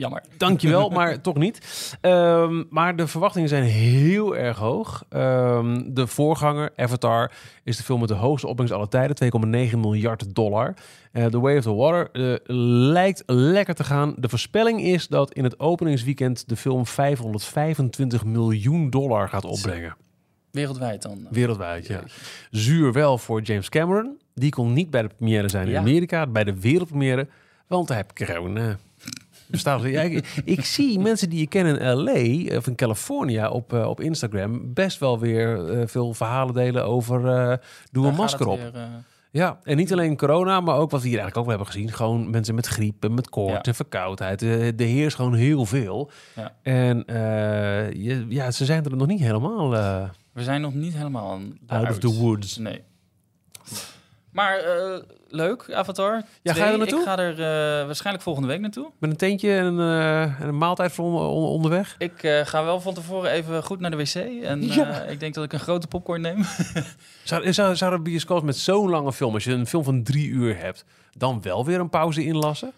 Jammer. 0.00 0.22
Dankjewel, 0.36 0.88
maar 0.98 1.20
toch 1.20 1.36
niet. 1.36 1.58
Ehm, 2.00 2.62
maar 2.70 2.96
de 2.96 3.06
verwachtingen 3.06 3.48
zijn 3.48 3.62
heel 3.62 4.36
erg 4.36 4.56
hoog. 4.58 5.04
Ehm, 5.08 5.82
de 5.86 6.06
voorganger, 6.06 6.70
Avatar, 6.76 7.32
is 7.64 7.76
de 7.76 7.82
film 7.82 8.00
met 8.00 8.08
de 8.08 8.14
hoogste 8.14 8.46
opbrengst 8.46 8.74
aller 8.74 8.88
tijden. 8.88 9.16
2,9 9.16 9.78
miljard 9.78 10.34
dollar. 10.34 10.74
Eh, 11.12 11.26
The 11.26 11.40
Way 11.40 11.56
of 11.56 11.62
the 11.62 11.74
Water 11.74 12.10
eh, 12.12 12.34
lijkt 12.92 13.22
lekker 13.26 13.74
te 13.74 13.84
gaan. 13.84 14.14
De 14.16 14.28
voorspelling 14.28 14.82
is 14.82 15.08
dat 15.08 15.32
in 15.32 15.44
het 15.44 15.60
openingsweekend 15.60 16.48
de 16.48 16.56
film 16.56 16.86
525 16.86 18.24
miljoen 18.24 18.90
dollar 18.90 19.28
gaat 19.28 19.44
opbrengen. 19.44 19.96
Wereldwijd 20.50 21.02
dan. 21.02 21.26
Wereldwijd, 21.30 21.86
ja. 21.86 22.02
Zuur 22.50 22.92
wel 22.92 23.18
voor 23.18 23.42
James 23.42 23.68
Cameron. 23.68 24.18
Die 24.34 24.50
kon 24.50 24.72
niet 24.72 24.90
bij 24.90 25.02
de 25.02 25.08
première 25.16 25.48
zijn 25.48 25.66
in 25.66 25.72
Ja. 25.72 25.78
Amerika, 25.78 26.26
bij 26.26 26.44
de 26.44 26.60
wereldpremière, 26.60 27.28
want 27.66 27.88
hij 27.88 27.96
heeft 27.96 28.30
corona. 28.32 28.78
Bestaat 29.50 29.82
ja, 29.82 30.00
ik, 30.02 30.42
ik 30.44 30.64
zie 30.64 30.98
mensen 30.98 31.30
die 31.30 31.38
je 31.38 31.46
ken 31.46 31.66
in 31.66 31.94
LA 31.94 32.56
of 32.56 32.66
in 32.66 32.74
California 32.74 33.50
op, 33.50 33.72
eh, 33.72 33.88
op 33.88 34.00
Instagram 34.00 34.74
best 34.74 34.98
wel 34.98 35.18
weer 35.18 35.68
eh, 35.70 35.86
veel 35.86 36.14
verhalen 36.14 36.54
delen 36.54 36.84
over 36.84 37.26
eh, 37.26 37.56
doe 37.90 38.02
Daar 38.02 38.12
een 38.12 38.18
masker 38.18 38.46
op. 38.48 38.58
weer, 38.60 38.88
Ja, 39.30 39.58
en 39.62 39.76
niet 39.76 39.92
alleen 39.92 40.16
corona, 40.16 40.60
maar 40.60 40.76
ook 40.76 40.90
wat 40.90 41.02
we 41.02 41.08
hier 41.08 41.18
eigenlijk 41.18 41.36
ook 41.36 41.56
wel 41.56 41.56
hebben 41.56 41.74
gezien. 41.74 41.92
Gewoon 41.96 42.30
mensen 42.30 42.54
met 42.54 42.66
griep 42.66 43.04
en 43.04 43.14
met 43.14 43.28
koorts 43.28 43.52
Ja. 43.52 43.62
en 43.62 43.74
verkoudheid. 43.74 44.42
Er 44.42 44.74
heerst 44.76 45.16
gewoon 45.16 45.34
heel 45.34 45.66
veel. 45.66 46.10
Ja. 46.36 46.54
En 46.62 47.02
je, 48.02 48.26
ja, 48.28 48.50
ze 48.50 48.64
zijn 48.64 48.84
er 48.84 48.96
nog 48.96 49.06
niet 49.06 49.20
helemaal 49.20 49.70
we 50.32 50.42
zijn 50.42 50.60
nog 50.60 50.74
niet 50.74 50.94
helemaal 50.94 51.30
aan- 51.32 51.58
out 51.66 51.88
of 51.90 51.98
the 51.98 52.14
woods. 52.18 52.56
Nee. 52.56 52.82
Maar 54.32 54.60
leuk, 55.30 55.72
Avatar. 55.72 56.22
Ja, 56.42 56.52
ga 56.52 56.66
je 56.66 56.72
er 56.72 56.78
naartoe? 56.78 56.98
Ik 56.98 57.04
ga 57.04 57.18
er 57.18 57.32
eh, 57.32 57.86
waarschijnlijk 57.86 58.24
volgende 58.24 58.48
week 58.48 58.60
naartoe. 58.60 58.90
Met 58.98 59.10
een 59.10 59.16
tentje 59.16 59.56
en 59.56 59.64
een, 59.64 59.78
eh, 60.00 60.40
en 60.40 60.48
een 60.48 60.58
maaltijd 60.58 60.92
voor 60.92 61.04
on- 61.04 61.14
on- 61.14 61.44
onderweg. 61.48 61.94
Ik 61.98 62.22
eh, 62.22 62.46
ga 62.46 62.64
wel 62.64 62.80
van 62.80 62.94
tevoren 62.94 63.30
even 63.30 63.62
goed 63.62 63.80
naar 63.80 63.90
de 63.90 63.96
wc. 63.96 64.14
En 64.44 64.62
Ja. 64.66 65.02
ik 65.02 65.20
denk 65.20 65.34
dat 65.34 65.44
ik 65.44 65.52
een 65.52 65.60
grote 65.60 65.86
popcorn 65.86 66.20
neem. 66.20 66.44
Zou, 67.24 67.52
zou, 67.52 67.76
zou 67.76 67.98
bioscoop 67.98 68.42
met 68.42 68.56
zo'n 68.56 68.88
lange 68.90 69.12
film, 69.12 69.34
als 69.34 69.44
je 69.44 69.52
een 69.52 69.66
film 69.66 69.84
van 69.84 70.02
drie 70.02 70.28
uur 70.28 70.58
hebt, 70.58 70.84
dan 71.12 71.42
wel 71.42 71.64
weer 71.64 71.80
een 71.80 71.90
pauze 71.90 72.24
inlassen? 72.24 72.72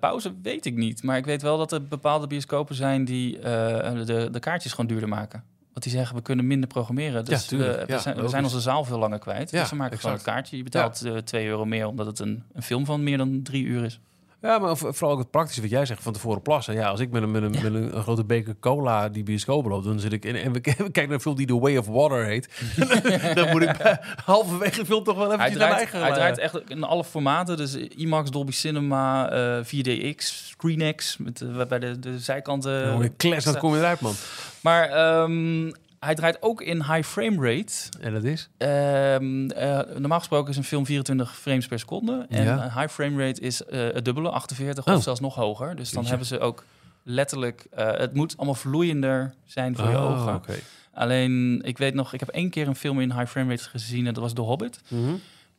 Pauze 0.00 0.34
weet 0.42 0.66
ik 0.66 0.74
niet. 0.76 1.02
Maar 1.02 1.16
ik 1.16 1.24
weet 1.24 1.42
wel 1.42 1.58
dat 1.58 1.72
er 1.72 1.86
bepaalde 1.86 2.26
bioscopen 2.26 2.74
zijn 2.74 3.04
die 3.04 3.38
de, 3.40 4.28
de 4.32 4.38
kaartjes 4.40 4.70
gewoon 4.72 4.86
duurder 4.86 5.08
maken. 5.08 5.44
Want 5.76 5.88
die 5.88 5.96
zeggen, 5.96 6.16
we 6.16 6.22
kunnen 6.22 6.46
minder 6.46 6.68
programmeren. 6.68 7.24
Dus 7.24 7.48
Ja, 7.48 7.56
we, 7.56 7.98
zijn, 7.98 8.20
we 8.20 8.28
zijn 8.28 8.44
onze 8.44 8.60
zaal 8.60 8.84
veel 8.84 8.98
langer 8.98 9.18
kwijt. 9.18 9.50
Dus 9.50 9.70
we 9.70 9.76
maken 9.76 9.98
gewoon 9.98 10.14
exact. 10.14 10.28
een 10.28 10.34
kaartje. 10.34 10.56
Je 10.56 10.62
betaalt 10.62 11.02
eh 11.04 11.16
2 11.16 11.46
euro 11.46 11.64
meer 11.64 11.86
omdat 11.86 12.06
het 12.06 12.18
een, 12.18 12.42
een 12.52 12.62
film 12.62 12.84
van 12.84 13.02
meer 13.02 13.16
dan 13.18 13.42
drie 13.42 13.64
uur 13.64 13.84
is. 13.84 14.00
Ja, 14.46 14.58
maar 14.58 14.76
voor- 14.76 14.94
vooral 14.94 15.12
ook 15.16 15.22
het 15.22 15.30
praktische 15.30 15.60
wat 15.60 15.70
jij 15.70 15.86
zegt 15.86 16.02
van 16.02 16.12
tevoren 16.12 16.42
plassen. 16.42 16.74
Ja, 16.74 16.88
als 16.88 17.00
ik 17.00 17.10
met 17.10 17.22
een, 17.22 17.30
met 17.30 17.42
een, 17.42 17.50
met 17.50 17.74
een, 17.74 18.02
grote 18.02 18.24
beker 18.24 18.56
cola 18.60 19.08
die 19.08 19.22
bioscoop 19.22 19.66
loop, 19.66 19.84
dan 19.84 20.00
zit 20.00 20.12
ik 20.12 20.24
in, 20.24 20.36
en 20.36 20.52
we, 20.52 20.60
we 20.62 20.74
kijken 20.74 21.02
naar 21.02 21.12
een 21.12 21.20
film 21.20 21.36
die 21.36 21.46
The 21.46 21.58
Way 21.58 21.76
of 21.76 21.86
Water 21.86 22.24
heet. 22.24 22.48
dan 23.34 23.50
moet 23.50 23.62
ik 23.62 23.76
bij- 23.78 24.00
halverwege 24.24 24.78
de 24.78 24.86
film 24.86 25.04
toch 25.04 25.16
wel 25.16 25.32
eventjes 25.32 25.56
naar 25.58 25.68
draait, 25.68 25.92
mij 25.92 26.00
hij 26.00 26.12
draait 26.12 26.38
echt 26.38 26.60
in 26.70 26.82
alle 26.84 27.04
formaten. 27.04 27.56
Dus 27.56 27.74
IMAX, 27.74 28.30
Dolby 28.30 28.52
Cinema, 28.52 29.30
eh 29.30 29.64
4DX, 29.64 30.16
ScreenX. 30.18 31.16
Met, 31.16 31.40
eh, 31.40 31.66
bij 31.66 31.78
de, 31.78 31.98
de 31.98 32.18
zijkanten. 32.18 33.02
Je 33.02 33.16
clash, 33.16 33.44
dan 33.44 33.58
kom 33.58 33.72
je 33.72 33.78
eruit, 33.78 34.00
man. 34.00 34.14
Maar 34.60 34.88
ehm, 34.88 35.70
hij 36.06 36.14
draait 36.14 36.42
ook 36.42 36.60
in 36.62 36.82
high 36.82 37.02
frame 37.08 37.36
rate. 37.50 37.72
En 38.00 38.12
dat 38.12 38.24
is? 38.24 38.48
Ehm, 38.56 39.48
eh, 39.50 39.80
normaal 39.98 40.18
gesproken 40.18 40.50
is 40.50 40.56
een 40.56 40.64
film 40.64 40.86
24 40.86 41.36
frames 41.36 41.66
per 41.66 41.78
seconde. 41.78 42.26
En 42.28 42.44
Ja. 42.44 42.64
een 42.64 42.72
high 42.80 42.88
frame 42.92 43.26
rate 43.26 43.40
is 43.40 43.64
eh, 43.64 43.80
het 43.80 44.04
dubbele, 44.04 44.30
48 44.30 44.86
Oh. 44.86 44.94
of 44.94 45.02
zelfs 45.02 45.20
nog 45.20 45.34
hoger. 45.34 45.76
Dus 45.76 45.90
dan 45.90 46.06
hebben 46.06 46.26
ze 46.26 46.38
ook 46.40 46.64
letterlijk... 47.02 47.66
eh, 47.70 47.86
het 47.92 48.14
moet 48.14 48.36
allemaal 48.36 48.54
vloeiender 48.54 49.34
zijn 49.44 49.76
voor 49.76 49.88
je 49.88 49.96
Oh, 49.96 50.10
ogen. 50.20 50.34
oké. 50.34 50.54
Alleen, 50.94 51.60
ik 51.64 51.78
weet 51.78 51.94
nog, 51.94 52.12
ik 52.12 52.20
heb 52.20 52.28
één 52.28 52.50
keer 52.50 52.68
een 52.68 52.76
film 52.76 53.00
in 53.00 53.12
high 53.12 53.26
frame 53.30 53.50
rate 53.50 53.68
gezien. 53.68 54.06
En 54.06 54.14
dat 54.14 54.22
was 54.22 54.32
The 54.32 54.40
Hobbit. 54.40 54.80
Mhm. 54.88 55.14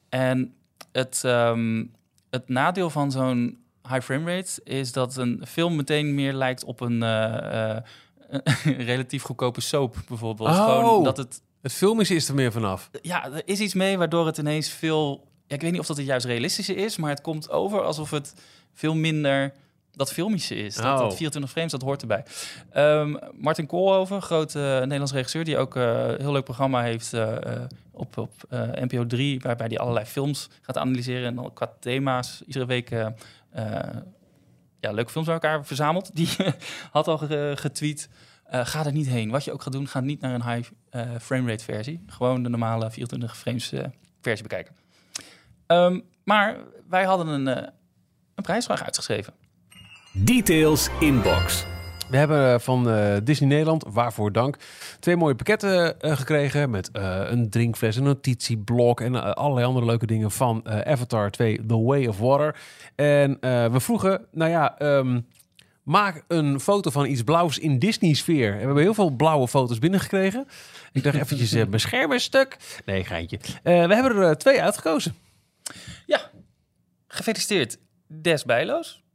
En 0.09 0.53
het, 0.91 1.21
ehm, 1.23 1.83
het 2.29 2.49
nadeel 2.49 2.89
van 2.89 3.11
zo'n 3.11 3.57
high 3.89 4.01
frame 4.01 4.35
rate 4.35 4.61
is 4.63 4.91
dat 4.91 5.15
een 5.15 5.41
film 5.47 5.75
meteen 5.75 6.15
meer 6.15 6.33
lijkt 6.33 6.63
op 6.63 6.79
een 6.81 7.01
een 7.01 7.83
relatief 8.91 9.23
goedkope 9.23 9.61
soap 9.61 9.95
bijvoorbeeld. 10.07 10.49
Oh. 10.49 10.65
Gewoon 10.65 11.03
dat 11.03 11.17
het, 11.17 11.41
Het 11.61 11.73
filmische 11.73 12.15
is 12.15 12.28
er 12.30 12.36
meer 12.36 12.51
vanaf. 12.51 12.89
ja, 13.01 13.25
er 13.32 13.41
is 13.45 13.59
iets 13.59 13.73
mee 13.73 13.97
waardoor 13.97 14.25
het 14.25 14.38
ineens 14.38 14.69
veel, 14.69 15.28
ja, 15.47 15.55
ik 15.55 15.61
weet 15.61 15.71
niet 15.71 15.80
of 15.80 15.88
dat 15.88 15.97
het 15.97 16.05
juist 16.05 16.25
realistischer 16.25 16.78
is, 16.78 16.97
maar 16.97 17.09
het 17.09 17.21
komt 17.21 17.49
over 17.49 17.82
alsof 17.84 18.11
het 18.11 18.34
veel 18.73 18.95
minder 18.95 19.53
dat 19.91 20.13
filmische 20.13 20.55
is. 20.55 20.75
Dat, 20.75 20.86
Oh. 20.86 20.97
dat 20.99 21.15
24 21.15 21.51
frames, 21.51 21.71
dat 21.71 21.82
hoort 21.82 22.01
erbij. 22.01 22.23
Ehm, 22.71 23.15
Martin 23.34 23.65
Koolhoven, 23.65 24.21
grote 24.21 24.59
uh, 24.59 24.80
Nederlands 24.80 25.11
regisseur, 25.11 25.43
die 25.43 25.57
ook 25.57 25.75
eh, 25.75 25.84
een 26.07 26.21
heel 26.21 26.32
leuk 26.32 26.43
programma 26.43 26.82
heeft 26.84 27.13
eh, 27.13 27.36
eh, 27.53 27.61
op, 27.91 28.17
op 28.17 28.32
eh, 28.49 28.61
NPO 28.61 29.05
3, 29.07 29.39
waarbij 29.39 29.67
hij 29.67 29.78
allerlei 29.80 30.05
films 30.05 30.49
gaat 30.61 30.78
analyseren 30.78 31.25
en 31.28 31.36
dan 31.36 31.53
qua 31.53 31.73
thema's 31.80 32.41
iedere 32.45 32.65
week 32.65 32.91
eh, 32.91 33.05
eh, 33.49 33.80
ja, 34.88 34.95
leuke 34.95 35.11
films 35.11 35.27
bij 35.27 35.35
elkaar 35.35 35.65
verzameld. 35.65 36.15
Die 36.15 36.29
had 36.91 37.07
al 37.07 37.17
ge- 37.17 37.53
getweet, 37.55 38.09
eh, 38.45 38.65
ga 38.65 38.85
er 38.85 38.91
niet 38.91 39.07
heen. 39.07 39.29
Wat 39.29 39.43
je 39.43 39.51
ook 39.51 39.61
gaat 39.61 39.73
doen, 39.73 39.88
ga 39.88 39.99
niet 39.99 40.21
naar 40.21 40.33
een 40.33 40.53
high 40.53 40.69
eh, 40.89 41.01
frame 41.21 41.49
rate 41.49 41.63
versie. 41.63 42.03
Gewoon 42.07 42.43
de 42.43 42.49
normale 42.49 42.91
24 42.91 43.38
frames 43.38 43.71
eh, 43.71 43.85
versie 44.21 44.47
bekijken. 44.47 44.75
Ehm, 45.67 45.99
maar 46.23 46.57
wij 46.89 47.03
hadden 47.05 47.27
een, 47.27 47.47
eh, 47.47 47.67
een 48.35 48.43
prijsvraag 48.43 48.83
uitgeschreven. 48.83 49.33
Details 50.13 50.89
inbox. 50.99 51.65
We 52.09 52.17
hebben 52.17 52.53
eh, 52.53 52.59
van 52.59 52.89
eh, 52.89 53.15
Disney 53.23 53.49
Nederland, 53.49 53.83
waarvoor 53.87 54.31
dank, 54.31 54.57
twee 54.99 55.15
mooie 55.15 55.35
pakketten 55.35 56.01
eh, 56.01 56.17
gekregen 56.17 56.69
met 56.69 56.89
een 56.93 57.49
drinkfles, 57.49 57.95
een 57.95 58.03
notitieblok 58.03 59.01
en 59.01 59.35
allerlei 59.35 59.65
andere 59.65 59.85
leuke 59.85 60.05
dingen 60.05 60.31
van 60.31 60.69
Avatar 60.69 61.31
2 61.31 61.65
The 61.65 61.81
Way 61.81 62.05
of 62.05 62.19
Water. 62.19 62.55
En 62.95 63.37
we 63.71 63.79
vroegen, 63.79 64.25
nou 64.31 64.51
ja, 64.51 64.77
ehm, 64.77 65.19
maak 65.83 66.23
een 66.27 66.59
foto 66.59 66.89
van 66.89 67.05
iets 67.05 67.23
blauws 67.23 67.59
in 67.59 67.79
Disney-sfeer. 67.79 68.51
En 68.51 68.57
we 68.57 68.65
hebben 68.65 68.83
heel 68.83 68.93
veel 68.93 69.09
blauwe 69.09 69.47
foto's 69.47 69.79
binnengekregen. 69.79 70.47
Ik 70.91 71.03
dacht 71.03 71.15
eventjes, 71.15 71.51
mijn 71.51 71.79
scherm 71.79 72.11
is 72.11 72.23
stuk. 72.23 72.57
Nee, 72.85 73.03
geintje. 73.03 73.39
We 73.63 73.71
hebben 73.71 74.15
er 74.15 74.37
twee 74.37 74.61
uitgekozen. 74.61 75.15
Ja, 76.05 76.21
gefeliciteerd 77.07 77.77
Des 78.07 78.45
Bijloos. 78.45 79.05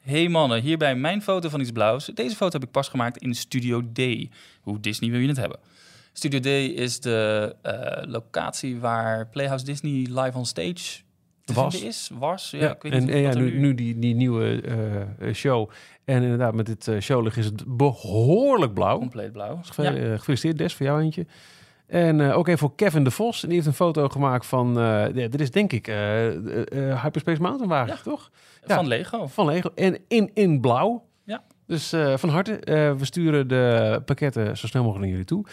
Hey 0.00 0.28
mannen, 0.28 0.60
hierbij 0.62 0.94
mijn 0.94 1.22
foto 1.22 1.48
van 1.48 1.60
iets 1.60 1.70
blauws. 1.72 2.04
Deze 2.14 2.36
foto 2.36 2.58
heb 2.58 2.66
ik 2.66 2.70
pas 2.72 2.88
gemaakt 2.88 3.16
in 3.16 3.34
Studio 3.34 3.82
D. 3.92 4.00
Hoe 4.60 4.80
Disney 4.80 5.10
wil 5.10 5.20
je 5.20 5.28
het 5.28 5.36
hebben? 5.36 5.58
Studio 6.12 6.40
D 6.40 6.46
is 6.76 7.00
de 7.00 7.56
eh, 7.62 8.10
locatie 8.10 8.78
waar 8.78 9.26
Playhouse 9.28 9.64
Disney 9.64 10.06
live 10.20 10.38
on 10.38 10.46
stage 10.46 11.00
Was. 11.44 11.82
is. 11.82 12.10
Was. 12.18 12.50
Ja, 12.50 12.58
Ja, 12.58 12.74
ik 12.74 12.82
weet 12.82 12.92
en, 12.92 13.00
niet 13.00 13.10
en 13.10 13.20
ja, 13.20 13.34
nu, 13.34 13.58
nu 13.58 13.74
die, 13.74 13.98
die 13.98 14.14
nieuwe 14.14 14.60
eh, 15.18 15.32
show. 15.34 15.70
En 16.04 16.22
inderdaad, 16.22 16.54
met 16.54 16.66
dit 16.66 17.02
showlicht 17.02 17.36
is 17.36 17.44
het 17.44 17.76
behoorlijk 17.76 18.74
blauw. 18.74 18.98
compleet 18.98 19.32
blauw. 19.32 19.60
Ja. 19.76 19.92
gefeliciteerd 20.16 20.58
Des, 20.58 20.74
voor 20.74 20.86
jou 20.86 21.02
eentje. 21.02 21.26
En 21.90 22.20
eh, 22.20 22.36
ook 22.36 22.46
even 22.46 22.58
voor 22.58 22.74
Kevin 22.74 23.04
de 23.04 23.10
Vos. 23.10 23.42
En 23.42 23.46
die 23.48 23.56
heeft 23.56 23.68
een 23.68 23.74
foto 23.74 24.08
gemaakt 24.08 24.46
van... 24.46 24.72
ja, 25.14 25.28
dit 25.28 25.40
is 25.40 25.50
denk 25.50 25.72
ik 25.72 25.88
eh, 25.88 25.96
Hyperspace 27.02 27.40
Mountain 27.42 27.68
wagen, 27.68 27.94
Ja. 27.94 28.02
toch? 28.02 28.30
Ja. 28.66 28.74
Van 28.74 28.86
Lego. 28.86 29.26
Van 29.26 29.46
Lego. 29.46 29.70
En 29.74 29.98
in, 30.08 30.30
in 30.34 30.60
blauw. 30.60 31.04
Ja. 31.24 31.42
Dus 31.66 31.94
van 32.14 32.28
harte. 32.28 32.58
we 32.98 33.04
sturen 33.04 33.48
de 33.48 34.02
pakketten 34.04 34.56
zo 34.58 34.66
snel 34.66 34.82
mogelijk 34.82 35.04
naar 35.10 35.18
jullie 35.18 35.26
toe. 35.34 35.44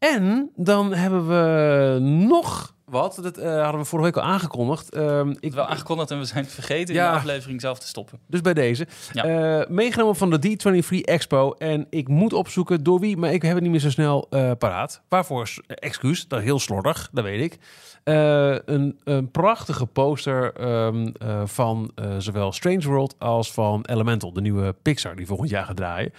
En 0.00 0.50
dan 0.56 0.94
hebben 0.94 1.28
we 1.28 1.98
nog 2.00 2.74
wat. 2.84 3.18
Dat 3.22 3.38
eh, 3.38 3.62
hadden 3.62 3.80
we 3.80 3.86
vorige 3.86 4.08
week 4.12 4.16
al 4.24 4.30
aangekondigd. 4.30 4.90
Ehm, 4.94 5.34
ik, 5.40 5.52
Wel 5.52 5.66
aangekondigd 5.66 6.10
en 6.10 6.18
we 6.18 6.24
zijn 6.24 6.46
vergeten 6.46 6.94
Ja. 6.94 7.06
in 7.06 7.10
de 7.12 7.16
aflevering 7.18 7.60
zelf 7.60 7.78
te 7.78 7.86
stoppen. 7.86 8.18
dus 8.26 8.40
bij 8.40 8.54
deze. 8.54 8.86
Ja. 9.12 9.24
Eh, 9.24 9.68
meegenomen 9.68 10.16
van 10.16 10.30
de 10.30 10.38
D23 10.38 11.00
Expo. 11.00 11.52
En 11.52 11.86
ik 11.90 12.08
moet 12.08 12.32
opzoeken 12.32 12.82
door 12.82 13.00
wie, 13.00 13.16
maar 13.16 13.32
ik 13.32 13.42
heb 13.42 13.52
het 13.54 13.62
niet 13.62 13.70
meer 13.70 13.80
zo 13.80 13.90
snel 13.90 14.26
eh, 14.30 14.50
paraat. 14.58 15.02
Waarvoor 15.08 15.48
excuus, 15.66 16.28
dat 16.28 16.38
is 16.38 16.44
heel 16.44 16.58
slordig, 16.58 17.08
dat 17.12 17.24
weet 17.24 17.40
ik. 17.52 17.58
Een, 18.04 19.00
een 19.04 19.30
prachtige 19.30 19.86
poster 19.86 20.52
ehm, 20.52 21.06
eh, 21.18 21.42
van 21.44 21.90
zowel 22.18 22.52
Strange 22.52 22.88
World 22.88 23.14
als 23.18 23.52
van 23.52 23.84
Elemental, 23.84 24.32
de 24.32 24.40
nieuwe 24.40 24.74
Pixar 24.82 25.16
die 25.16 25.26
volgend 25.26 25.50
jaar 25.50 25.64
gaat 25.64 25.76
draaien. 25.76 26.12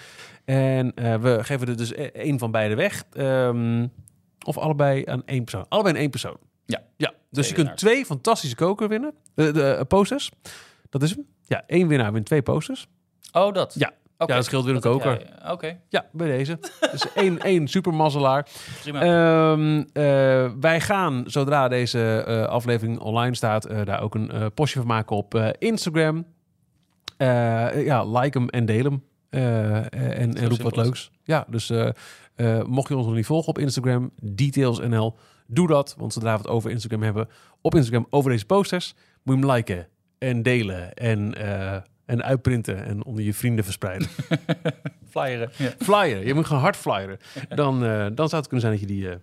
En 0.46 0.94
eh, 0.94 1.16
we 1.16 1.44
geven 1.44 1.68
er 1.68 1.78
dus 1.78 1.92
e- 1.92 2.04
één 2.14 2.39
van 2.39 2.52
beide 2.52 2.76
weg. 2.76 3.04
Ehm, 3.12 3.88
of 4.46 4.58
allebei 4.58 5.06
aan 5.06 5.22
één 5.26 5.42
persoon. 5.44 5.66
Allebei 5.70 5.94
aan 5.96 6.02
één 6.02 6.10
persoon. 6.10 6.38
Ja. 6.66 6.82
ja. 6.98 7.14
Dus 7.30 7.48
je 7.48 7.54
kunt 7.54 7.78
twee 7.78 8.06
fantastische 8.06 8.56
koker 8.56 8.88
winnen. 8.88 9.14
De, 9.36 9.52
de 9.52 9.64
eh, 9.72 9.86
posters. 9.88 10.32
Dat 10.89 11.04
is 11.04 11.10
hem. 11.16 11.26
Ja, 11.42 11.64
één 11.68 11.88
winnaar 11.88 12.14
wint 12.14 12.26
twee 12.26 12.42
posters. 12.42 12.88
Oh, 13.32 13.54
dat? 13.54 13.74
Ja. 13.78 13.92
Ja, 14.18 14.28
dat 14.28 14.46
scheelt 14.46 14.66
weer 14.66 14.76
een 14.76 14.82
koker. 14.82 15.12
jij. 15.42 15.52
Oké, 15.52 15.80
Ja, 15.89 16.06
bij 16.12 16.28
deze. 16.28 16.60
Dus 16.92 17.14
één, 17.14 17.39
één 17.52 17.68
supermazzelaar. 17.68 18.48
prima. 18.82 19.02
Ehm, 19.02 19.78
eh, 19.94 20.52
wij 20.60 20.82
gaan, 20.82 21.24
zodra 21.28 21.68
deze 21.68 22.24
eh, 22.28 22.44
aflevering 22.46 23.00
online 23.00 23.36
staat, 23.36 23.66
eh, 23.66 23.86
daar 23.86 24.02
ook 24.02 24.16
een 24.16 24.32
eh, 24.32 24.46
postje 24.54 24.80
van 24.80 24.88
maken 24.88 25.16
op 25.16 25.36
eh, 25.36 25.50
Instagram. 25.58 26.26
Eh, 27.18 27.86
ja, 27.86 28.06
like 28.06 28.38
hem 28.38 28.50
en 28.50 28.66
deel 28.66 28.84
hem. 28.84 29.04
Eh, 29.32 29.78
eh, 29.78 29.86
en, 29.94 30.34
en 30.36 30.50
roep 30.50 30.62
wat 30.62 30.76
leuks. 30.76 31.12
Ja, 31.24 31.46
dus 31.50 31.70
eh, 31.70 31.90
eh, 32.36 32.64
mocht 32.66 32.88
je 32.90 32.96
ons 32.98 33.06
nog 33.06 33.16
niet 33.16 33.26
volgen 33.26 33.50
op 33.50 33.58
Instagram, 33.60 34.12
detailsnl, 34.24 35.16
doe 35.48 35.68
dat. 35.68 35.96
Want 35.98 36.14
zodra 36.14 36.32
we 36.32 36.38
het 36.42 36.48
over 36.48 36.72
Instagram 36.72 37.02
hebben, 37.02 37.28
op 37.62 37.76
Instagram 37.76 38.08
over 38.10 38.32
deze 38.32 38.46
posters, 38.46 38.94
moet 39.24 39.36
je 39.40 39.42
hem 39.46 39.52
liken 39.52 39.88
en 40.18 40.44
delen 40.44 40.94
en, 40.94 41.36
eh, 41.36 41.78
en 42.06 42.24
uitprinten 42.24 42.86
en 42.86 43.06
onder 43.06 43.24
je 43.24 43.34
vrienden 43.34 43.64
verspreiden. 43.64 44.08
Flyeren. 45.10 45.50
Ja. 45.58 45.70
Flyeren. 45.80 46.26
Je 46.26 46.34
moet 46.34 46.46
gewoon 46.46 46.62
hard 46.62 46.76
flyeren. 46.76 47.18
Dan, 47.56 47.84
eh, 47.86 48.06
dan 48.14 48.30
zou 48.30 48.42
het 48.42 48.48
kunnen 48.48 48.60
zijn 48.60 48.72
dat 48.72 48.80
je 48.80 48.86
die, 48.88 49.10
eh, 49.10 49.16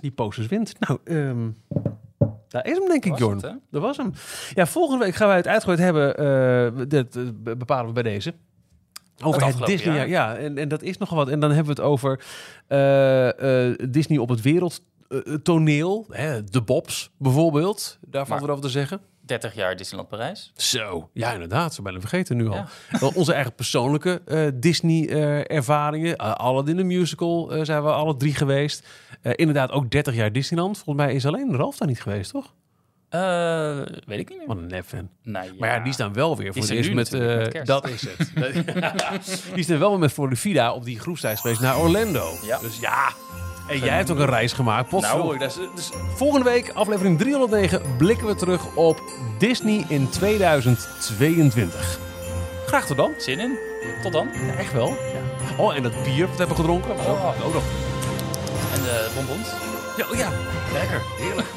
die 0.00 0.10
posters 0.10 0.46
wint. 0.46 0.74
Nou, 0.80 0.98
ehm 1.04 1.50
daar 2.48 2.66
is 2.66 2.76
hem 2.78 2.88
denk 2.88 3.04
ik, 3.04 3.18
Jorn. 3.18 3.38
Dat 3.70 3.82
was 3.82 3.96
hem. 3.96 4.12
Ja, 4.54 4.66
volgende 4.66 5.04
week 5.04 5.14
gaan 5.14 5.28
wij 5.28 5.36
het 5.36 5.46
uitgegooid 5.46 5.78
hebben. 5.78 6.16
eh, 6.16 6.84
dat 6.88 7.12
be- 7.42 7.56
bepalen 7.56 7.86
we 7.86 7.92
bij 7.92 8.02
deze. 8.02 8.34
Over 9.22 9.40
het, 9.40 9.48
afgelopen 9.48 9.76
Disney. 9.76 9.94
jaar. 9.94 10.08
Ja, 10.08 10.36
en, 10.36 10.58
en 10.58 10.68
dat 10.68 10.82
is 10.82 10.98
nogal 10.98 11.16
wat. 11.16 11.28
En 11.28 11.40
dan 11.40 11.50
hebben 11.50 11.74
we 11.74 11.82
het 11.82 11.90
over 11.90 12.20
eh, 12.66 13.68
eh, 13.68 13.78
Disney 13.90 14.18
op 14.18 14.28
het 14.28 14.40
wereldtoneel. 14.40 16.06
hè, 16.10 16.44
de 16.44 16.62
Bobs 16.62 17.10
bijvoorbeeld. 17.18 17.98
Daar 18.00 18.26
valt 18.26 18.40
wat 18.40 18.50
over 18.50 18.62
te 18.62 18.70
zeggen. 18.70 19.00
30 19.26 19.54
jaar 19.54 19.76
Disneyland 19.76 20.08
Parijs. 20.08 20.52
Zo, 20.56 21.10
ja 21.12 21.32
inderdaad. 21.32 21.74
Zo 21.74 21.82
bijna 21.82 22.00
vergeten 22.00 22.36
nu 22.36 22.48
al. 22.48 22.54
Ja. 22.54 23.10
Onze 23.14 23.32
eigen 23.32 23.54
persoonlijke 23.54 24.22
eh, 24.26 24.46
Disney-ervaringen. 24.54 26.16
Aladdin 26.16 26.76
de 26.76 26.84
Musical 26.84 27.52
eh, 27.52 27.64
zijn 27.64 27.82
we 27.82 27.92
alle 27.92 28.16
drie 28.16 28.34
geweest. 28.34 28.88
Eh, 29.22 29.32
inderdaad 29.36 29.70
ook 29.70 29.90
30 29.90 30.14
jaar 30.14 30.32
Disneyland. 30.32 30.78
Volgens 30.78 31.06
mij 31.06 31.14
is 31.14 31.26
alleen 31.26 31.56
Ralf 31.56 31.76
daar 31.76 31.88
niet 31.88 32.02
geweest, 32.02 32.30
toch? 32.30 32.54
Eh, 33.12 33.76
weet 34.06 34.18
ik 34.18 34.28
niet 34.28 34.38
meer. 34.38 34.46
Wat 34.46 34.56
een 34.56 34.66
nep-fan. 34.66 35.08
Nee, 35.22 35.50
Maar 35.58 35.68
ja, 35.68 35.78
die 35.84 35.92
staan 35.92 36.12
wel 36.12 36.36
weer 36.36 36.52
voor 36.52 36.62
zijn 36.62 36.78
eerst 36.78 36.92
met... 36.92 37.12
eh, 37.12 37.20
met 37.20 37.66
dat 37.66 37.88
is 37.88 38.02
het. 38.06 38.32
die 39.54 39.64
staan 39.64 39.78
wel 39.78 39.90
weer 39.90 39.98
met 39.98 40.12
Florida 40.12 40.72
op 40.72 40.84
die 40.84 41.00
groepsreis 41.00 41.40
geweest 41.40 41.60
naar 41.60 41.78
Orlando. 41.78 42.30
Ja. 42.42 42.58
Dus 42.58 42.78
ja... 42.80 43.12
En 43.68 43.78
jij 43.78 43.96
hebt 43.96 44.10
ook 44.10 44.18
een 44.18 44.26
reis 44.26 44.52
gemaakt. 44.52 44.88
Potverdorie. 44.88 45.38
Nou. 45.38 45.38
Dus, 45.38 45.54
dus 45.74 45.90
volgende 46.14 46.50
week, 46.50 46.70
aflevering 46.74 47.18
309, 47.18 47.82
blikken 47.98 48.26
we 48.26 48.34
terug 48.34 48.74
op 48.74 49.00
Disney 49.38 49.84
in 49.88 50.08
2022. 50.08 51.98
Graag 52.66 52.86
tot 52.86 52.96
dan. 52.96 53.12
Zin 53.18 53.40
in? 53.40 53.58
Tot 54.02 54.12
dan. 54.12 54.28
Ja, 54.46 54.54
echt 54.54 54.72
wel. 54.72 54.88
Ja. 54.88 55.56
Oh, 55.56 55.76
en 55.76 55.82
dat 55.82 56.02
bier 56.02 56.20
dat 56.26 56.30
we 56.30 56.36
hebben 56.36 56.56
gedronken. 56.56 56.96
was 56.96 57.06
ook, 57.06 57.16
Oh. 57.16 57.46
ook 57.46 57.52
nog. 57.54 57.62
En 58.74 58.82
de 58.82 59.10
bonbons. 59.14 59.48
Ja, 59.96 60.04
oh 60.12 60.16
ja, 60.18 60.28
lekker. 60.72 61.00
Heerlijk. 61.18 61.48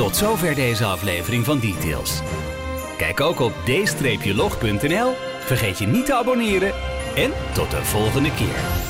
Tot 0.00 0.16
zover 0.16 0.54
deze 0.54 0.84
aflevering 0.84 1.44
van 1.44 1.58
Details. 1.58 2.20
Kijk 2.96 3.20
ook 3.20 3.40
op 3.40 3.52
d-log.nl. 3.64 5.12
Vergeet 5.44 5.78
je 5.78 5.86
niet 5.86 6.06
te 6.06 6.14
abonneren. 6.14 6.72
En 7.14 7.30
tot 7.54 7.70
de 7.70 7.84
volgende 7.84 8.34
keer. 8.34 8.89